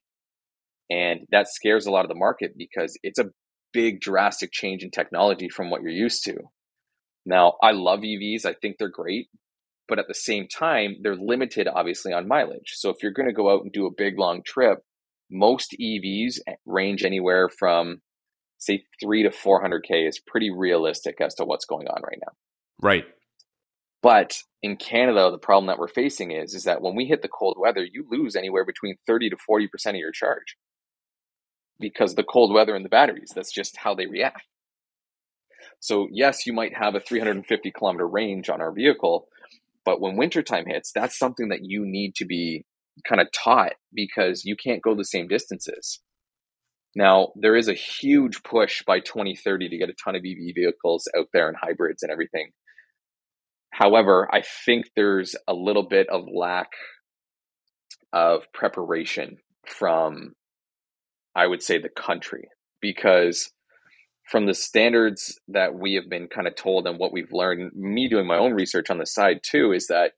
And 0.89 1.21
that 1.31 1.47
scares 1.47 1.85
a 1.85 1.91
lot 1.91 2.05
of 2.05 2.09
the 2.09 2.15
market 2.15 2.53
because 2.57 2.97
it's 3.03 3.19
a 3.19 3.29
big 3.71 4.01
drastic 4.01 4.51
change 4.51 4.83
in 4.83 4.89
technology 4.89 5.47
from 5.47 5.69
what 5.69 5.83
you're 5.83 5.91
used 5.91 6.23
to. 6.25 6.37
Now, 7.27 7.57
I 7.61 7.71
love 7.71 7.99
EVs. 7.99 8.45
I 8.45 8.55
think 8.59 8.77
they're 8.79 8.89
great, 8.89 9.27
but 9.87 9.99
at 9.99 10.07
the 10.07 10.15
same 10.15 10.47
time, 10.47 10.95
they're 11.03 11.15
limited 11.15 11.67
obviously 11.67 12.13
on 12.13 12.27
mileage. 12.27 12.73
So 12.73 12.89
if 12.89 12.97
you're 13.03 13.13
going 13.13 13.29
to 13.29 13.33
go 13.33 13.53
out 13.53 13.61
and 13.61 13.71
do 13.71 13.85
a 13.85 13.93
big 13.95 14.17
long 14.17 14.41
trip, 14.43 14.79
most 15.29 15.75
EVs 15.79 16.39
range 16.65 17.03
anywhere 17.03 17.47
from 17.47 18.01
say 18.59 18.83
3 19.01 19.23
to 19.23 19.29
400k 19.29 20.07
is 20.07 20.19
pretty 20.19 20.51
realistic 20.51 21.19
as 21.19 21.33
to 21.35 21.45
what's 21.45 21.65
going 21.65 21.87
on 21.87 22.01
right 22.03 22.19
now. 22.21 22.33
Right. 22.81 23.05
But 24.01 24.37
in 24.61 24.77
Canada, 24.77 25.29
the 25.31 25.37
problem 25.37 25.67
that 25.67 25.79
we're 25.79 25.87
facing 25.87 26.31
is 26.31 26.53
is 26.53 26.63
that 26.63 26.81
when 26.81 26.95
we 26.95 27.05
hit 27.05 27.21
the 27.21 27.27
cold 27.27 27.57
weather, 27.59 27.83
you 27.83 28.05
lose 28.09 28.35
anywhere 28.35 28.65
between 28.65 28.95
30 29.07 29.31
to 29.31 29.37
40% 29.49 29.67
of 29.87 29.95
your 29.95 30.11
charge 30.11 30.55
because 31.79 32.15
the 32.15 32.23
cold 32.23 32.53
weather 32.53 32.75
and 32.75 32.85
the 32.85 32.89
batteries. 32.89 33.31
That's 33.33 33.51
just 33.51 33.77
how 33.77 33.95
they 33.95 34.05
react. 34.05 34.43
So, 35.79 36.07
yes, 36.11 36.45
you 36.45 36.53
might 36.53 36.75
have 36.75 36.95
a 36.95 36.99
350 36.99 37.71
kilometer 37.71 38.07
range 38.07 38.49
on 38.49 38.61
our 38.61 38.71
vehicle, 38.71 39.27
but 39.85 40.01
when 40.01 40.17
wintertime 40.17 40.65
hits, 40.67 40.91
that's 40.93 41.17
something 41.17 41.49
that 41.49 41.63
you 41.63 41.85
need 41.85 42.15
to 42.15 42.25
be 42.25 42.65
kind 43.07 43.21
of 43.21 43.31
taught 43.31 43.73
because 43.93 44.43
you 44.43 44.55
can't 44.57 44.81
go 44.81 44.93
the 44.93 45.05
same 45.05 45.27
distances. 45.27 46.01
Now, 46.99 47.29
there 47.37 47.55
is 47.55 47.69
a 47.69 47.73
huge 47.73 48.43
push 48.43 48.83
by 48.83 48.99
2030 48.99 49.69
to 49.69 49.77
get 49.77 49.87
a 49.87 49.93
ton 49.93 50.17
of 50.17 50.21
EV 50.25 50.53
vehicles 50.53 51.07
out 51.17 51.27
there 51.31 51.47
and 51.47 51.55
hybrids 51.55 52.03
and 52.03 52.11
everything. 52.11 52.51
However, 53.71 54.27
I 54.29 54.43
think 54.65 54.91
there's 54.97 55.33
a 55.47 55.53
little 55.53 55.87
bit 55.87 56.09
of 56.09 56.25
lack 56.29 56.71
of 58.11 58.51
preparation 58.53 59.37
from, 59.65 60.33
I 61.33 61.47
would 61.47 61.63
say, 61.63 61.79
the 61.79 61.87
country 61.87 62.49
because 62.81 63.49
from 64.29 64.45
the 64.45 64.53
standards 64.53 65.39
that 65.47 65.73
we 65.73 65.93
have 65.93 66.09
been 66.09 66.27
kind 66.27 66.47
of 66.47 66.55
told 66.55 66.85
and 66.85 66.99
what 66.99 67.13
we've 67.13 67.31
learned, 67.31 67.71
me 67.75 68.09
doing 68.09 68.27
my 68.27 68.37
own 68.37 68.51
research 68.51 68.89
on 68.89 68.97
the 68.97 69.05
side 69.05 69.39
too, 69.41 69.71
is 69.71 69.87
that 69.87 70.11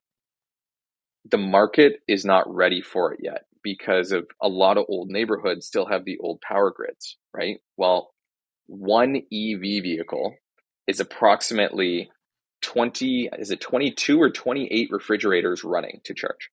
the 1.30 1.38
market 1.38 2.00
is 2.08 2.26
not 2.26 2.52
ready 2.52 2.82
for 2.82 3.13
it 3.13 3.20
yet 3.22 3.44
because 3.63 4.12
of 4.12 4.28
a 4.41 4.47
lot 4.47 4.78
of 4.78 4.86
old 4.88 5.10
neighborhoods 5.10 5.65
still 5.65 5.86
have 5.86 6.06
the 6.06 6.17
old 6.19 6.41
power 6.41 6.71
grids, 6.76 7.17
right? 7.34 7.58
Well, 7.78 8.12
one 8.67 9.17
EV 9.17 9.62
vehicle 9.84 10.36
is 10.88 11.00
approximately 11.00 12.10
20 12.62 13.30
is 13.39 13.52
it 13.52 13.60
22 13.60 14.21
or 14.21 14.30
28 14.30 14.89
refrigerators 14.91 15.63
running 15.63 16.00
to 16.06 16.13
charge. 16.13 16.50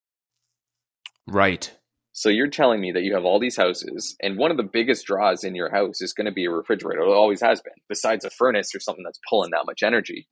Right. 1.27 1.71
So 2.13 2.31
you're 2.31 2.49
telling 2.49 2.81
me 2.81 2.91
that 2.93 3.03
you 3.03 3.15
have 3.15 3.25
all 3.25 3.39
these 3.39 3.57
houses, 3.57 4.17
and 4.21 4.39
one 4.39 4.51
of 4.51 4.57
the 4.57 4.65
biggest 4.65 5.07
draws 5.07 5.45
in 5.45 5.55
your 5.55 5.71
house 5.71 6.01
is 6.01 6.13
going 6.13 6.25
to 6.25 6.33
be 6.33 6.47
a 6.47 6.51
refrigerator. 6.51 7.03
It 7.03 7.09
always 7.09 7.41
has 7.43 7.61
been, 7.61 7.75
besides 7.89 8.25
a 8.25 8.31
furnace 8.31 8.75
or 8.75 8.81
something 8.81 9.05
that's 9.05 9.21
pulling 9.29 9.53
that 9.53 9.67
much 9.67 9.85
energy. 9.85 10.27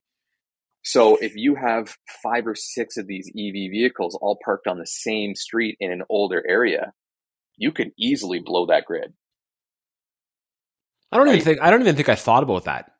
So 0.87 1.17
if 1.17 1.35
you 1.35 1.57
have 1.57 1.97
five 2.23 2.47
or 2.47 2.55
six 2.55 2.97
of 2.97 3.09
these 3.09 3.29
EV 3.37 3.73
vehicles 3.73 4.17
all 4.23 4.39
parked 4.45 4.69
on 4.69 4.79
the 4.79 4.87
same 4.87 5.35
street 5.35 5.77
in 5.81 5.91
an 5.91 6.03
older 6.09 6.45
area, 6.49 6.93
you 7.57 7.73
could 7.73 7.91
easily 7.99 8.39
blow 8.39 8.67
that 8.67 8.85
grid. 8.85 9.13
I 11.11 11.17
don't 11.17 11.27
even 11.27 11.41
think 11.41 11.61
I 11.61 11.71
don't 11.71 11.81
even 11.81 11.97
think 11.97 12.09
I 12.09 12.15
thought 12.15 12.45
about 12.45 12.67
that. 12.67 12.93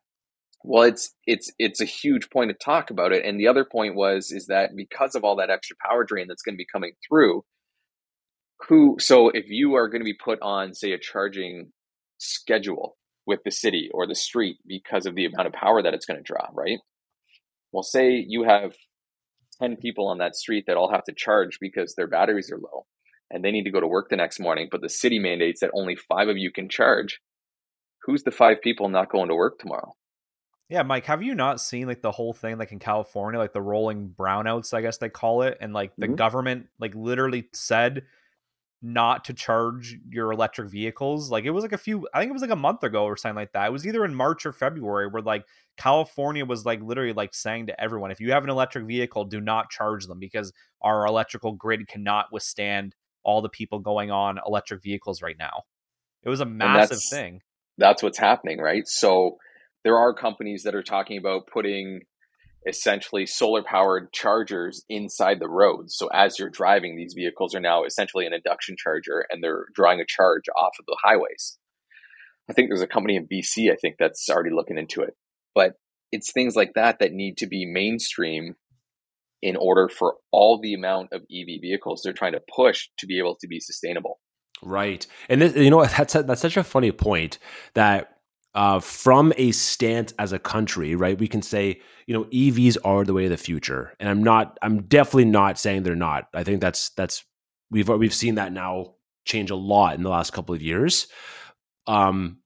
Well, 0.65 0.83
it's 0.83 1.15
it's 1.25 1.49
it's 1.59 1.79
a 1.79 1.85
huge 1.85 2.29
point 2.29 2.49
to 2.49 2.57
talk 2.57 2.91
about 2.91 3.13
it. 3.13 3.23
And 3.23 3.39
the 3.39 3.47
other 3.47 3.63
point 3.63 3.95
was 3.95 4.33
is 4.33 4.47
that 4.47 4.71
because 4.75 5.15
of 5.15 5.23
all 5.23 5.37
that 5.37 5.49
extra 5.49 5.77
power 5.87 6.03
drain 6.03 6.27
that's 6.27 6.41
going 6.41 6.55
to 6.55 6.57
be 6.57 6.67
coming 6.69 6.91
through, 7.07 7.45
who 8.67 8.97
so 8.99 9.29
if 9.29 9.45
you 9.47 9.75
are 9.75 9.87
going 9.87 10.01
to 10.01 10.05
be 10.05 10.17
put 10.21 10.41
on 10.41 10.73
say 10.73 10.91
a 10.91 10.99
charging 10.99 11.71
schedule 12.17 12.97
with 13.25 13.39
the 13.45 13.51
city 13.51 13.89
or 13.93 14.07
the 14.07 14.15
street 14.15 14.57
because 14.67 15.05
of 15.05 15.15
the 15.15 15.23
amount 15.23 15.47
of 15.47 15.53
power 15.53 15.81
that 15.81 15.93
it's 15.93 16.05
going 16.05 16.17
to 16.17 16.23
draw, 16.23 16.47
right? 16.51 16.79
Well, 17.77 17.83
say 17.83 18.25
you 18.27 18.41
have 18.41 18.73
10 19.61 19.75
people 19.77 20.07
on 20.07 20.17
that 20.17 20.35
street 20.35 20.63
that 20.65 20.77
all 20.77 20.91
have 20.91 21.03
to 21.03 21.13
charge 21.13 21.59
because 21.61 21.93
their 21.93 22.07
batteries 22.07 22.51
are 22.51 22.57
low 22.57 22.87
and 23.29 23.45
they 23.45 23.51
need 23.51 23.65
to 23.65 23.71
go 23.71 23.79
to 23.79 23.85
work 23.85 24.09
the 24.09 24.15
next 24.15 24.39
morning, 24.39 24.67
but 24.71 24.81
the 24.81 24.89
city 24.89 25.19
mandates 25.19 25.61
that 25.61 25.69
only 25.75 25.95
5 25.95 26.27
of 26.27 26.37
you 26.37 26.51
can 26.51 26.69
charge. 26.69 27.19
Who's 28.01 28.23
the 28.23 28.31
5 28.31 28.63
people 28.63 28.89
not 28.89 29.11
going 29.11 29.29
to 29.29 29.35
work 29.35 29.59
tomorrow? 29.59 29.95
Yeah, 30.69 30.83
Mike, 30.83 31.05
have 31.05 31.23
you 31.23 31.33
not 31.33 31.61
seen 31.61 31.87
like 31.87 32.01
the 32.01 32.11
whole 32.11 32.33
thing 32.33 32.57
like 32.57 32.71
in 32.71 32.79
California, 32.79 33.39
like 33.39 33.53
the 33.53 33.61
rolling 33.61 34.09
brownouts, 34.09 34.73
I 34.73 34.81
guess 34.81 34.97
they 34.97 35.07
call 35.09 35.43
it, 35.43 35.57
and 35.61 35.71
like 35.71 35.93
the 35.99 36.07
Mhm. 36.07 36.17
government 36.17 36.67
like 36.79 36.95
literally 36.95 37.47
said 37.53 38.03
not 38.81 39.25
to 39.25 39.33
charge 39.33 39.97
your 40.09 40.31
electric 40.31 40.69
vehicles. 40.69 41.31
Like 41.31 41.45
it 41.45 41.49
was 41.49 41.63
like 41.63 41.73
a 41.73 41.77
few 41.77 42.07
I 42.13 42.19
think 42.19 42.29
it 42.29 42.33
was 42.33 42.41
like 42.41 42.51
a 42.51 42.55
month 42.55 42.83
ago 42.83 43.05
or 43.05 43.17
something 43.17 43.35
like 43.35 43.53
that. 43.53 43.67
It 43.67 43.71
was 43.71 43.87
either 43.87 44.05
in 44.05 44.13
March 44.13 44.45
or 44.45 44.51
February 44.51 45.07
where 45.07 45.21
like 45.21 45.45
California 45.77 46.45
was 46.45 46.65
like 46.65 46.81
literally 46.81 47.13
like 47.13 47.33
saying 47.33 47.67
to 47.67 47.81
everyone, 47.81 48.11
if 48.11 48.19
you 48.19 48.31
have 48.31 48.43
an 48.43 48.49
electric 48.49 48.85
vehicle, 48.85 49.25
do 49.25 49.41
not 49.41 49.69
charge 49.71 50.05
them 50.05 50.19
because 50.19 50.53
our 50.81 51.05
electrical 51.05 51.53
grid 51.53 51.87
cannot 51.87 52.27
withstand 52.31 52.95
all 53.23 53.41
the 53.41 53.49
people 53.49 53.79
going 53.79 54.11
on 54.11 54.39
electric 54.45 54.83
vehicles 54.83 55.21
right 55.21 55.37
now. 55.37 55.63
It 56.23 56.29
was 56.29 56.39
a 56.39 56.45
massive 56.45 56.89
that's- 56.89 57.09
thing. 57.09 57.41
that's 57.77 58.03
what's 58.03 58.17
happening, 58.17 58.59
right? 58.59 58.87
So 58.87 59.37
there 59.83 59.97
are 59.97 60.13
companies 60.13 60.63
that 60.63 60.75
are 60.75 60.83
talking 60.83 61.17
about 61.17 61.47
putting 61.47 62.01
essentially 62.65 63.25
solar 63.25 63.63
powered 63.63 64.11
chargers 64.11 64.83
inside 64.89 65.39
the 65.39 65.49
roads. 65.49 65.95
So 65.95 66.07
as 66.07 66.37
you're 66.37 66.49
driving, 66.49 66.95
these 66.95 67.13
vehicles 67.13 67.55
are 67.55 67.59
now 67.59 67.83
essentially 67.83 68.25
an 68.25 68.33
induction 68.33 68.75
charger 68.77 69.25
and 69.29 69.43
they're 69.43 69.67
drawing 69.73 69.99
a 69.99 70.05
charge 70.05 70.43
off 70.55 70.75
of 70.79 70.85
the 70.85 70.97
highways. 71.01 71.57
I 72.49 72.53
think 72.53 72.69
there's 72.69 72.81
a 72.81 72.87
company 72.87 73.15
in 73.15 73.27
BC, 73.27 73.71
I 73.71 73.75
think 73.75 73.95
that's 73.99 74.29
already 74.29 74.51
looking 74.53 74.77
into 74.77 75.01
it. 75.01 75.15
But 75.53 75.73
it's 76.11 76.31
things 76.31 76.55
like 76.55 76.73
that 76.75 76.99
that 76.99 77.11
need 77.11 77.37
to 77.37 77.47
be 77.47 77.65
mainstream 77.65 78.55
in 79.41 79.55
order 79.55 79.87
for 79.87 80.15
all 80.31 80.59
the 80.59 80.73
amount 80.73 81.09
of 81.11 81.21
EV 81.21 81.61
vehicles 81.61 82.01
they're 82.03 82.13
trying 82.13 82.33
to 82.33 82.41
push 82.53 82.89
to 82.97 83.05
be 83.05 83.19
able 83.19 83.35
to 83.39 83.47
be 83.47 83.59
sustainable. 83.59 84.19
Right. 84.63 85.05
And 85.29 85.41
this, 85.41 85.55
you 85.55 85.69
know, 85.69 85.85
that's 85.85 86.15
a, 86.15 86.23
that's 86.23 86.41
such 86.41 86.57
a 86.57 86.63
funny 86.63 86.91
point 86.91 87.37
that 87.75 88.16
uh, 88.57 88.79
from 88.79 89.31
a 89.37 89.51
stance 89.51 90.15
as 90.17 90.33
a 90.33 90.39
country, 90.39 90.95
right? 90.95 91.19
We 91.19 91.27
can 91.27 91.43
say, 91.43 91.79
you 92.07 92.13
know, 92.15 92.23
EVs 92.25 92.75
are 92.83 93.05
the 93.05 93.13
way 93.13 93.25
of 93.25 93.29
the 93.29 93.37
future, 93.37 93.93
and 93.99 94.09
I'm 94.09 94.23
not. 94.23 94.57
I'm 94.63 94.81
definitely 94.81 95.25
not 95.25 95.59
saying 95.59 95.83
they're 95.83 95.95
not. 95.95 96.27
I 96.33 96.43
think 96.43 96.59
that's 96.59 96.89
that's 96.89 97.23
we've 97.69 97.87
we've 97.87 98.13
seen 98.13 98.35
that 98.35 98.51
now 98.51 98.95
change 99.25 99.51
a 99.51 99.55
lot 99.55 99.93
in 99.93 100.01
the 100.01 100.09
last 100.09 100.33
couple 100.33 100.55
of 100.55 100.63
years. 100.63 101.05
Um, 101.85 102.39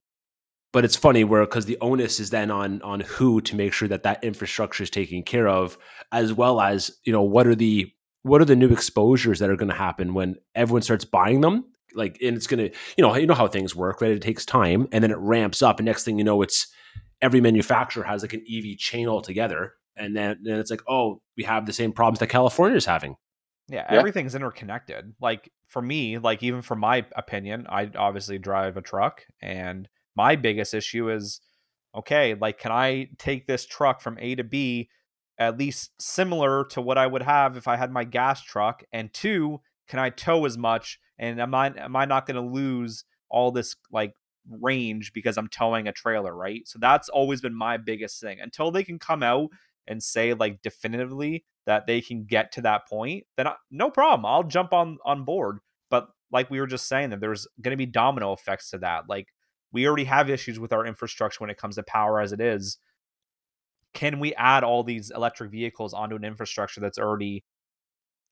but 0.74 0.84
it's 0.84 0.98
funny 0.98 1.24
where 1.24 1.46
because 1.46 1.66
the 1.66 1.78
onus 1.80 2.20
is 2.20 2.30
then 2.30 2.52
on 2.52 2.82
on 2.82 3.00
who 3.00 3.40
to 3.40 3.56
make 3.56 3.72
sure 3.72 3.88
that 3.88 4.04
that 4.04 4.22
infrastructure 4.22 4.84
is 4.84 4.90
taken 4.90 5.24
care 5.24 5.48
of, 5.48 5.78
as 6.12 6.34
well 6.34 6.60
as 6.60 6.92
you 7.06 7.14
know 7.14 7.24
what 7.24 7.48
are 7.48 7.56
the 7.56 7.90
what 8.24 8.42
are 8.42 8.46
the 8.46 8.58
new 8.58 8.70
exposures 8.70 9.40
that 9.40 9.50
are 9.50 9.56
going 9.56 9.72
to 9.72 9.76
happen 9.76 10.14
when 10.14 10.36
everyone 10.56 10.82
starts 10.82 11.06
buying 11.06 11.40
them 11.40 11.64
like 11.94 12.18
and 12.22 12.36
it's 12.36 12.48
gonna 12.48 12.70
you 12.98 13.02
know 13.02 13.16
you 13.16 13.28
know 13.28 13.34
how 13.34 13.48
things 13.48 13.76
work 13.76 14.02
right? 14.02 14.12
It 14.12 14.22
takes 14.22 14.46
time 14.46 14.88
and 14.92 15.04
then 15.04 15.12
it 15.12 15.18
ramps 15.18 15.62
up 15.62 15.80
and 15.80 15.86
next 15.86 16.04
thing 16.04 16.18
you 16.18 16.24
know 16.24 16.42
it's 16.42 16.68
every 17.22 17.42
manufacturer 17.42 18.04
has 18.04 18.22
like 18.22 18.34
an 18.34 18.44
ev 18.52 18.78
chain 18.78 19.08
altogether 19.08 19.74
and 19.96 20.16
then, 20.16 20.40
then 20.44 20.60
it's 20.60 20.72
like 20.72 20.82
oh 20.88 21.22
we 21.38 21.44
have 21.44 21.66
the 21.66 21.74
same 21.74 21.92
problems 21.92 22.20
that 22.20 22.28
california 22.28 22.78
is 22.78 22.86
having. 22.86 23.16
Yeah, 23.70 23.86
yeah. 23.90 24.00
everything's 24.00 24.36
interconnected. 24.36 25.14
Like 25.22 25.50
for 25.72 25.82
me 25.82 26.18
like 26.18 26.44
even 26.44 26.62
from 26.62 26.80
my 26.80 27.06
opinion 27.16 27.66
i 27.70 27.90
obviously 27.96 28.38
drive 28.38 28.76
a 28.76 28.82
truck 28.82 29.24
and 29.42 29.88
my 30.16 30.36
biggest 30.36 30.74
issue 30.74 31.10
is 31.10 31.40
okay 31.96 32.36
like 32.36 32.60
can 32.60 32.72
i 32.74 33.08
take 33.18 33.48
this 33.48 33.66
truck 33.66 34.02
from 34.02 34.18
a 34.20 34.36
to 34.36 34.44
b 34.44 34.90
at 35.40 35.58
least 35.58 35.92
similar 36.00 36.66
to 36.66 36.82
what 36.82 36.98
i 36.98 37.08
would 37.08 37.24
have 37.24 37.56
if 37.56 37.68
i 37.68 37.78
had 37.78 37.92
my 37.92 38.04
gas 38.04 38.44
truck? 38.44 38.84
And 38.92 39.14
two 39.14 39.62
can 39.88 39.98
i 39.98 40.10
tow 40.10 40.46
as 40.46 40.58
much 40.58 41.00
and 41.22 41.40
am 41.40 41.56
I 41.56 41.68
am 41.78 41.96
I 41.96 42.04
not 42.06 42.26
going 42.26 42.36
to 42.36 42.42
lose 42.42 43.06
all 43.30 43.52
this 43.52 43.76
like 43.92 44.14
range 44.50 45.14
because 45.14 45.38
I'm 45.38 45.48
towing 45.48 45.88
a 45.88 45.94
trailer, 45.94 46.36
right? 46.36 46.68
So 46.68 46.80
that's 46.82 47.08
always 47.08 47.40
been 47.40 47.54
my 47.54 47.78
biggest 47.78 48.20
thing. 48.20 48.40
Until 48.42 48.72
they 48.72 48.84
can 48.84 49.00
come 49.00 49.24
out 49.24 49.50
and 49.88 50.04
say 50.04 50.34
like 50.34 50.62
definitively 50.64 51.46
that 51.68 51.86
they 51.86 52.02
can 52.02 52.26
get 52.26 52.52
to 52.54 52.62
that 52.64 52.88
point, 52.90 53.26
then 53.38 53.48
I, 53.48 53.54
no 53.70 53.90
problem. 53.90 54.26
I'll 54.26 54.44
jump 54.44 54.74
on 54.74 54.98
on 55.06 55.24
board. 55.24 55.60
But 55.90 56.08
like 56.32 56.50
we 56.50 56.60
were 56.60 56.68
just 56.68 56.88
saying 56.88 57.12
that 57.12 57.22
there's 57.22 57.48
going 57.62 57.72
to 57.72 57.78
be 57.78 57.86
domino 57.86 58.34
effects 58.34 58.72
to 58.72 58.80
that. 58.80 59.04
Like 59.08 59.28
we 59.72 59.88
already 59.88 60.06
have 60.06 60.30
issues 60.30 60.60
with 60.60 60.74
our 60.74 60.86
infrastructure 60.86 61.38
when 61.40 61.52
it 61.52 61.58
comes 61.58 61.76
to 61.76 61.84
power 61.84 62.20
as 62.20 62.34
it 62.34 62.42
is. 62.42 62.78
Can 63.94 64.20
we 64.20 64.34
add 64.36 64.64
all 64.64 64.84
these 64.84 65.12
electric 65.12 65.52
vehicles 65.52 65.94
onto 65.94 66.16
an 66.16 66.24
infrastructure 66.24 66.82
that's 66.82 66.98
already 66.98 67.44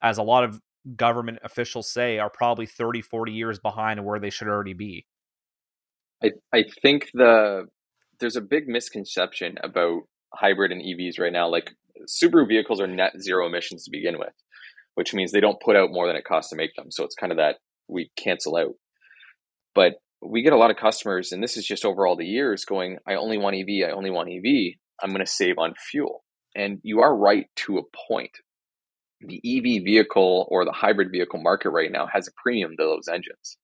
as 0.02 0.18
a 0.18 0.24
lot 0.24 0.44
of 0.46 0.62
government 0.96 1.40
officials 1.44 1.92
say 1.92 2.20
are 2.20 2.30
probably 2.30 2.66
30 2.66 3.02
40 3.02 3.32
years 3.32 3.60
behind 3.60 4.04
where 4.06 4.20
they 4.20 4.30
should 4.30 4.48
already 4.48 4.74
be. 4.74 5.06
I 6.24 6.32
i 6.54 6.64
think 6.82 7.10
the 7.14 7.68
there's 8.20 8.36
a 8.36 8.42
big 8.42 8.68
misconception 8.68 9.58
about 9.64 10.02
hybrid 10.34 10.72
and 10.72 10.82
evs 10.82 11.20
right 11.20 11.34
now 11.34 11.48
like 11.48 11.72
subaru 12.08 12.48
vehicles 12.48 12.82
are 12.82 12.88
net 12.88 13.14
zero 13.20 13.48
emissions 13.48 13.86
to 13.86 13.92
begin 13.92 14.20
with 14.20 14.34
which 14.96 15.14
means 15.14 15.32
they 15.32 15.40
don't 15.40 15.62
put 15.62 15.76
out 15.76 15.92
more 15.92 16.08
than 16.08 16.16
it 16.16 16.26
costs 16.26 16.50
to 16.50 16.56
make 16.56 16.76
them 16.76 16.92
so 16.92 17.04
it's 17.04 17.16
kind 17.16 17.32
of 17.32 17.38
that 17.38 17.58
we 17.90 18.12
cancel 18.16 18.56
out. 18.56 18.76
But 19.76 19.96
we 20.22 20.44
get 20.44 20.54
a 20.54 20.58
lot 20.58 20.72
of 20.72 20.78
customers 20.78 21.32
and 21.32 21.42
this 21.42 21.58
is 21.58 21.66
just 21.66 21.86
over 21.86 22.06
all 22.06 22.18
the 22.18 22.26
years 22.26 22.66
going 22.66 22.98
i 23.08 23.14
only 23.14 23.38
want 23.38 23.56
ev 23.56 23.68
i 23.88 23.92
only 23.92 24.10
want 24.10 24.30
ev 24.30 24.44
i'm 25.02 25.12
going 25.12 25.26
to 25.26 25.32
save 25.32 25.58
on 25.58 25.74
fuel. 25.92 26.24
And 26.56 26.80
you 26.84 27.00
are 27.02 27.16
right 27.16 27.46
to 27.58 27.78
a 27.78 27.84
point 28.10 28.32
the 29.22 29.42
EV 29.46 29.84
vehicle 29.84 30.48
or 30.50 30.66
the 30.66 30.72
hybrid 30.72 31.12
vehicle 31.12 31.42
market 31.42 31.70
right 31.70 31.92
now 31.92 32.08
has 32.12 32.28
a 32.28 32.32
premium 32.42 32.72
to 32.72 32.84
those 32.84 33.08
engines. 33.08 33.58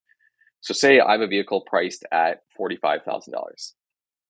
So, 0.61 0.73
say 0.73 0.99
I 0.99 1.13
have 1.13 1.21
a 1.21 1.27
vehicle 1.27 1.63
priced 1.67 2.05
at 2.11 2.39
$45,000 2.59 3.29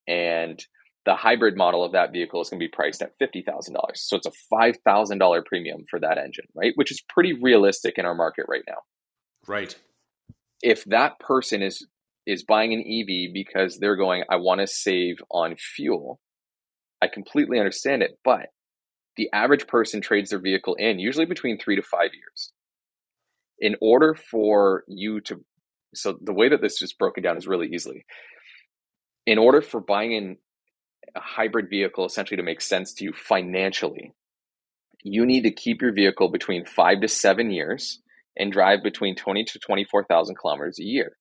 and 0.08 0.64
the 1.06 1.16
hybrid 1.16 1.56
model 1.56 1.84
of 1.84 1.92
that 1.92 2.12
vehicle 2.12 2.42
is 2.42 2.50
going 2.50 2.60
to 2.60 2.64
be 2.64 2.72
priced 2.72 3.02
at 3.02 3.12
$50,000. 3.22 3.76
So, 3.96 4.18
it's 4.18 4.28
a 4.28 4.54
$5,000 4.54 5.46
premium 5.46 5.86
for 5.90 6.00
that 6.00 6.18
engine, 6.18 6.46
right? 6.56 6.74
Which 6.76 6.92
is 6.92 7.02
pretty 7.10 7.34
realistic 7.42 7.98
in 7.98 8.06
our 8.06 8.16
market 8.16 8.46
right 8.48 8.64
now. 8.68 8.78
Right. 9.48 9.76
If 10.62 10.84
that 10.86 11.20
person 11.20 11.62
is 11.62 11.86
is 12.26 12.44
buying 12.44 12.74
an 12.74 12.80
EV 12.82 13.34
because 13.34 13.78
they're 13.78 13.96
going, 13.96 14.24
I 14.30 14.38
want 14.38 14.62
to 14.62 14.68
save 14.68 15.18
on 15.30 15.56
fuel, 15.58 16.20
I 17.02 17.08
completely 17.08 17.60
understand 17.60 18.02
it. 18.02 18.18
But 18.24 18.48
the 19.18 19.30
average 19.34 19.68
person 19.68 20.02
trades 20.02 20.30
their 20.30 20.40
vehicle 20.40 20.76
in 20.76 21.00
usually 21.00 21.26
between 21.26 21.58
three 21.58 21.76
to 21.76 21.82
five 21.82 22.12
years. 22.14 22.52
In 23.60 23.76
order 23.82 24.16
for 24.16 24.84
you 24.88 25.22
to, 25.22 25.44
so 25.94 26.18
the 26.22 26.34
way 26.34 26.50
that 26.50 26.62
this 26.62 26.82
is 26.82 26.94
broken 26.94 27.24
down 27.24 27.38
is 27.38 27.48
really 27.48 27.70
easily. 27.74 28.06
In 29.26 29.38
order 29.38 29.62
for 29.62 29.80
buying 29.80 30.12
in 30.12 30.38
a 31.16 31.20
hybrid 31.20 31.70
vehicle 31.70 32.06
essentially 32.06 32.38
to 32.38 32.44
make 32.44 32.62
sense 32.62 32.94
to 32.96 33.06
you 33.06 33.14
financially, 33.14 34.14
you 35.04 35.26
need 35.26 35.44
to 35.44 35.52
keep 35.52 35.82
your 35.82 35.94
vehicle 35.94 36.30
between 36.30 36.66
five 36.66 37.02
to 37.02 37.08
seven 37.08 37.52
years 37.52 38.02
and 38.38 38.52
drive 38.52 38.84
between 38.84 39.16
20 39.16 39.46
to 39.46 39.60
24,000 39.60 40.36
kilometers 40.36 40.80
a 40.80 40.84
year. 40.84 41.16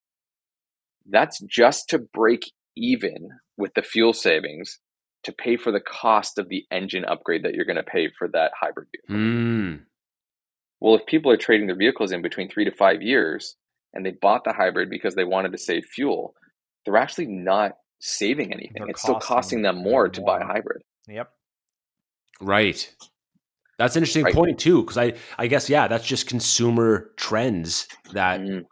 That's 1.08 1.40
just 1.40 1.90
to 1.90 1.98
break 1.98 2.50
even 2.76 3.28
with 3.56 3.74
the 3.74 3.82
fuel 3.82 4.12
savings 4.12 4.80
to 5.24 5.32
pay 5.32 5.56
for 5.56 5.72
the 5.72 5.80
cost 5.80 6.38
of 6.38 6.48
the 6.48 6.64
engine 6.70 7.04
upgrade 7.04 7.44
that 7.44 7.54
you're 7.54 7.64
going 7.64 7.76
to 7.76 7.82
pay 7.82 8.10
for 8.18 8.28
that 8.28 8.52
hybrid 8.58 8.88
vehicle. 8.92 9.22
Mm. 9.22 9.80
Well, 10.80 10.94
if 10.94 11.06
people 11.06 11.30
are 11.30 11.36
trading 11.36 11.66
their 11.66 11.76
vehicles 11.76 12.12
in 12.12 12.22
between 12.22 12.48
three 12.48 12.64
to 12.64 12.72
five 12.72 13.02
years 13.02 13.56
and 13.92 14.04
they 14.04 14.12
bought 14.20 14.44
the 14.44 14.52
hybrid 14.52 14.90
because 14.90 15.14
they 15.14 15.24
wanted 15.24 15.52
to 15.52 15.58
save 15.58 15.84
fuel, 15.84 16.34
they're 16.84 16.96
actually 16.96 17.26
not 17.26 17.72
saving 18.00 18.52
anything. 18.52 18.82
They're 18.82 18.88
it's 18.88 19.02
still 19.02 19.18
costing 19.18 19.62
them 19.62 19.76
more, 19.76 19.84
more 19.84 20.08
to 20.08 20.20
buy 20.20 20.40
a 20.40 20.44
hybrid. 20.44 20.82
Yep. 21.08 21.30
Right. 22.40 22.94
That's 23.78 23.96
an 23.96 24.02
interesting 24.02 24.24
right. 24.24 24.34
point 24.34 24.58
too, 24.58 24.82
because 24.82 24.98
I, 24.98 25.14
I 25.38 25.46
guess 25.46 25.68
yeah, 25.70 25.88
that's 25.88 26.06
just 26.06 26.26
consumer 26.26 27.10
trends 27.16 27.88
that 28.12 28.40
mm 28.40 28.64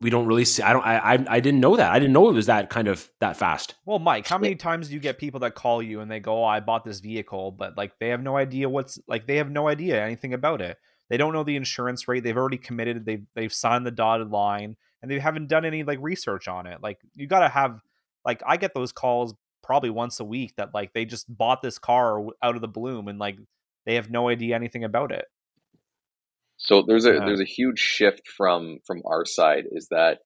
we 0.00 0.10
don't 0.10 0.26
really 0.26 0.44
see. 0.44 0.62
I 0.62 0.72
don't. 0.72 0.86
I, 0.86 0.98
I. 0.98 1.24
I 1.28 1.40
didn't 1.40 1.60
know 1.60 1.76
that. 1.76 1.90
I 1.90 1.98
didn't 1.98 2.12
know 2.12 2.28
it 2.28 2.34
was 2.34 2.46
that 2.46 2.70
kind 2.70 2.86
of 2.86 3.10
that 3.20 3.36
fast. 3.36 3.74
Well, 3.84 3.98
Mike, 3.98 4.26
how 4.28 4.38
many 4.38 4.54
times 4.54 4.88
do 4.88 4.94
you 4.94 5.00
get 5.00 5.18
people 5.18 5.40
that 5.40 5.54
call 5.54 5.82
you 5.82 6.00
and 6.00 6.10
they 6.10 6.20
go, 6.20 6.42
"Oh, 6.42 6.44
I 6.44 6.60
bought 6.60 6.84
this 6.84 7.00
vehicle," 7.00 7.52
but 7.52 7.76
like 7.76 7.98
they 7.98 8.08
have 8.08 8.22
no 8.22 8.36
idea 8.36 8.68
what's 8.68 8.98
like 9.08 9.26
they 9.26 9.36
have 9.36 9.50
no 9.50 9.68
idea 9.68 10.02
anything 10.02 10.34
about 10.34 10.60
it. 10.60 10.78
They 11.10 11.16
don't 11.16 11.32
know 11.32 11.42
the 11.42 11.56
insurance 11.56 12.06
rate. 12.06 12.22
They've 12.22 12.36
already 12.36 12.58
committed. 12.58 13.04
They've 13.04 13.24
they've 13.34 13.52
signed 13.52 13.86
the 13.86 13.90
dotted 13.90 14.30
line, 14.30 14.76
and 15.02 15.10
they 15.10 15.18
haven't 15.18 15.48
done 15.48 15.64
any 15.64 15.82
like 15.82 15.98
research 16.00 16.46
on 16.46 16.66
it. 16.66 16.82
Like 16.82 16.98
you 17.16 17.26
got 17.26 17.40
to 17.40 17.48
have. 17.48 17.80
Like 18.24 18.42
I 18.46 18.56
get 18.56 18.74
those 18.74 18.92
calls 18.92 19.34
probably 19.62 19.90
once 19.90 20.20
a 20.20 20.24
week 20.24 20.54
that 20.56 20.74
like 20.74 20.92
they 20.92 21.04
just 21.04 21.26
bought 21.34 21.62
this 21.62 21.78
car 21.78 22.24
out 22.42 22.54
of 22.54 22.60
the 22.60 22.68
bloom 22.68 23.08
and 23.08 23.18
like 23.18 23.38
they 23.84 23.94
have 23.94 24.10
no 24.10 24.28
idea 24.28 24.54
anything 24.54 24.84
about 24.84 25.12
it. 25.12 25.24
So 26.58 26.82
there's 26.86 27.06
a 27.06 27.14
yeah. 27.14 27.24
there's 27.24 27.40
a 27.40 27.44
huge 27.44 27.78
shift 27.78 28.28
from 28.28 28.78
from 28.86 29.02
our 29.06 29.24
side 29.24 29.64
is 29.70 29.88
that 29.90 30.18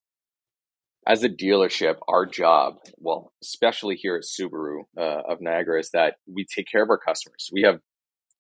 as 1.07 1.25
a 1.25 1.29
dealership, 1.29 1.97
our 2.09 2.27
job, 2.27 2.75
well, 2.97 3.33
especially 3.43 3.97
here 3.97 4.17
at 4.17 4.23
Subaru 4.23 4.83
uh, 4.97 5.23
of 5.29 5.41
Niagara, 5.41 5.81
is 5.81 5.91
that 5.93 6.15
we 6.33 6.45
take 6.45 6.67
care 6.71 6.83
of 6.83 6.91
our 6.91 6.99
customers. 6.99 7.51
We 7.53 7.63
have 7.63 7.81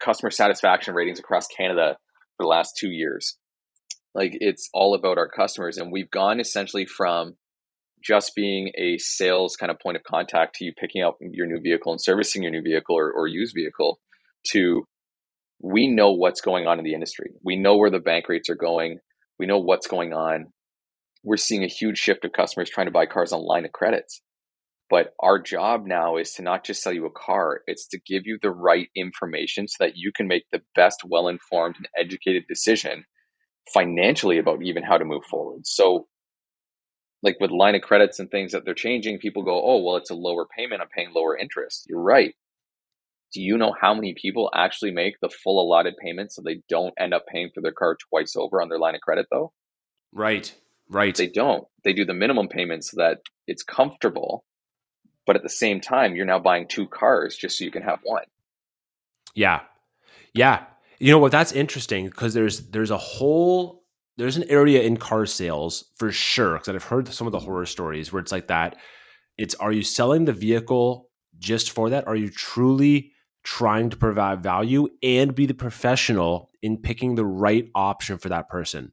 customer 0.00 0.30
satisfaction 0.30 0.94
ratings 0.94 1.18
across 1.18 1.46
Canada 1.48 1.96
for 2.36 2.44
the 2.44 2.48
last 2.48 2.76
two 2.76 2.90
years. 2.90 3.36
Like 4.14 4.36
it's 4.40 4.68
all 4.72 4.94
about 4.94 5.18
our 5.18 5.28
customers, 5.28 5.76
and 5.76 5.90
we've 5.92 6.10
gone 6.10 6.40
essentially 6.40 6.86
from 6.86 7.36
just 8.02 8.34
being 8.34 8.72
a 8.76 8.98
sales 8.98 9.56
kind 9.56 9.70
of 9.70 9.78
point 9.78 9.96
of 9.96 10.02
contact 10.02 10.56
to 10.56 10.64
you 10.64 10.72
picking 10.76 11.02
up 11.02 11.18
your 11.20 11.46
new 11.46 11.60
vehicle 11.60 11.92
and 11.92 12.00
servicing 12.00 12.42
your 12.42 12.50
new 12.50 12.62
vehicle 12.62 12.96
or, 12.96 13.12
or 13.12 13.28
used 13.28 13.54
vehicle 13.54 14.00
to 14.44 14.84
we 15.62 15.86
know 15.86 16.12
what's 16.12 16.40
going 16.40 16.66
on 16.66 16.78
in 16.78 16.84
the 16.84 16.94
industry. 16.94 17.30
We 17.44 17.56
know 17.56 17.76
where 17.76 17.90
the 17.90 18.00
bank 18.00 18.28
rates 18.28 18.50
are 18.50 18.56
going. 18.56 18.98
We 19.38 19.46
know 19.46 19.58
what's 19.58 19.86
going 19.86 20.12
on. 20.12 20.46
We're 21.22 21.36
seeing 21.36 21.62
a 21.62 21.68
huge 21.68 21.98
shift 21.98 22.24
of 22.24 22.32
customers 22.32 22.68
trying 22.68 22.88
to 22.88 22.92
buy 22.92 23.06
cars 23.06 23.32
on 23.32 23.46
line 23.46 23.64
of 23.64 23.72
credits. 23.72 24.22
But 24.90 25.14
our 25.20 25.40
job 25.40 25.86
now 25.86 26.16
is 26.16 26.32
to 26.34 26.42
not 26.42 26.64
just 26.64 26.82
sell 26.82 26.92
you 26.92 27.06
a 27.06 27.10
car, 27.10 27.62
it's 27.66 27.86
to 27.88 28.00
give 28.06 28.22
you 28.26 28.38
the 28.42 28.50
right 28.50 28.88
information 28.96 29.68
so 29.68 29.84
that 29.84 29.96
you 29.96 30.10
can 30.14 30.26
make 30.26 30.42
the 30.50 30.62
best, 30.74 31.02
well 31.08 31.28
informed, 31.28 31.76
and 31.76 31.86
educated 31.98 32.44
decision 32.48 33.04
financially 33.72 34.38
about 34.38 34.62
even 34.62 34.82
how 34.82 34.98
to 34.98 35.04
move 35.04 35.22
forward. 35.30 35.60
So, 35.64 36.08
like 37.22 37.36
with 37.40 37.52
line 37.52 37.76
of 37.76 37.82
credits 37.82 38.18
and 38.18 38.28
things 38.30 38.50
that 38.50 38.64
they're 38.64 38.74
changing, 38.74 39.18
people 39.18 39.44
go, 39.44 39.62
oh, 39.64 39.82
well, 39.82 39.96
it's 39.96 40.10
a 40.10 40.14
lower 40.14 40.44
payment. 40.58 40.82
I'm 40.82 40.88
paying 40.94 41.12
lower 41.14 41.38
interest. 41.38 41.86
You're 41.88 42.02
right 42.02 42.34
do 43.32 43.40
you 43.40 43.56
know 43.56 43.74
how 43.78 43.94
many 43.94 44.14
people 44.14 44.50
actually 44.54 44.90
make 44.90 45.18
the 45.20 45.28
full 45.28 45.62
allotted 45.62 45.94
payment 45.96 46.32
so 46.32 46.42
they 46.42 46.62
don't 46.68 46.94
end 46.98 47.14
up 47.14 47.26
paying 47.26 47.50
for 47.54 47.62
their 47.62 47.72
car 47.72 47.96
twice 47.96 48.36
over 48.36 48.60
on 48.60 48.68
their 48.68 48.78
line 48.78 48.94
of 48.94 49.00
credit 49.00 49.26
though? 49.30 49.52
Right. 50.12 50.54
Right. 50.88 51.16
They 51.16 51.28
don't. 51.28 51.64
They 51.84 51.94
do 51.94 52.04
the 52.04 52.14
minimum 52.14 52.48
payment 52.48 52.84
so 52.84 52.96
that 52.98 53.20
it's 53.46 53.62
comfortable, 53.62 54.44
but 55.26 55.36
at 55.36 55.42
the 55.42 55.48
same 55.48 55.80
time 55.80 56.14
you're 56.14 56.26
now 56.26 56.38
buying 56.38 56.68
two 56.68 56.86
cars 56.86 57.36
just 57.36 57.58
so 57.58 57.64
you 57.64 57.70
can 57.70 57.82
have 57.82 58.00
one. 58.02 58.24
Yeah. 59.34 59.60
Yeah. 60.34 60.64
You 60.98 61.10
know 61.10 61.18
what 61.18 61.32
that's 61.32 61.52
interesting 61.52 62.06
because 62.06 62.34
there's 62.34 62.68
there's 62.68 62.90
a 62.90 62.98
whole 62.98 63.82
there's 64.18 64.36
an 64.36 64.44
area 64.48 64.82
in 64.82 64.98
car 64.98 65.24
sales 65.24 65.86
for 65.96 66.12
sure 66.12 66.52
because 66.58 66.68
I've 66.68 66.84
heard 66.84 67.08
some 67.08 67.26
of 67.26 67.32
the 67.32 67.40
horror 67.40 67.66
stories 67.66 68.12
where 68.12 68.20
it's 68.20 68.32
like 68.32 68.48
that 68.48 68.76
It's 69.38 69.54
are 69.54 69.72
you 69.72 69.82
selling 69.82 70.26
the 70.26 70.32
vehicle 70.34 71.08
just 71.38 71.70
for 71.70 71.90
that? 71.90 72.06
Are 72.06 72.14
you 72.14 72.28
truly 72.28 73.12
trying 73.44 73.90
to 73.90 73.96
provide 73.96 74.42
value 74.42 74.88
and 75.02 75.34
be 75.34 75.46
the 75.46 75.54
professional 75.54 76.50
in 76.62 76.78
picking 76.78 77.14
the 77.14 77.24
right 77.24 77.68
option 77.74 78.18
for 78.18 78.28
that 78.28 78.48
person? 78.48 78.92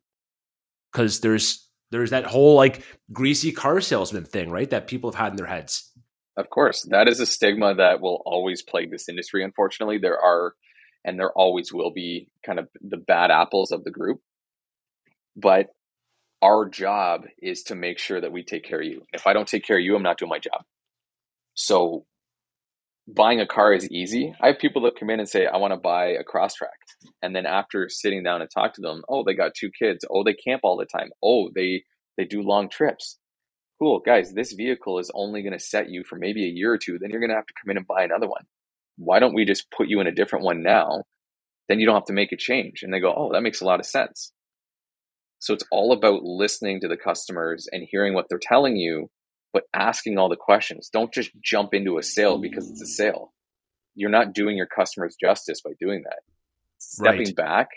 Because 0.92 1.20
there's 1.22 1.68
there's 1.92 2.12
that 2.12 2.26
whole 2.26 2.56
like 2.56 2.84
greasy 3.12 3.52
car 3.52 3.82
salesman 3.82 4.26
thing, 4.26 4.52
right? 4.52 4.70
That 4.70 4.88
people 4.88 5.12
have 5.12 5.20
had 5.20 5.32
in 5.32 5.38
their 5.38 5.48
heads. 5.48 5.92
Of 6.38 6.50
course, 6.50 6.88
that 6.92 7.10
is 7.10 7.20
a 7.20 7.26
stigma 7.26 7.76
that 7.76 8.00
will 8.00 8.22
always 8.26 8.62
plague 8.62 8.92
this 8.92 9.10
industry. 9.10 9.44
Unfortunately, 9.44 9.98
there 9.98 10.18
are, 10.18 10.54
and 11.04 11.20
there 11.20 11.34
always 11.34 11.74
will 11.74 11.92
be, 11.92 12.30
kind 12.46 12.60
of 12.60 12.70
the 12.80 12.98
bad 12.98 13.30
apples 13.30 13.72
of 13.72 13.84
the 13.84 13.92
group. 13.92 14.22
But 15.36 15.68
our 16.42 16.70
job 16.70 17.26
is 17.42 17.64
to 17.64 17.76
make 17.76 18.00
sure 18.00 18.22
that 18.22 18.32
we 18.32 18.44
take 18.44 18.64
care 18.64 18.80
of 18.80 18.86
you. 18.86 19.02
If 19.12 19.28
I 19.28 19.34
don't 19.34 19.48
take 19.48 19.66
care 19.66 19.78
of 19.78 19.84
you, 19.84 19.96
I'm 19.96 20.04
not 20.04 20.18
doing 20.18 20.30
my 20.30 20.40
job. 20.40 20.64
So 21.56 22.06
buying 23.16 23.40
a 23.40 23.48
car 23.48 23.74
is 23.74 23.90
easy. 23.90 24.34
I 24.42 24.48
have 24.48 24.60
people 24.60 24.82
that 24.84 25.00
come 25.00 25.10
in 25.10 25.20
and 25.20 25.30
say, 25.30 25.46
I 25.46 25.58
want 25.58 25.74
to 25.74 25.80
buy 25.80 26.08
a 26.08 26.24
Crosstrek. 26.24 26.68
And 27.22 27.36
then 27.36 27.46
after 27.46 27.90
sitting 27.90 28.24
down 28.24 28.42
and 28.42 28.50
talk 28.50 28.74
to 28.76 28.82
them, 28.82 29.04
oh, 29.10 29.24
they 29.24 29.34
got 29.34 29.54
two 29.56 29.70
kids. 29.72 30.06
Oh, 30.10 30.24
they 30.24 30.34
camp 30.34 30.62
all 30.64 30.78
the 30.78 30.86
time. 30.86 31.10
Oh, 31.24 31.50
they 31.56 31.84
they 32.18 32.26
do 32.26 32.42
long 32.42 32.70
trips. 32.70 33.18
Cool, 33.80 34.02
guys, 34.06 34.34
this 34.34 34.52
vehicle 34.52 35.00
is 35.00 35.10
only 35.14 35.42
going 35.42 35.58
to 35.58 35.64
set 35.64 35.90
you 35.90 36.04
for 36.04 36.18
maybe 36.18 36.44
a 36.44 36.52
year 36.52 36.74
or 36.74 36.78
two. 36.78 37.00
Then 37.00 37.12
you're 37.12 37.22
going 37.22 37.30
to 37.30 37.36
have 37.36 37.46
to 37.46 37.54
come 37.64 37.72
in 37.72 37.78
and 37.78 37.88
buy 37.88 38.04
another 38.04 38.28
one. 38.28 38.44
Why 38.98 39.20
don't 39.20 39.34
we 39.34 39.46
just 39.46 39.72
put 39.72 39.88
you 39.88 40.02
in 40.02 40.08
a 40.08 40.12
different 40.12 40.44
one 40.44 40.62
now? 40.62 41.04
Then 41.70 41.80
you 41.80 41.86
don't 41.86 41.96
have 41.96 42.06
to 42.06 42.14
make 42.14 42.34
a 42.34 42.38
change. 42.38 42.84
And 42.84 42.94
they 42.94 43.00
go, 43.00 43.14
oh, 43.16 43.32
that 43.32 43.42
makes 43.42 43.62
a 43.62 43.66
lot 43.66 43.80
of 43.80 43.86
sense. 43.86 44.34
So 45.40 45.54
it's 45.54 45.64
all 45.72 45.94
about 45.94 46.24
listening 46.24 46.82
to 46.82 46.90
the 46.90 46.98
customers 46.98 47.70
and 47.72 47.88
hearing 47.90 48.14
what 48.14 48.26
they're 48.30 48.40
telling 48.42 48.76
you 48.76 49.10
but 49.54 49.64
asking 49.74 50.18
all 50.18 50.30
the 50.30 50.36
questions. 50.36 50.90
Don't 50.92 51.14
just 51.14 51.32
jump 51.44 51.74
into 51.74 51.98
a 51.98 52.04
sale 52.04 52.40
because 52.40 52.70
it's 52.70 52.82
a 52.82 52.88
sale. 52.88 53.34
You're 53.96 54.10
not 54.10 54.34
doing 54.34 54.56
your 54.56 54.68
customers 54.68 55.16
justice 55.20 55.62
by 55.62 55.72
doing 55.80 56.04
that. 56.04 56.20
Stepping 56.78 57.26
right. 57.26 57.36
back 57.36 57.68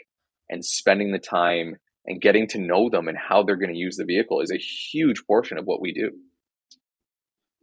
and 0.49 0.65
spending 0.65 1.13
the 1.13 1.19
time 1.19 1.77
and 2.07 2.21
getting 2.21 2.47
to 2.49 2.59
know 2.59 2.91
them 2.91 3.09
and 3.09 3.17
how 3.17 3.43
they're 3.43 3.57
going 3.57 3.73
to 3.73 3.79
use 3.79 3.97
the 3.97 4.05
vehicle 4.05 4.41
is 4.41 4.51
a 4.51 4.59
huge 4.59 5.25
portion 5.27 5.59
of 5.59 5.65
what 5.65 5.81
we 5.81 5.93
do. 5.93 6.11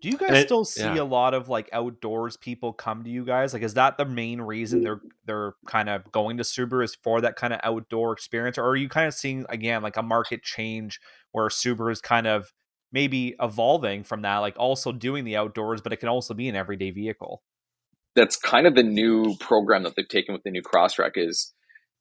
Do 0.01 0.07
you 0.07 0.17
guys 0.17 0.31
it, 0.31 0.45
still 0.45 0.63
see 0.63 0.83
yeah. 0.83 1.01
a 1.01 1.03
lot 1.03 1.33
of 1.33 1.49
like 1.49 1.69
outdoors 1.73 2.37
people 2.37 2.71
come 2.71 3.03
to 3.03 3.09
you 3.09 3.25
guys? 3.25 3.53
Like, 3.53 3.63
is 3.63 3.73
that 3.73 3.97
the 3.97 4.05
main 4.05 4.39
reason 4.39 4.81
they're 4.81 5.01
they're 5.25 5.53
kind 5.67 5.89
of 5.89 6.09
going 6.11 6.37
to 6.37 6.43
Subaru 6.43 6.85
is 6.85 6.95
for 7.03 7.19
that 7.19 7.35
kind 7.35 7.53
of 7.53 7.59
outdoor 7.63 8.13
experience, 8.13 8.57
or 8.57 8.65
are 8.65 8.77
you 8.77 8.87
kind 8.87 9.07
of 9.07 9.13
seeing 9.13 9.45
again 9.49 9.81
like 9.81 9.97
a 9.97 10.01
market 10.01 10.41
change 10.41 11.01
where 11.33 11.49
Subaru 11.49 11.91
is 11.91 11.99
kind 11.99 12.27
of 12.27 12.53
maybe 12.91 13.35
evolving 13.39 14.03
from 14.03 14.23
that, 14.23 14.37
like 14.37 14.57
also 14.57 14.91
doing 14.91 15.25
the 15.25 15.37
outdoors, 15.37 15.81
but 15.81 15.93
it 15.93 15.97
can 15.97 16.09
also 16.09 16.33
be 16.33 16.47
an 16.49 16.55
everyday 16.55 16.91
vehicle. 16.91 17.41
That's 18.15 18.35
kind 18.35 18.65
of 18.67 18.75
the 18.75 18.83
new 18.83 19.35
program 19.37 19.83
that 19.83 19.95
they've 19.95 20.07
taken 20.07 20.33
with 20.33 20.43
the 20.43 20.51
new 20.51 20.63
Crosstrek 20.63 21.11
is 21.15 21.53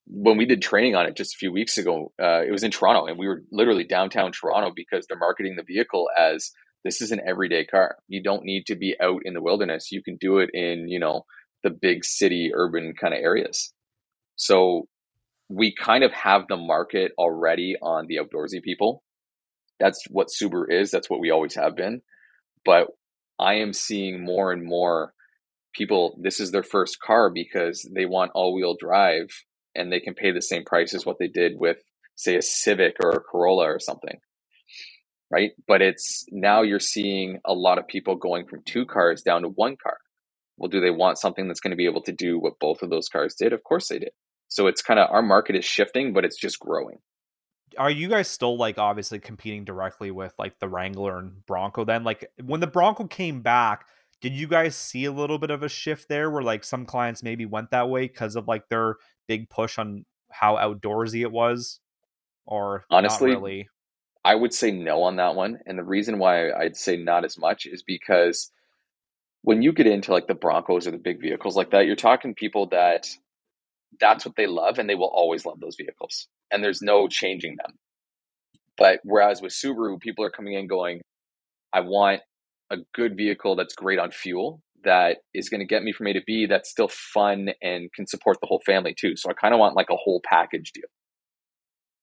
when 0.06 0.38
we 0.38 0.46
did 0.46 0.62
training 0.62 0.96
on 0.96 1.06
it 1.06 1.16
just 1.16 1.34
a 1.34 1.38
few 1.38 1.52
weeks 1.52 1.76
ago, 1.76 2.12
uh, 2.20 2.42
it 2.42 2.50
was 2.50 2.62
in 2.62 2.70
Toronto 2.70 3.06
and 3.06 3.18
we 3.18 3.28
were 3.28 3.42
literally 3.52 3.84
downtown 3.84 4.32
Toronto 4.32 4.72
because 4.74 5.06
they're 5.06 5.18
marketing 5.18 5.56
the 5.56 5.62
vehicle 5.62 6.08
as 6.18 6.50
this 6.84 7.02
is 7.02 7.12
an 7.12 7.20
everyday 7.26 7.66
car. 7.66 7.96
You 8.08 8.22
don't 8.22 8.44
need 8.44 8.64
to 8.66 8.76
be 8.76 8.96
out 9.02 9.20
in 9.24 9.34
the 9.34 9.42
wilderness. 9.42 9.92
You 9.92 10.02
can 10.02 10.16
do 10.16 10.38
it 10.38 10.50
in, 10.54 10.88
you 10.88 10.98
know, 10.98 11.24
the 11.62 11.70
big 11.70 12.04
city 12.04 12.52
urban 12.54 12.94
kind 12.98 13.12
of 13.12 13.20
areas. 13.20 13.72
So 14.36 14.88
we 15.50 15.74
kind 15.74 16.04
of 16.04 16.12
have 16.12 16.46
the 16.48 16.56
market 16.56 17.12
already 17.18 17.76
on 17.82 18.06
the 18.06 18.16
outdoorsy 18.16 18.62
people 18.62 19.02
that's 19.78 20.04
what 20.10 20.28
Subaru 20.28 20.70
is. 20.70 20.90
That's 20.90 21.08
what 21.08 21.20
we 21.20 21.30
always 21.30 21.54
have 21.54 21.76
been. 21.76 22.02
But 22.64 22.88
I 23.38 23.54
am 23.54 23.72
seeing 23.72 24.24
more 24.24 24.52
and 24.52 24.64
more 24.64 25.12
people, 25.74 26.18
this 26.20 26.40
is 26.40 26.50
their 26.50 26.62
first 26.62 27.00
car 27.00 27.30
because 27.30 27.88
they 27.94 28.04
want 28.04 28.32
all 28.34 28.54
wheel 28.54 28.76
drive 28.78 29.28
and 29.74 29.92
they 29.92 30.00
can 30.00 30.14
pay 30.14 30.32
the 30.32 30.42
same 30.42 30.64
price 30.64 30.94
as 30.94 31.06
what 31.06 31.18
they 31.18 31.28
did 31.28 31.52
with, 31.56 31.78
say, 32.16 32.36
a 32.36 32.42
Civic 32.42 32.96
or 33.02 33.10
a 33.10 33.20
Corolla 33.20 33.64
or 33.64 33.78
something. 33.78 34.18
Right. 35.30 35.52
But 35.66 35.82
it's 35.82 36.24
now 36.30 36.62
you're 36.62 36.80
seeing 36.80 37.38
a 37.44 37.52
lot 37.52 37.78
of 37.78 37.86
people 37.86 38.16
going 38.16 38.46
from 38.46 38.62
two 38.64 38.86
cars 38.86 39.22
down 39.22 39.42
to 39.42 39.48
one 39.48 39.76
car. 39.80 39.98
Well, 40.56 40.70
do 40.70 40.80
they 40.80 40.90
want 40.90 41.18
something 41.18 41.46
that's 41.46 41.60
going 41.60 41.70
to 41.70 41.76
be 41.76 41.84
able 41.84 42.02
to 42.02 42.12
do 42.12 42.38
what 42.38 42.58
both 42.58 42.82
of 42.82 42.90
those 42.90 43.08
cars 43.08 43.34
did? 43.34 43.52
Of 43.52 43.62
course 43.62 43.88
they 43.88 43.98
did. 43.98 44.10
So 44.48 44.66
it's 44.66 44.82
kind 44.82 44.98
of 44.98 45.10
our 45.10 45.22
market 45.22 45.54
is 45.54 45.66
shifting, 45.66 46.14
but 46.14 46.24
it's 46.24 46.38
just 46.38 46.58
growing 46.58 46.98
are 47.78 47.90
you 47.90 48.08
guys 48.08 48.28
still 48.28 48.56
like 48.56 48.76
obviously 48.76 49.18
competing 49.18 49.64
directly 49.64 50.10
with 50.10 50.34
like 50.38 50.58
the 50.58 50.68
Wrangler 50.68 51.18
and 51.18 51.46
Bronco 51.46 51.84
then? 51.84 52.04
Like 52.04 52.30
when 52.44 52.60
the 52.60 52.66
Bronco 52.66 53.06
came 53.06 53.40
back, 53.40 53.86
did 54.20 54.32
you 54.32 54.48
guys 54.48 54.74
see 54.74 55.04
a 55.04 55.12
little 55.12 55.38
bit 55.38 55.50
of 55.50 55.62
a 55.62 55.68
shift 55.68 56.08
there 56.08 56.30
where 56.30 56.42
like 56.42 56.64
some 56.64 56.84
clients 56.84 57.22
maybe 57.22 57.46
went 57.46 57.70
that 57.70 57.88
way 57.88 58.02
because 58.02 58.36
of 58.36 58.48
like 58.48 58.68
their 58.68 58.96
big 59.28 59.48
push 59.48 59.78
on 59.78 60.04
how 60.30 60.56
outdoorsy 60.56 61.22
it 61.22 61.30
was? 61.30 61.80
Or 62.46 62.84
honestly, 62.90 63.30
really? 63.30 63.68
I 64.24 64.34
would 64.34 64.52
say 64.52 64.72
no 64.72 65.02
on 65.04 65.16
that 65.16 65.36
one. 65.36 65.58
And 65.64 65.78
the 65.78 65.84
reason 65.84 66.18
why 66.18 66.50
I'd 66.50 66.76
say 66.76 66.96
not 66.96 67.24
as 67.24 67.38
much 67.38 67.66
is 67.66 67.82
because 67.82 68.50
when 69.42 69.62
you 69.62 69.72
get 69.72 69.86
into 69.86 70.12
like 70.12 70.26
the 70.26 70.34
Broncos 70.34 70.86
or 70.86 70.90
the 70.90 70.98
big 70.98 71.20
vehicles 71.20 71.56
like 71.56 71.70
that, 71.70 71.86
you're 71.86 71.96
talking 71.96 72.34
people 72.34 72.66
that 72.70 73.08
that's 74.00 74.26
what 74.26 74.34
they 74.36 74.46
love 74.46 74.78
and 74.78 74.90
they 74.90 74.96
will 74.96 75.12
always 75.14 75.46
love 75.46 75.60
those 75.60 75.76
vehicles 75.76 76.28
and 76.50 76.62
there's 76.62 76.82
no 76.82 77.08
changing 77.08 77.56
them. 77.56 77.76
But 78.76 79.00
whereas 79.04 79.42
with 79.42 79.52
Subaru, 79.52 80.00
people 80.00 80.24
are 80.24 80.30
coming 80.30 80.54
in 80.54 80.66
going, 80.66 81.00
I 81.72 81.80
want 81.80 82.20
a 82.70 82.76
good 82.94 83.16
vehicle 83.16 83.56
that's 83.56 83.74
great 83.74 83.98
on 83.98 84.10
fuel 84.10 84.62
that 84.84 85.18
is 85.34 85.48
going 85.48 85.60
to 85.60 85.66
get 85.66 85.82
me 85.82 85.92
from 85.92 86.06
A 86.06 86.12
to 86.12 86.22
B 86.26 86.46
that's 86.46 86.70
still 86.70 86.88
fun 86.88 87.50
and 87.62 87.92
can 87.92 88.06
support 88.06 88.38
the 88.40 88.46
whole 88.46 88.62
family 88.64 88.94
too. 88.98 89.16
So 89.16 89.28
I 89.30 89.32
kind 89.34 89.52
of 89.52 89.60
want 89.60 89.76
like 89.76 89.90
a 89.90 89.96
whole 89.96 90.20
package 90.24 90.72
deal. 90.72 90.84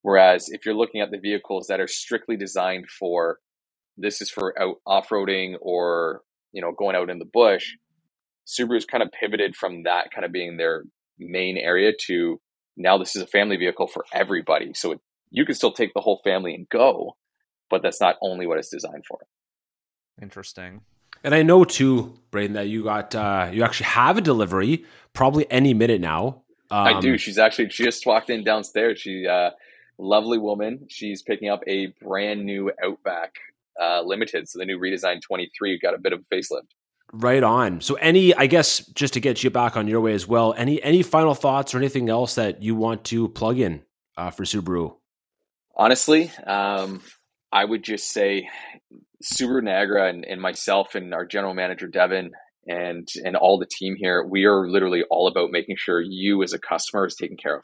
Whereas 0.01 0.49
if 0.49 0.65
you're 0.65 0.75
looking 0.75 1.01
at 1.01 1.09
the 1.11 1.17
vehicles 1.17 1.67
that 1.67 1.79
are 1.79 1.87
strictly 1.87 2.35
designed 2.37 2.89
for 2.89 3.39
this 3.97 4.21
is 4.21 4.29
for 4.29 4.53
out 4.61 4.75
off-roading 4.85 5.55
or 5.61 6.21
you 6.51 6.61
know 6.61 6.73
going 6.73 6.95
out 6.95 7.09
in 7.09 7.17
the 7.17 7.25
bush, 7.25 7.71
Subaru's 8.45 8.85
kind 8.85 9.01
of 9.01 9.09
pivoted 9.11 9.55
from 9.55 9.83
that 9.83 10.11
kind 10.13 10.25
of 10.25 10.31
being 10.31 10.57
their 10.57 10.83
main 11.17 11.57
area 11.57 11.91
to 12.07 12.39
now 12.77 12.97
this 12.97 13.15
is 13.15 13.21
a 13.21 13.27
family 13.27 13.57
vehicle 13.57 13.87
for 13.87 14.05
everybody. 14.13 14.73
So 14.73 14.93
it, 14.93 14.99
you 15.29 15.45
can 15.45 15.55
still 15.55 15.71
take 15.71 15.93
the 15.93 16.01
whole 16.01 16.21
family 16.23 16.53
and 16.53 16.67
go, 16.69 17.15
but 17.69 17.81
that's 17.81 18.01
not 18.01 18.15
only 18.21 18.47
what 18.47 18.57
it's 18.57 18.69
designed 18.69 19.05
for. 19.07 19.19
Interesting. 20.21 20.81
And 21.23 21.33
I 21.33 21.43
know 21.43 21.63
too, 21.63 22.19
Brayden, 22.31 22.53
that 22.53 22.67
you 22.67 22.83
got 22.83 23.15
uh, 23.15 23.49
you 23.51 23.63
actually 23.63 23.87
have 23.87 24.17
a 24.17 24.21
delivery 24.21 24.85
probably 25.13 25.49
any 25.49 25.73
minute 25.73 26.01
now. 26.01 26.43
Um, 26.71 26.87
I 26.87 26.99
do. 26.99 27.17
She's 27.17 27.37
actually 27.37 27.67
just 27.67 28.05
walked 28.05 28.29
in 28.29 28.43
downstairs. 28.43 28.99
She 28.99 29.27
uh, 29.27 29.51
lovely 29.97 30.37
woman. 30.37 30.87
She's 30.89 31.21
picking 31.21 31.49
up 31.49 31.61
a 31.67 31.87
brand 32.01 32.45
new 32.45 32.71
Outback 32.83 33.35
uh, 33.81 34.01
Limited. 34.03 34.49
So 34.49 34.59
the 34.59 34.65
new 34.65 34.79
redesigned 34.79 35.21
23 35.21 35.79
got 35.79 35.93
a 35.93 35.97
bit 35.97 36.13
of 36.13 36.19
a 36.19 36.35
facelift. 36.35 36.67
Right 37.13 37.43
on. 37.43 37.81
So 37.81 37.95
any 37.95 38.33
I 38.33 38.47
guess 38.47 38.79
just 38.87 39.13
to 39.13 39.19
get 39.19 39.43
you 39.43 39.49
back 39.49 39.77
on 39.77 39.87
your 39.87 40.01
way 40.01 40.13
as 40.13 40.27
well, 40.27 40.53
any 40.57 40.81
any 40.83 41.03
final 41.03 41.33
thoughts 41.33 41.73
or 41.73 41.77
anything 41.77 42.09
else 42.09 42.35
that 42.35 42.61
you 42.61 42.75
want 42.75 43.05
to 43.05 43.29
plug 43.29 43.59
in 43.59 43.83
uh, 44.17 44.31
for 44.31 44.43
Subaru? 44.43 44.95
Honestly, 45.77 46.31
um, 46.45 47.01
I 47.51 47.63
would 47.63 47.83
just 47.83 48.11
say 48.11 48.49
Subaru 49.23 49.63
Niagara 49.63 50.09
and, 50.09 50.25
and 50.25 50.41
myself 50.41 50.95
and 50.95 51.13
our 51.13 51.25
general 51.25 51.53
manager 51.53 51.87
Devin 51.87 52.31
and 52.67 53.07
and 53.23 53.35
all 53.35 53.59
the 53.59 53.67
team 53.69 53.95
here, 53.97 54.25
we 54.25 54.45
are 54.45 54.67
literally 54.67 55.03
all 55.09 55.27
about 55.27 55.51
making 55.51 55.75
sure 55.77 56.01
you 56.01 56.43
as 56.43 56.53
a 56.53 56.59
customer 56.59 57.05
is 57.05 57.15
taken 57.15 57.37
care 57.37 57.55
of 57.55 57.63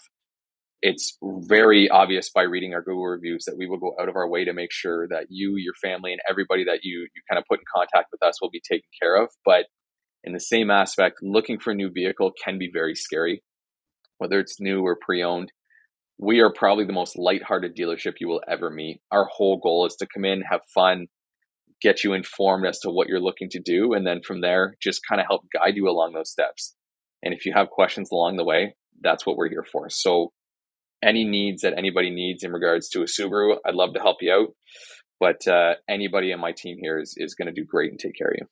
it's 0.81 1.17
very 1.21 1.89
obvious 1.89 2.29
by 2.29 2.41
reading 2.41 2.73
our 2.73 2.81
Google 2.81 3.05
reviews 3.05 3.45
that 3.45 3.57
we 3.57 3.67
will 3.67 3.77
go 3.77 3.93
out 3.99 4.09
of 4.09 4.15
our 4.15 4.27
way 4.27 4.45
to 4.45 4.53
make 4.53 4.71
sure 4.71 5.07
that 5.09 5.27
you, 5.29 5.55
your 5.57 5.75
family, 5.81 6.11
and 6.11 6.21
everybody 6.29 6.63
that 6.65 6.79
you 6.83 7.07
you 7.13 7.21
kind 7.29 7.37
of 7.37 7.45
put 7.49 7.59
in 7.59 7.65
contact 7.73 8.07
with 8.11 8.23
us 8.23 8.41
will 8.41 8.49
be 8.49 8.61
taken 8.61 8.89
care 9.01 9.15
of. 9.15 9.29
But 9.45 9.65
in 10.23 10.33
the 10.33 10.39
same 10.39 10.71
aspect, 10.71 11.17
looking 11.21 11.59
for 11.59 11.71
a 11.71 11.75
new 11.75 11.89
vehicle 11.91 12.31
can 12.43 12.57
be 12.57 12.69
very 12.71 12.95
scary, 12.95 13.43
whether 14.17 14.39
it's 14.39 14.59
new 14.59 14.81
or 14.81 14.97
pre-owned. 14.99 15.51
We 16.17 16.39
are 16.39 16.53
probably 16.53 16.85
the 16.85 16.93
most 16.93 17.17
lighthearted 17.17 17.75
dealership 17.75 18.13
you 18.19 18.27
will 18.27 18.41
ever 18.47 18.69
meet. 18.69 19.01
Our 19.11 19.25
whole 19.25 19.57
goal 19.57 19.87
is 19.87 19.95
to 19.95 20.07
come 20.13 20.23
in, 20.23 20.41
have 20.41 20.61
fun, 20.73 21.07
get 21.81 22.03
you 22.03 22.13
informed 22.13 22.67
as 22.67 22.79
to 22.79 22.91
what 22.91 23.07
you're 23.07 23.19
looking 23.19 23.49
to 23.49 23.59
do, 23.59 23.93
and 23.93 24.05
then 24.05 24.21
from 24.21 24.41
there, 24.41 24.75
just 24.79 25.01
kind 25.07 25.19
of 25.19 25.25
help 25.27 25.43
guide 25.51 25.75
you 25.75 25.89
along 25.89 26.13
those 26.13 26.29
steps. 26.29 26.75
And 27.23 27.33
if 27.33 27.45
you 27.45 27.53
have 27.55 27.69
questions 27.69 28.09
along 28.11 28.37
the 28.37 28.43
way, 28.43 28.75
that's 29.01 29.25
what 29.25 29.35
we're 29.35 29.49
here 29.49 29.65
for. 29.71 29.89
So 29.89 30.31
any 31.03 31.23
needs 31.23 31.61
that 31.61 31.77
anybody 31.77 32.09
needs 32.09 32.43
in 32.43 32.51
regards 32.51 32.89
to 32.89 33.01
a 33.01 33.05
Subaru, 33.05 33.57
I'd 33.65 33.75
love 33.75 33.93
to 33.93 33.99
help 33.99 34.17
you 34.21 34.31
out. 34.31 34.55
But 35.19 35.47
uh, 35.47 35.75
anybody 35.87 36.31
in 36.31 36.39
my 36.39 36.51
team 36.51 36.77
here 36.81 36.99
is, 36.99 37.13
is 37.17 37.35
going 37.35 37.47
to 37.47 37.53
do 37.53 37.65
great 37.65 37.91
and 37.91 37.99
take 37.99 38.17
care 38.17 38.29
of 38.29 38.35
you. 38.39 38.47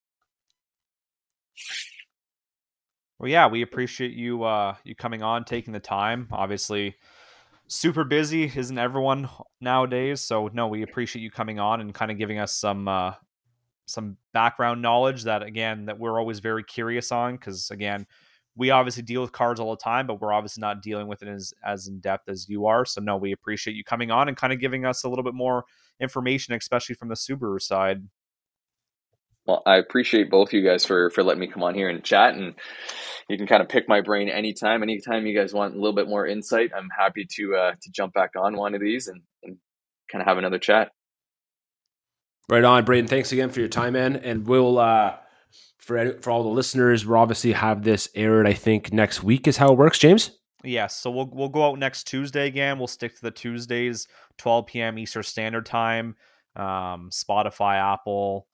Well, 3.18 3.30
yeah, 3.30 3.48
we 3.48 3.62
appreciate 3.64 4.14
you 4.14 4.44
uh, 4.44 4.76
you 4.84 4.96
coming 4.96 5.24
on, 5.24 5.44
taking 5.44 5.74
the 5.74 5.80
time. 5.80 6.28
Obviously, 6.32 6.96
super 7.68 8.04
busy, 8.04 8.52
isn't 8.56 8.78
everyone 8.78 9.30
nowadays? 9.60 10.22
So 10.22 10.50
no, 10.54 10.68
we 10.68 10.84
appreciate 10.84 11.22
you 11.22 11.32
coming 11.32 11.60
on 11.60 11.82
and 11.82 11.94
kind 11.94 12.12
of 12.12 12.18
giving 12.18 12.40
us 12.40 12.54
some 12.54 12.88
uh, 12.88 13.14
some 13.88 14.18
background 14.32 14.82
knowledge 14.82 15.24
that 15.24 15.44
again 15.44 15.86
that 15.86 16.00
we're 16.00 16.18
always 16.18 16.40
very 16.40 16.64
curious 16.64 17.12
on 17.12 17.34
because 17.34 17.72
again 17.72 18.06
we 18.60 18.70
obviously 18.70 19.02
deal 19.02 19.22
with 19.22 19.32
cards 19.32 19.60
all 19.60 19.72
the 19.72 19.82
time 19.82 20.06
but 20.06 20.22
we're 20.22 20.34
obviously 20.34 20.62
not 20.62 20.84
dealing 20.84 21.08
with 21.08 21.24
it 21.24 21.28
as 21.30 21.54
as 21.66 21.88
in 21.88 22.00
depth 22.00 22.30
as 22.30 22.48
you 22.50 22.68
are 22.68 22.86
so 22.86 23.02
no 23.02 23.18
we 23.18 23.32
appreciate 23.32 23.76
you 23.76 23.84
coming 23.84 24.12
on 24.12 24.28
and 24.28 24.38
kind 24.38 24.54
of 24.54 24.60
giving 24.60 24.86
us 24.86 25.04
a 25.04 25.10
little 25.10 25.24
bit 25.24 25.34
more 25.34 25.64
information 26.00 26.54
especially 26.54 26.94
from 26.94 27.08
the 27.08 27.16
subaru 27.16 27.60
side 27.60 28.04
well 29.48 29.64
i 29.66 29.78
appreciate 29.78 30.30
both 30.30 30.50
of 30.50 30.54
you 30.54 30.64
guys 30.64 30.86
for 30.86 31.10
for 31.10 31.24
letting 31.24 31.40
me 31.40 31.48
come 31.48 31.64
on 31.64 31.74
here 31.74 31.90
and 31.90 32.04
chat 32.04 32.36
and 32.36 32.54
you 33.30 33.38
can 33.38 33.48
kind 33.48 33.62
of 33.62 33.70
pick 33.70 33.88
my 33.88 34.02
brain 34.02 34.30
anytime 34.30 34.84
anytime 34.84 35.26
you 35.26 35.36
guys 35.36 35.54
want 35.54 35.74
a 35.74 35.78
little 35.78 35.96
bit 35.96 36.08
more 36.08 36.28
insight 36.28 36.72
i'm 36.78 36.90
happy 36.96 37.26
to 37.30 37.56
uh 37.56 37.72
to 37.82 37.90
jump 37.92 38.14
back 38.14 38.32
on 38.38 38.58
one 38.58 38.76
of 38.76 38.82
these 38.82 39.08
and, 39.08 39.22
and 39.44 39.58
kind 40.12 40.22
of 40.22 40.28
have 40.28 40.38
another 40.38 40.60
chat 40.60 40.92
Right 42.50 42.64
on, 42.64 42.84
Brayden. 42.84 43.08
Thanks 43.08 43.32
again 43.32 43.52
for 43.52 43.60
your 43.60 43.70
time, 43.70 43.94
man. 43.94 44.16
And 44.16 44.48
we'll 44.48 44.80
uh 44.80 45.18
for 45.90 46.14
for 46.22 46.30
all 46.30 46.44
the 46.44 46.50
listeners, 46.50 47.06
we'll 47.06 47.20
obviously 47.20 47.52
have 47.52 47.84
this 47.84 48.08
aired. 48.14 48.48
I 48.48 48.54
think 48.54 48.94
next 48.94 49.24
week 49.24 49.48
is 49.48 49.58
how 49.58 49.72
it 49.72 49.78
works, 49.78 49.98
James. 49.98 50.38
Yes, 50.64 50.96
so 50.96 51.10
we'll 51.10 51.30
we'll 51.34 51.50
go 51.50 51.66
out 51.68 51.80
next 51.80 52.04
Tuesday 52.04 52.46
again. 52.46 52.78
We'll 52.78 52.88
stick 52.88 53.16
to 53.16 53.22
the 53.24 53.32
Tuesdays, 53.32 54.08
12 54.38 54.68
p.m. 54.68 55.00
Eastern 55.00 55.24
Standard 55.24 55.66
Time. 55.66 56.16
Um, 56.56 57.10
Spotify, 57.12 57.76
Apple, 57.76 58.48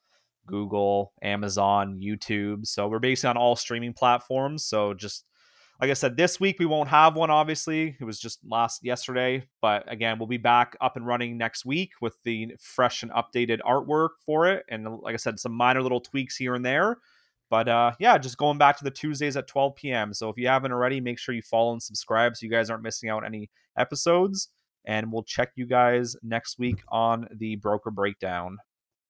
Google, 0.46 1.12
Amazon, 1.20 2.00
YouTube. 2.02 2.66
So 2.66 2.88
we're 2.88 3.00
basically 3.00 3.30
on 3.30 3.36
all 3.36 3.54
streaming 3.54 3.92
platforms. 3.92 4.64
So 4.64 4.94
just 4.94 5.24
like 5.78 5.90
I 5.90 5.94
said, 5.94 6.16
this 6.16 6.40
week 6.40 6.58
we 6.58 6.64
won't 6.64 6.88
have 6.88 7.16
one. 7.16 7.30
Obviously, 7.30 7.96
it 8.00 8.04
was 8.04 8.18
just 8.18 8.38
last 8.48 8.82
yesterday, 8.82 9.46
but 9.60 9.90
again, 9.92 10.18
we'll 10.18 10.26
be 10.26 10.38
back 10.38 10.74
up 10.80 10.96
and 10.96 11.06
running 11.06 11.36
next 11.36 11.66
week 11.66 11.92
with 12.00 12.16
the 12.24 12.54
fresh 12.60 13.02
and 13.02 13.12
updated 13.12 13.60
artwork 13.60 14.10
for 14.24 14.46
it, 14.46 14.64
and 14.70 14.88
like 15.00 15.12
I 15.12 15.18
said, 15.18 15.38
some 15.38 15.52
minor 15.52 15.82
little 15.82 16.00
tweaks 16.00 16.36
here 16.36 16.54
and 16.54 16.64
there. 16.64 16.96
But 17.48 17.68
uh, 17.68 17.92
yeah, 18.00 18.18
just 18.18 18.38
going 18.38 18.58
back 18.58 18.76
to 18.78 18.84
the 18.84 18.90
Tuesdays 18.90 19.36
at 19.36 19.46
12 19.46 19.76
p.m. 19.76 20.12
So 20.12 20.28
if 20.28 20.36
you 20.36 20.48
haven't 20.48 20.72
already, 20.72 21.00
make 21.00 21.18
sure 21.18 21.34
you 21.34 21.42
follow 21.42 21.72
and 21.72 21.82
subscribe 21.82 22.36
so 22.36 22.44
you 22.44 22.50
guys 22.50 22.70
aren't 22.70 22.82
missing 22.82 23.08
out 23.08 23.24
any 23.24 23.50
episodes. 23.78 24.48
And 24.84 25.12
we'll 25.12 25.24
check 25.24 25.50
you 25.56 25.66
guys 25.66 26.16
next 26.22 26.58
week 26.58 26.80
on 26.88 27.26
the 27.34 27.56
broker 27.56 27.90
breakdown. 27.90 28.58